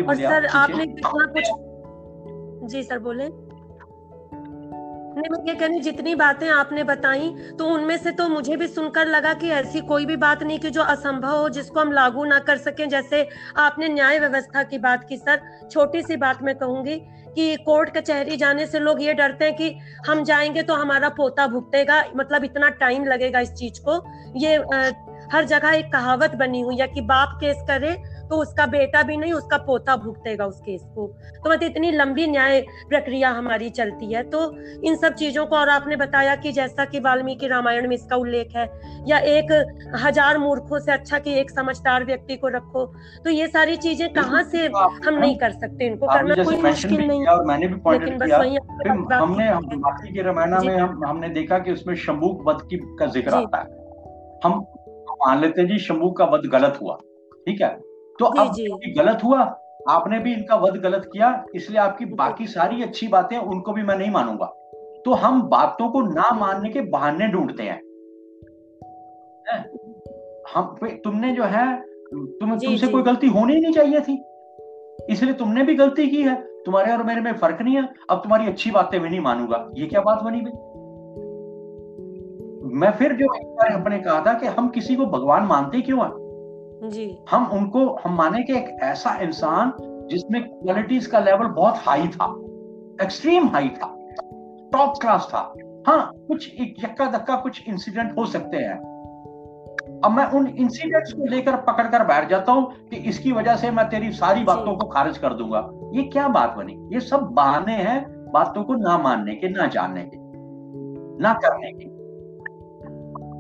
और 0.09 0.17
सर 0.17 0.47
आपने 0.47 0.87
कितना 0.87 1.27
कुछ 1.27 1.51
जी 2.71 2.83
सर 2.83 2.99
बोले। 2.99 3.46
नहीं 5.17 5.29
मैं 5.31 5.39
ये 5.49 5.55
कहनी 5.55 5.79
जितनी 5.81 6.15
बातें 6.15 6.49
आपने 6.49 6.83
बताई 6.85 7.29
तो 7.59 7.67
उनमें 7.67 7.97
से 7.97 8.11
तो 8.11 8.29
मुझे 8.29 8.57
भी 8.57 8.67
सुनकर 8.67 9.07
लगा 9.07 9.33
कि 9.35 9.51
ऐसी 9.51 9.81
कोई 9.81 10.07
भी 10.07 10.17
बात 10.17 10.43
नहीं 10.43 10.59
कि 10.59 10.71
जो 10.71 10.83
असंभव 10.85 11.37
हो 11.37 11.49
जिसको 11.49 11.81
हम 11.81 11.93
लागू 11.93 12.25
ना 12.25 12.39
कर 12.39 12.57
सकें। 12.57 12.89
जैसे 12.89 13.29
आपने 13.57 13.89
न्याय 13.89 14.19
व्यवस्था 14.19 14.63
की 14.63 14.79
बात 14.79 15.07
की 15.09 15.17
सर 15.17 15.41
छोटी 15.71 16.03
सी 16.03 16.17
बात 16.17 16.43
मैं 16.43 16.55
कहूँगी 16.55 16.97
कि 17.35 17.57
कोर्ट 17.57 17.97
कचहरी 17.97 18.37
जाने 18.37 18.67
से 18.67 18.79
लोग 18.79 19.03
ये 19.03 19.15
डरते 19.15 19.45
हैं 19.45 19.57
कि 19.57 19.75
हम 20.09 20.23
जाएँगे 20.25 20.63
तो 20.63 20.75
हमारा 20.75 21.09
पोता 21.09 21.47
भुगतेगा 21.47 22.03
मतलब 22.17 22.45
इतना 22.45 22.69
टाइम 22.81 23.05
लगेगा 23.05 23.41
इस 23.41 23.53
चीज़ 23.53 23.81
को। 23.81 24.03
ये 24.37 24.57
आ, 24.57 24.91
हर 25.33 25.45
जगह 25.45 25.71
एक 25.71 25.93
कहावत 25.93 26.35
बनी 26.35 26.61
हुई 26.61 26.77
है 26.77 26.87
कि 26.89 27.01
बाप 27.01 27.39
केस 27.41 27.57
करे 27.69 27.91
तो 28.31 28.37
उसका 28.37 28.67
बेटा 28.69 29.03
भी 29.03 29.17
नहीं 29.17 29.33
उसका 29.33 29.57
पोता 29.67 29.97
भुगतेगा 29.97 30.47
उस 30.47 30.61
केस 30.61 30.83
को। 30.95 31.07
तो 31.07 31.51
मतलब 31.51 31.63
इतनी 31.63 31.91
लंबी 31.93 32.27
न्याय 32.27 32.61
प्रक्रिया 32.89 33.31
हमारी 33.33 33.71
चलती 33.73 34.13
है। 34.13 34.23
तो 34.31 34.41
इन 34.83 34.97
सब 34.97 35.15
चीज़ों 35.15 35.47
को 35.47 35.57
और 35.57 35.69
आपने 35.71 35.97
बताया 35.97 36.35
कि 36.37 36.53
जैसा 36.53 36.85
कि 36.85 37.01
वाल्मीकि 37.01 37.49
रामायण 37.49 37.89
में 37.89 37.95
इसका 37.97 38.17
उल्लेख 38.17 38.57
है 38.57 38.69
या 39.09 39.19
एक 39.31 39.53
हज़ार 39.97 40.39
मूर्खों 40.39 40.79
से 40.79 40.93
अच्छा 40.93 41.19
कि 41.19 41.39
एक 41.41 41.51
समझदार 41.51 42.05
व्यक्ति 42.05 42.37
को 42.37 42.49
रखो 42.51 42.85
तो 43.25 43.31
ये 43.31 43.47
सारी 43.49 43.77
चीज़ें 43.79 44.09
कहाँ 44.15 44.43
से 44.45 44.67
हम 44.67 45.15
नहीं 45.15 45.37
कर 45.39 45.53
सकते 45.53 45.87
इनको 45.87 46.07
करना 46.07 46.45
कोई 46.45 46.57
मुश्किल 46.63 47.07
नहीं। 47.07 47.27
और 47.29 47.45
मैंने 47.47 47.67
भी 47.67 47.75
लेकिन 47.89 48.19
बस 48.19 48.31
वही 48.33 48.57
हमने 49.15 49.51
वाल्मीकि 49.51 50.23
रामायण 50.23 50.65
में 50.65 50.77
हम 50.77 51.05
हमने 51.07 51.29
देखा 51.31 51.59
कि 51.59 51.73
उसमें 51.73 51.95
शंभू 51.97 52.29
वध 52.47 52.67
की 52.71 52.77
का 52.99 53.07
ज़िक्र 53.09 53.35
आता 53.35 53.59
है। 53.59 53.85
हम 54.45 54.65
मान 55.19 55.41
लेते 55.41 55.61
हैं 55.61 55.69
जी 55.69 55.79
शंभू 55.81 56.11
का 56.13 56.25
वध 56.27 56.47
गलत 56.51 56.79
हुआ 56.83 56.97
ठीक 57.47 57.61
है? 57.63 57.69
तो 58.19 58.25
अब 58.25 58.55
गलत 58.99 59.25
हुआ। 59.25 59.41
आपने 59.89 60.19
भी 60.19 60.33
इनका 60.33 60.57
वध 60.57 60.77
गलत 60.77 61.11
किया 61.13 61.45
इसलिए 61.55 61.79
आपकी 61.81 62.05
बाकी 62.05 62.47
सारी 62.47 62.83
अच्छी 62.83 63.09
बातें 63.09 63.37
उनको 63.39 63.73
भी 63.73 63.83
मैं 63.83 63.97
नहीं 63.99 64.11
मानूँगा। 64.11 64.47
तो 65.05 65.13
हम 65.15 65.43
बातों 65.43 65.89
को 65.89 66.01
ना 66.03 66.31
मानने 66.35 66.71
के 66.71 66.81
बहाने 66.81 67.29
ढूंढते 67.29 67.63
हैं। 67.63 67.81
हम 70.55 70.77
तुमने 71.05 71.33
जो 71.33 71.45
है 71.45 71.81
तुम 71.81 72.59
तुमसे 72.59 72.87
कोई 72.87 73.03
गलती 73.03 73.27
होनी 73.27 73.55
ही 73.55 73.61
नहीं 73.61 73.73
चाहिए 73.73 74.01
थी। 74.01 74.25
इसलिए 75.13 75.35
तुमने 75.35 75.63
भी 75.63 75.75
गलती 75.75 76.07
की 76.09 76.23
है। 76.23 76.35
तुम्हारे 76.67 76.93
और 76.93 77.03
मेरे 77.03 77.21
में 77.21 77.33
फ़र्क 77.33 77.63
नहीं 77.63 77.77
है। 77.77 77.89
अब 78.11 78.19
तुम्हारी 78.19 78.47
अच्छी 78.47 78.71
बातें 78.71 79.01
भी 79.01 79.09
नहीं 79.09 79.21
मानूँगा। 79.21 79.71
ये 79.77 79.87
क्या 79.87 80.01
बात 80.01 80.23
बनी 80.23 80.41
भाई 80.41 80.53
मैं 82.75 82.93
फिर 82.93 83.13
जो 83.13 83.35
एक 83.35 83.47
बार 83.47 83.81
अपने 83.81 83.99
कहा 83.99 84.21
था 84.27 84.33
कि 84.35 84.47
हम 84.47 84.69
किसी 84.69 84.97
को 84.97 85.07
भगवान 85.07 85.43
मानते 85.43 85.81
क्यों 85.81 86.01
हैं? 86.01 86.26
जी। 86.85 87.19
हम 87.31 87.47
उनको 87.47 87.99
हम 88.05 88.15
माने 88.15 88.43
कि 88.43 88.53
एक 88.53 88.77
ऐसा 88.83 89.15
इंसान 89.17 89.73
जिसमें 90.11 90.43
क्वालिटीज 90.49 91.07
का 91.07 91.19
लेवल 91.19 91.47
बहुत 91.47 91.75
हाई 91.77 92.09
था 92.09 92.27
एक्सट्रीम 93.03 93.49
हाई 93.49 93.69
था 93.69 93.95
टॉप 94.73 94.95
क्लास 95.01 95.29
था। 95.31 95.55
हाँ 95.87 96.13
कुछ 96.29 96.55
एक 96.55 96.75
यक्का 96.85 97.07
दक्का 97.07 97.37
कुछ 97.37 97.69
इंसिडेंट 97.69 98.19
हो 98.19 98.27
सकते 98.27 98.57
हैं। 98.57 98.79
अब 100.05 100.11
मैं 100.11 100.27
उन 100.27 100.47
इंसिडेंट्स 100.47 101.13
को 101.13 101.27
लेकर 101.27 101.57
पकड़ 101.57 101.87
कर 101.87 102.05
बैठ 102.05 102.29
जाता 102.29 102.53
हूँ 102.53 102.89
कि 102.89 102.97
इसकी 102.97 103.33
वजह 103.33 103.57
से 103.57 103.71
मैं 103.71 103.89
तेरी 103.89 104.13
सारी 104.13 104.45
बातों 104.45 104.77
को 104.77 104.87
खारिज 104.87 105.19
कर 105.19 105.35
दूँगा। 105.35 105.71
ये 105.95 106.03
क्या 106.03 106.29
बात 106.29 106.55
बनी? 106.57 106.95
ये 106.95 107.01
सब 107.01 107.21
बहाने 107.21 107.73
हैं 107.73 108.31
बातों 108.33 108.65
को 108.65 108.75
ना 108.75 108.99
मानने 108.99 109.35
के 109.35 109.49
ना 109.49 109.67
जानने 109.67 110.03
के 110.03 110.19
ना 111.23 111.33
करने 111.35 111.73
के। 111.73 111.96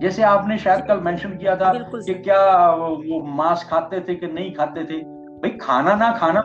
जैसे 0.01 0.23
आपने 0.23 0.57
शायद 0.59 0.85
कल 0.87 1.01
मेंशन 1.01 1.37
किया 1.37 1.55
था 1.57 1.73
कि 1.75 2.15
क्या 2.15 2.39
वो 2.71 3.21
मांस 3.37 3.65
खाते 3.71 4.01
थे 4.01 4.15
कि 4.15 4.27
नहीं 4.27 4.53
खाते 4.55 4.85
थे? 4.85 4.99
भाई 5.37 5.51
खाना 5.61 5.95
ना 5.95 6.11
खाना 6.13 6.43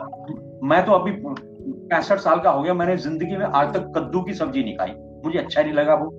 मैं 0.68 0.84
तो 0.86 0.92
अभी 0.92 1.12
पैंसठ 1.24 2.18
साल 2.18 2.40
का 2.40 2.50
हो 2.50 2.62
गया 2.62 2.74
मैंने 2.74 2.96
ज़िंदगी 2.96 3.36
में 3.36 3.44
आज 3.46 3.72
तक 3.74 3.92
कद्दू 3.96 4.20
की 4.20 4.34
सब्ज़ी 4.34 4.62
नहीं 4.64 4.76
खाई। 4.76 4.94
मुझे 5.24 5.38
अच्छा 5.38 5.62
नहीं 5.62 5.72
लगा 5.72 5.94
वो। 5.94 6.10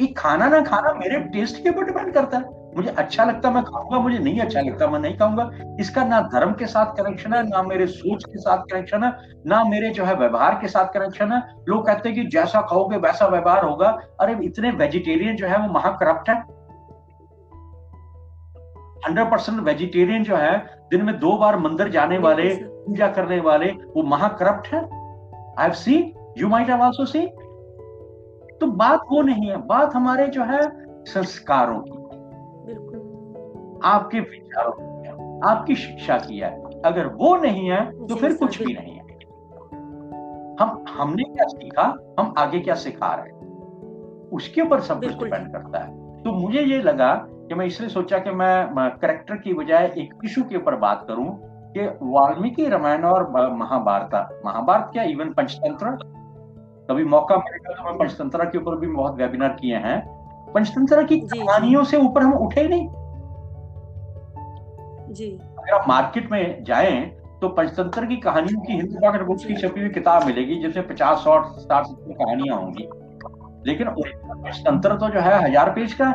ये 0.00 0.06
खाना 0.16 0.48
ना 0.48 0.60
खाना 0.62 0.92
मेरे 0.94 1.18
टेस्ट 1.30 1.62
के 1.62 1.68
ऊपर 1.68 1.84
डिपेंड 1.84 2.12
करता 2.14 2.38
है। 2.38 2.44
मुझे 2.76 2.88
अच्छा 2.90 3.24
लगता 3.24 3.50
मैं 3.50 3.62
खाऊँगा 3.64 3.98
मुझे 3.98 4.18
नहीं 4.18 4.40
अच्छा 4.40 4.60
लगता 4.60 4.86
मैं 4.86 4.98
नहीं 5.00 5.16
खाऊँगा। 5.16 5.50
इसका 5.80 6.04
ना 6.04 6.20
धर्म 6.32 6.52
के 6.52 6.66
साथ 6.66 6.94
कनेक्शन 6.96 7.32
है 7.34 7.42
ना 7.48 7.62
मेरे 7.62 7.86
सोच 7.88 8.24
के 8.24 8.38
साथ 8.38 8.62
कनेक्शन 8.70 9.04
है 9.04 9.12
ना 9.46 9.62
मेरे 9.64 9.90
जो 9.90 10.04
है 10.04 10.14
व्यवहार 10.16 10.58
के 10.60 10.68
साथ 10.68 10.92
कनेक्शन 10.94 11.32
है। 11.32 11.42
लोग 11.68 11.86
कहते 11.86 12.08
हैं 12.08 12.16
कि 12.16 12.24
जैसा 12.30 12.60
खाओगे 12.62 12.96
वैसा 12.98 13.26
व्यवहार 13.26 13.64
होगा। 13.64 13.88
अरे 14.20 14.38
इतने 14.44 14.70
वेजिटेरियन 14.78 15.36
जो 15.36 15.46
है 15.46 15.58
वो 15.58 15.72
महाकरप्ट 15.72 16.30
है। 16.30 16.36
हंड्रेड 19.06 19.30
परसेंट 19.30 19.60
वेजिटेरियन 19.60 20.24
जो 20.24 20.36
है 20.36 20.56
दिन 20.90 21.04
में 21.04 21.18
दो 21.20 21.36
बार 21.36 21.58
मंदिर 21.58 21.88
जाने 21.90 22.18
वाले 22.18 22.48
पूजा 22.64 23.08
करने 23.08 23.40
वाले 23.40 23.70
वो 23.96 24.02
महाकरप्ट 24.08 24.72
है। 24.74 24.78
I 24.78 25.64
have 25.64 25.72
seen 25.76 26.12
you 26.38 26.48
might 26.48 26.68
have 26.70 26.82
also 26.82 27.06
seen 27.06 27.26
तो 28.60 28.66
बात 28.76 29.00
वो 29.10 29.22
नहीं 29.22 29.50
है 29.50 29.56
बात 29.66 29.94
हमारे 29.94 30.26
जो 30.28 30.44
है 30.44 30.60
संस्कारों 31.06 31.80
की। 31.80 32.01
आपके 33.84 34.20
विचारों 34.20 34.72
की 34.72 35.08
है 35.08 35.40
आपकी 35.44 35.74
शिक्षा 35.74 36.16
की 36.18 36.38
है। 36.38 36.50
अगर 36.84 37.06
वो 37.14 37.36
नहीं 37.36 37.70
है 37.70 38.06
तो 38.06 38.14
फिर 38.14 38.36
कुछ 38.36 38.62
भी 38.62 38.72
नहीं 38.74 38.94
है। 38.94 39.00
हम 40.60 40.84
हमने 40.90 41.22
क्या 41.24 41.46
सीखा? 41.46 41.84
हम 42.20 42.34
आगे 42.38 42.60
क्या 42.60 42.74
सिखा 42.74 43.14
रहे 43.14 43.26
हैं? 43.26 43.40
उसके 44.30 44.60
ऊपर 44.60 44.80
सब 44.80 45.04
कुछ 45.04 45.12
डिपेंड 45.14 45.52
करता 45.52 45.78
है। 45.78 46.22
तो 46.22 46.32
मुझे 46.32 46.60
ये 46.60 46.80
लगा 46.82 47.14
कि 47.28 47.54
मैं 47.54 47.66
इसलिए 47.66 47.90
सोचा 47.90 48.18
कि 48.18 48.30
मैं 48.30 48.90
करेक्टर 49.02 49.36
की 49.36 49.54
बजाय 49.54 49.92
एक 49.98 50.14
इशू 50.24 50.42
के 50.42 50.56
ऊपर 50.56 50.76
बात 50.76 51.04
करूँ 51.08 51.26
कि 51.74 51.86
वाल्मीकि 52.02 52.68
रामायण 52.68 53.04
और 53.04 53.28
महाभारत 53.30 54.40
महाभारत 54.46 54.90
क्या 54.92 55.02
इवन 55.02 55.32
पंचतंत्र? 55.32 55.86
कभी 56.90 57.04
मौका 57.04 57.36
मिलेगा 57.36 57.74
तो 57.74 57.84
मैं 57.84 57.98
पंचतंत्र 57.98 58.44
के 58.44 58.58
ऊपर 58.58 58.78
भी 58.78 58.86
बहुत 58.86 59.16
वेबिनार 59.16 59.56
किए 59.60 59.76
हैं। 59.76 60.00
पंचतंत्र 60.54 61.02
की 61.02 61.20
कहानियों 61.20 61.84
से 61.84 61.96
ऊपर 61.96 62.22
हम 62.22 62.32
उठे 62.34 62.68
नहीं। 62.68 62.88
जी। 65.12 65.30
अगर 65.58 65.74
आप 65.74 65.88
मार्केट 65.88 66.30
में 66.32 66.64
जाएँ 66.64 67.00
तो 67.40 67.48
पंचतंत्र 67.48 68.06
की 68.06 68.16
कहानियों 68.16 68.60
की 68.60 68.72
हिंदू 68.72 68.98
पाकर 68.98 69.22
बुक्स 69.24 69.44
की 69.44 69.54
छपी 69.54 69.80
हुई 69.80 69.88
किताब 69.90 70.26
मिलेगी 70.26 70.60
जिसमें 70.62 70.88
पचास 70.88 71.18
सौ 71.18 71.40
साठ 71.58 71.86
सत्तर 71.86 72.12
कहानियाँ 72.12 72.56
होंगी। 72.56 72.88
लेकिन 73.66 73.88
पंचतंत्र 73.88 74.96
तो 74.96 75.08
जो 75.08 75.20
है 75.20 75.42
हज़ार 75.44 75.70
पेज 75.70 75.92
का 76.00 76.10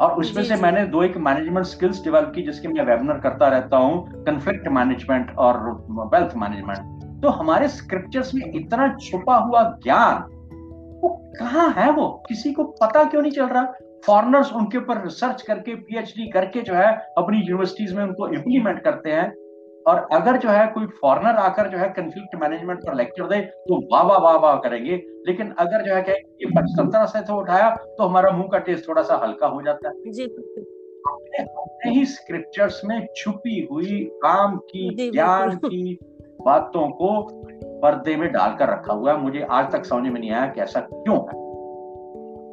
और 0.00 0.12
उसमें 0.12 0.42
से 0.44 0.56
मैंने 0.56 0.84
दो 0.86 1.02
एक 1.02 1.16
मैनेजमेंट 1.16 1.66
स्किल्स 1.66 2.02
डेवलप 2.04 2.32
की 2.34 2.42
जिसके 2.42 2.68
मैं 2.68 2.84
वेबिनार 2.84 3.18
करता 3.18 3.48
रहता 3.48 3.76
हूँ 3.76 4.24
कंफ्लिक्ट 4.24 4.68
मैनेजमेंट 4.68 5.36
और 5.38 5.60
वेल्थ 6.14 6.36
मैनेजमेंट 6.36 7.22
तो 7.22 7.28
हमारे 7.28 7.68
स्क्रिप्चर्स 7.68 8.34
में 8.34 8.52
इतना 8.52 8.96
छुपा 9.00 9.36
हुआ 9.36 9.62
ज्ञान 9.82 10.22
वो 11.02 11.08
कहाँ 11.38 11.68
है 11.70 11.90
वो? 11.92 12.08
किसी 12.28 12.52
को 12.52 12.64
पता 12.64 13.04
क्यों 13.04 13.22
नहीं 13.22 13.32
चल 13.32 13.46
रहा? 13.46 13.62
फॉरनर्स 14.06 14.52
उनके 14.52 14.78
ऊपर 14.78 15.02
रिसर्च 15.02 15.42
करके 15.42 15.74
पीएचडी 15.74 16.28
करके 16.30 16.62
जो 16.62 16.74
है 16.74 16.90
अपनी 17.18 17.38
यूनिवर्सिटीज 17.38 17.92
में 17.94 18.02
उनको 18.04 18.28
इम्प्लीमेंट 18.28 18.82
करते 18.84 19.10
हैं। 19.10 19.32
और 19.86 20.06
अगर 20.12 20.36
जो 20.36 20.48
है 20.48 20.66
कोई 20.66 20.86
फॉरनर 21.00 21.36
आकर 21.36 21.68
जो 21.68 21.78
है 21.78 21.88
कंफ्लिक्ट 21.88 22.34
मैनेजमेंट 22.42 22.80
पर 22.80 22.94
लेक्चर 22.94 23.26
दे 23.28 23.40
तो 23.40 23.80
वाह 23.92 24.02
वाह 24.02 24.18
वाह 24.18 24.36
वाह 24.36 24.56
करेंगे। 24.56 24.96
लेकिन 25.26 25.50
अगर 25.58 25.82
जो 25.82 25.94
है 25.94 26.02
कि 26.02 26.46
पंचतंत्र 26.46 27.06
से 27.06 27.20
तो 27.20 27.36
उठाया 27.36 27.70
तो 27.70 28.04
हमारा 28.04 28.30
मुँह 28.30 28.48
का 28.52 28.58
टेस्ट 28.58 28.88
थोड़ा 28.88 29.02
सा 29.02 29.16
हल्का 29.22 29.46
हो 29.46 29.62
जाता 29.62 29.88
है। 29.88 30.12
जी 30.12 30.24
अपने 31.44 31.90
ही 31.90 32.04
स्क्रिप्चर्स 32.06 32.80
में 32.84 33.06
छुपी 33.16 33.66
हुई 33.72 34.00
काम 34.22 34.56
की 34.70 35.10
ज्ञान 35.10 35.56
की 35.56 35.98
बातों 36.44 36.88
को 36.90 37.20
पर्दे 37.82 38.16
में 38.16 38.30
डालकर 38.32 38.68
रखा 38.68 38.92
हुआ 38.92 39.12
है। 39.12 39.18
मुझे 39.18 39.46
आज 39.50 39.72
तक 39.72 39.84
समझ 39.84 40.12
में 40.12 40.20
नहीं 40.20 40.30
आया 40.30 40.46
कि 40.46 40.60
ऐसा 40.60 40.80
क्यों 40.80 41.18
है। 41.18 41.41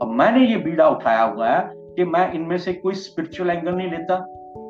अब 0.01 0.07
मैंने 0.07 0.45
ये 0.47 0.57
बीड़ा 0.57 0.87
उठाया 0.89 1.23
हुआ 1.23 1.49
है 1.49 1.61
कि 1.73 2.03
मैं 2.03 2.31
इनमें 2.33 2.57
से 2.57 2.73
कोई 2.73 2.93
स्पिरिचुअल 2.93 3.49
एंगल 3.49 3.71
नहीं 3.71 3.89
लेता, 3.91 4.15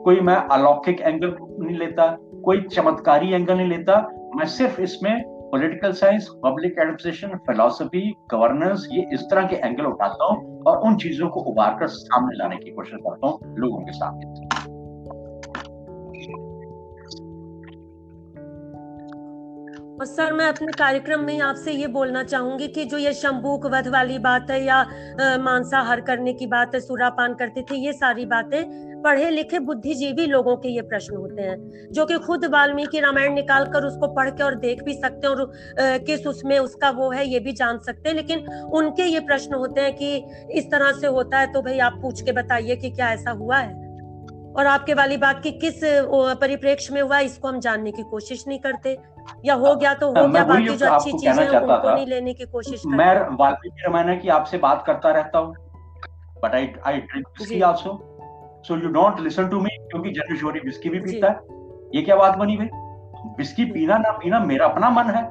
कोई 0.03 0.19
मैं 0.19 0.36
अलौकिक 0.36 1.01
एंगल 1.01 1.36
नहीं 1.41 1.77
लेता, 1.77 2.07
कोई 2.45 2.61
चमत्कारी 2.61 3.32
एंगल 3.34 3.57
नहीं 3.57 3.67
लेता। 3.67 3.97
मैं 4.36 4.45
सिर्फ़ 4.45 4.82
इसमें 4.82 5.23
political 5.51 5.91
science 5.91 6.27
public 6.43 6.80
administration 6.80 7.38
philosophy 7.38 8.15
governance 8.32 8.88
ये 8.91 9.07
इस 9.13 9.21
तरह 9.21 9.47
के 9.47 9.55
एंगल 9.55 9.86
उठाता 9.86 10.25
हूँ 10.25 10.63
और 10.63 10.77
उन 10.77 10.95
चीज़ों 10.95 11.30
को 11.30 11.39
उबार 11.39 11.77
कर 11.80 11.88
सामने 11.88 12.38
लाने 12.38 12.57
की 12.57 12.71
कोशिश 12.71 12.99
करता 13.07 13.27
हूँ 13.27 13.55
लोगों 13.57 13.80
के 13.80 13.91
सामने। 13.91 14.78
और 20.00 20.06
सर, 20.06 20.34
मैं 20.34 20.45
अपने 20.47 20.72
कार्यक्रम 20.72 21.24
में 21.24 21.39
आपसे 21.41 21.72
ये 21.72 21.88
बोलना 21.88 22.24
चाहूँगी 22.24 22.68
कि 22.68 22.84
जो 22.86 22.97
ये 22.97 23.12
शंभूक 23.14 23.66
वध 23.66 23.88
वाली 23.88 24.18
बात 24.20 24.52
है 24.52 24.64
या 24.66 24.82
मांसाहार 25.39 26.02
करने 26.02 26.34
की 26.34 26.45
बात 26.47 26.76
है, 26.76 26.80
सुरापान 26.80 27.34
करते 27.34 27.62
थे, 27.62 27.78
ये 27.78 27.93
सारी 27.93 28.26
बातें 28.26 29.02
पढ़े 29.04 29.30
लिखे 29.30 29.60
बुद्धिजीवी 29.60 30.26
लोगों 30.26 30.56
के 30.58 30.70
ये 30.70 30.82
प्रश्न 30.84 31.16
होते 31.16 31.41
हैं, 31.41 31.58
जो 31.91 32.06
कि 32.06 32.18
खुद 32.20 32.45
वाल्मीकि 32.45 33.00
रामायण 33.00 33.34
निकाल 33.34 33.66
कर 33.66 33.86
उसको 33.86 34.08
पढ़ 34.16 34.30
के 34.30 34.43
और 34.43 34.56
देख 34.60 34.84
भी 34.84 34.93
सकते 34.93 35.28
हैं 35.28 35.36
और 35.36 36.00
किस 36.06 36.26
उसमें 36.28 36.58
उसका 36.60 36.89
वो 36.91 37.12
है 37.12 37.28
ये 37.28 37.39
भी 37.39 37.52
जान 37.54 37.80
सकते 37.80 38.10
हैं, 38.10 38.16
लेकिन 38.16 38.47
उनके 38.74 39.04
ये 39.04 39.20
प्रश्न 39.22 39.56
होते 39.56 39.82
हैं 39.82 39.95
कि 39.95 40.16
इस 40.52 40.72
तरह 40.72 40.91
से 40.91 41.08
होता 41.10 41.39
है 41.39 41.52
तो 41.54 41.62
भाई 41.62 41.80
आप 41.82 42.00
पूछ 42.02 42.22
के 42.22 42.32
बताइए 42.32 42.76
कि 42.76 42.91
क्या 42.91 43.12
ऐसा 43.12 43.32
हुआ 43.34 43.58
है? 43.58 43.88
और 44.50 44.66
आपके 44.66 44.93
वाली 44.93 45.18
बात 45.18 45.41
की 45.43 45.52
किस 45.54 45.80
परिप्रेक्ष्य 46.39 46.93
में 46.93 47.02
हुआ, 47.02 47.20
इसको 47.20 47.47
हम 47.47 47.60
जानने 47.60 47.91
की 47.91 48.04
कोशिश 48.04 48.43
नहीं 48.47 48.60
करते। 48.60 48.97
या 49.45 49.53
हो 49.55 49.75
गया 49.75 49.93
तो 49.93 50.07
हो 50.07 50.27
गया 50.27 50.43
बाकी 50.43 50.75
जो 50.75 50.89
अच्छी 50.89 51.11
चीज़ें 51.11 51.47
उनको 51.47 51.95
नहीं 51.95 52.05
लेने 52.07 52.34
की 52.34 52.45
कोशिश 52.45 52.84
मैं 52.86 53.13
वाल्मीकि 53.38 53.82
रामायण 53.82 54.19
की 54.19 54.30
आपसे 54.30 54.57
बात 54.57 54.84
करता 54.88 55.11
रहता 55.11 55.39
हूँ 55.39 55.55
but 56.43 56.55
I 56.55 56.69
I 56.86 56.97
drink 56.97 57.63
also 57.63 57.97
so 58.67 58.75
you 58.75 58.89
don't 58.89 59.19
listen 59.19 59.47
to 59.47 59.59
me 59.59 59.69
क्योंकि 59.69 60.09
जनरेशोरी 60.11 60.59
विस्की 60.59 60.89
भी 60.89 60.99
पीता 60.99 61.27
है। 61.27 61.39
ये 61.95 62.01
क्या 62.01 62.15
बात 62.15 62.38
बनी 62.38 62.57
भाई? 62.57 62.67
विस्की 63.38 63.65
पीना 63.65 63.97
ना 63.97 64.11
पीना 64.11 64.39
मेरा 64.39 64.65
अपना 64.65 64.89
मन 64.89 65.03
है। 65.03 65.23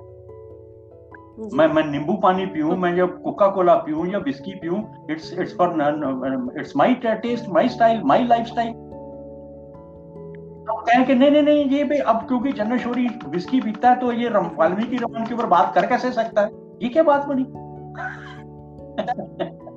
मैं 1.55 1.67
मैं 1.67 1.85
नींबू 1.85 2.13
पानी 2.13 2.47
पीऊं 2.47 2.77
मैं 2.77 2.97
जब 2.97 3.23
कोका 3.23 3.49
कोला 3.49 3.75
पीऊं 3.75 4.07
या 4.07 4.19
बिस्की 4.19 4.55
पीऊं 4.55 4.79
it's 5.11 5.33
it's 5.33 5.57
for 5.57 5.69
it's 6.61 6.73
my 6.77 6.95
taste 7.05 7.49
my 7.49 7.69
style 7.69 8.03
my 8.05 8.25
lifestyle 8.25 8.73
कहें 10.81 11.07
कि 11.07 11.15
नहीं 11.15 11.31
नहीं 11.31 11.43
नहीं 11.43 11.65
ये 11.65 11.85
भाई 11.85 11.99
अब 11.99 12.29
क्योंकि 12.29 12.53
जनरेशोरी 12.53 13.09
विस्की 13.29 13.61
पीता 13.61 13.91
है 13.91 14.01
तो 14.01 14.13
ये 14.13 14.29
वाल्मीकि 14.29 14.97
रामायण 14.97 15.27
के 15.27 15.35
ऊपर 15.35 15.47
बात 15.47 15.75
कर 15.75 15.87
कैसे 15.87 16.13
सकता 16.13 16.43
है? 16.43 16.51
ये 16.83 16.89
क्या 16.89 17.03
बात 17.03 17.27
बनी? 17.27 17.45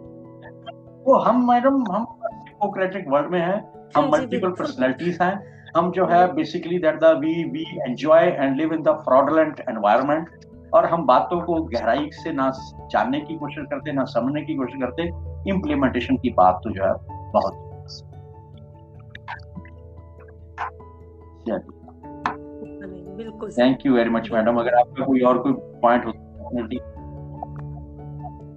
तो 1.06 1.20
हम 1.20 1.52
मैडम 1.52 1.92
हम 1.92 2.08
हिपोक्रेटिक 2.26 3.06
वर्ल्ड 3.08 3.32
में 3.32 3.40
हैं 3.40 3.74
हम 3.98 4.12
मल्टीपल 4.12 4.50
पर्सनैलिटीज 4.50 5.18
हैं 5.22 5.62
हम 5.78 5.92
जो 5.92 6.06
है 6.06 6.34
basically 6.34 6.80
that 6.80 7.00
the 7.00 7.04
we 7.04 7.44
we 7.44 7.90
enjoy 7.90 8.20
and 8.20 8.58
live 8.58 8.74
in 8.74 8.82
the 8.82 8.90
fraudulent 8.90 9.64
environment 9.70 10.30
और 10.74 10.86
हम 10.86 11.06
बातों 11.06 11.42
को 11.42 11.64
गहराई 11.64 12.10
से 12.12 12.34
ना 12.34 12.52
जानने 12.92 13.22
की 13.22 13.36
कोशिश 13.36 13.66
करते 13.70 13.92
ना 13.92 14.04
समझने 14.04 14.42
की 14.42 14.56
कोशिश 14.56 14.82
करते 14.82 15.04
इम्प्लीमेंटेशन 15.50 16.18
की 16.18 16.30
बात 16.30 16.62
तो 16.64 16.70
जो 16.70 16.84
है 16.84 17.32
बहुत 17.32 17.71
बिल्कुल 23.18 23.52
thank 23.52 23.86
you 23.86 23.94
very 23.94 24.10
much 24.10 24.30
madam 24.34 24.58
अगर 24.58 24.74
आपका 24.74 25.06
कोई 25.06 25.22
और 25.22 25.38
कोई 25.38 25.54
पॉइंट 25.54 26.06
हो 26.06 26.12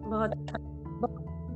बहुत 0.09 0.31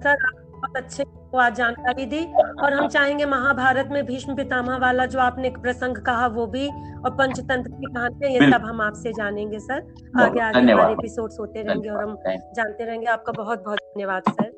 सर 0.05 0.17
बहुत 0.53 0.77
अच्छे 0.77 1.05
को 1.05 1.39
आज 1.39 1.55
जानकारी 1.55 2.05
दी। 2.07 2.25
और 2.65 2.73
हम 2.73 2.87
चाहेंगे 2.89 3.27
महाभारत 3.27 3.89
में 3.93 4.07
भीष्म 4.07 4.35
पितामह 4.37 4.77
वाला 4.77 5.07
जो 5.07 5.19
आपने 5.19 5.49
एक 5.49 5.59
प्रसंग 5.59 5.97
कहा 5.97 6.27
वो 6.27 6.47
भी 6.47 6.69
और 6.69 7.11
पंचतंत्र 7.11 7.71
की 7.71 7.93
कहानी 7.95 8.35
ये 8.35 8.51
सब 8.53 8.65
हम 8.65 8.81
आपसे 8.81 9.13
जानेंगे 9.13 9.59
सर। 9.59 9.95
आगे 10.21 10.41
आगे 10.41 10.73
हमारे 10.73 10.93
एपिसोड 10.93 11.31
होते 11.41 11.63
रहेंगे 11.63 11.89
और 11.89 12.03
हम 12.03 12.17
जानते 12.57 12.85
रहेंगे। 12.85 13.07
आपका 13.07 13.33
बहुत 13.33 13.65
बहुत 13.65 13.79
धन्यवाद 13.79 14.23
सर। 14.29 14.51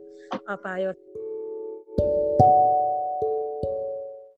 आप 0.51 0.63
आए 0.67 0.85
और 0.87 0.95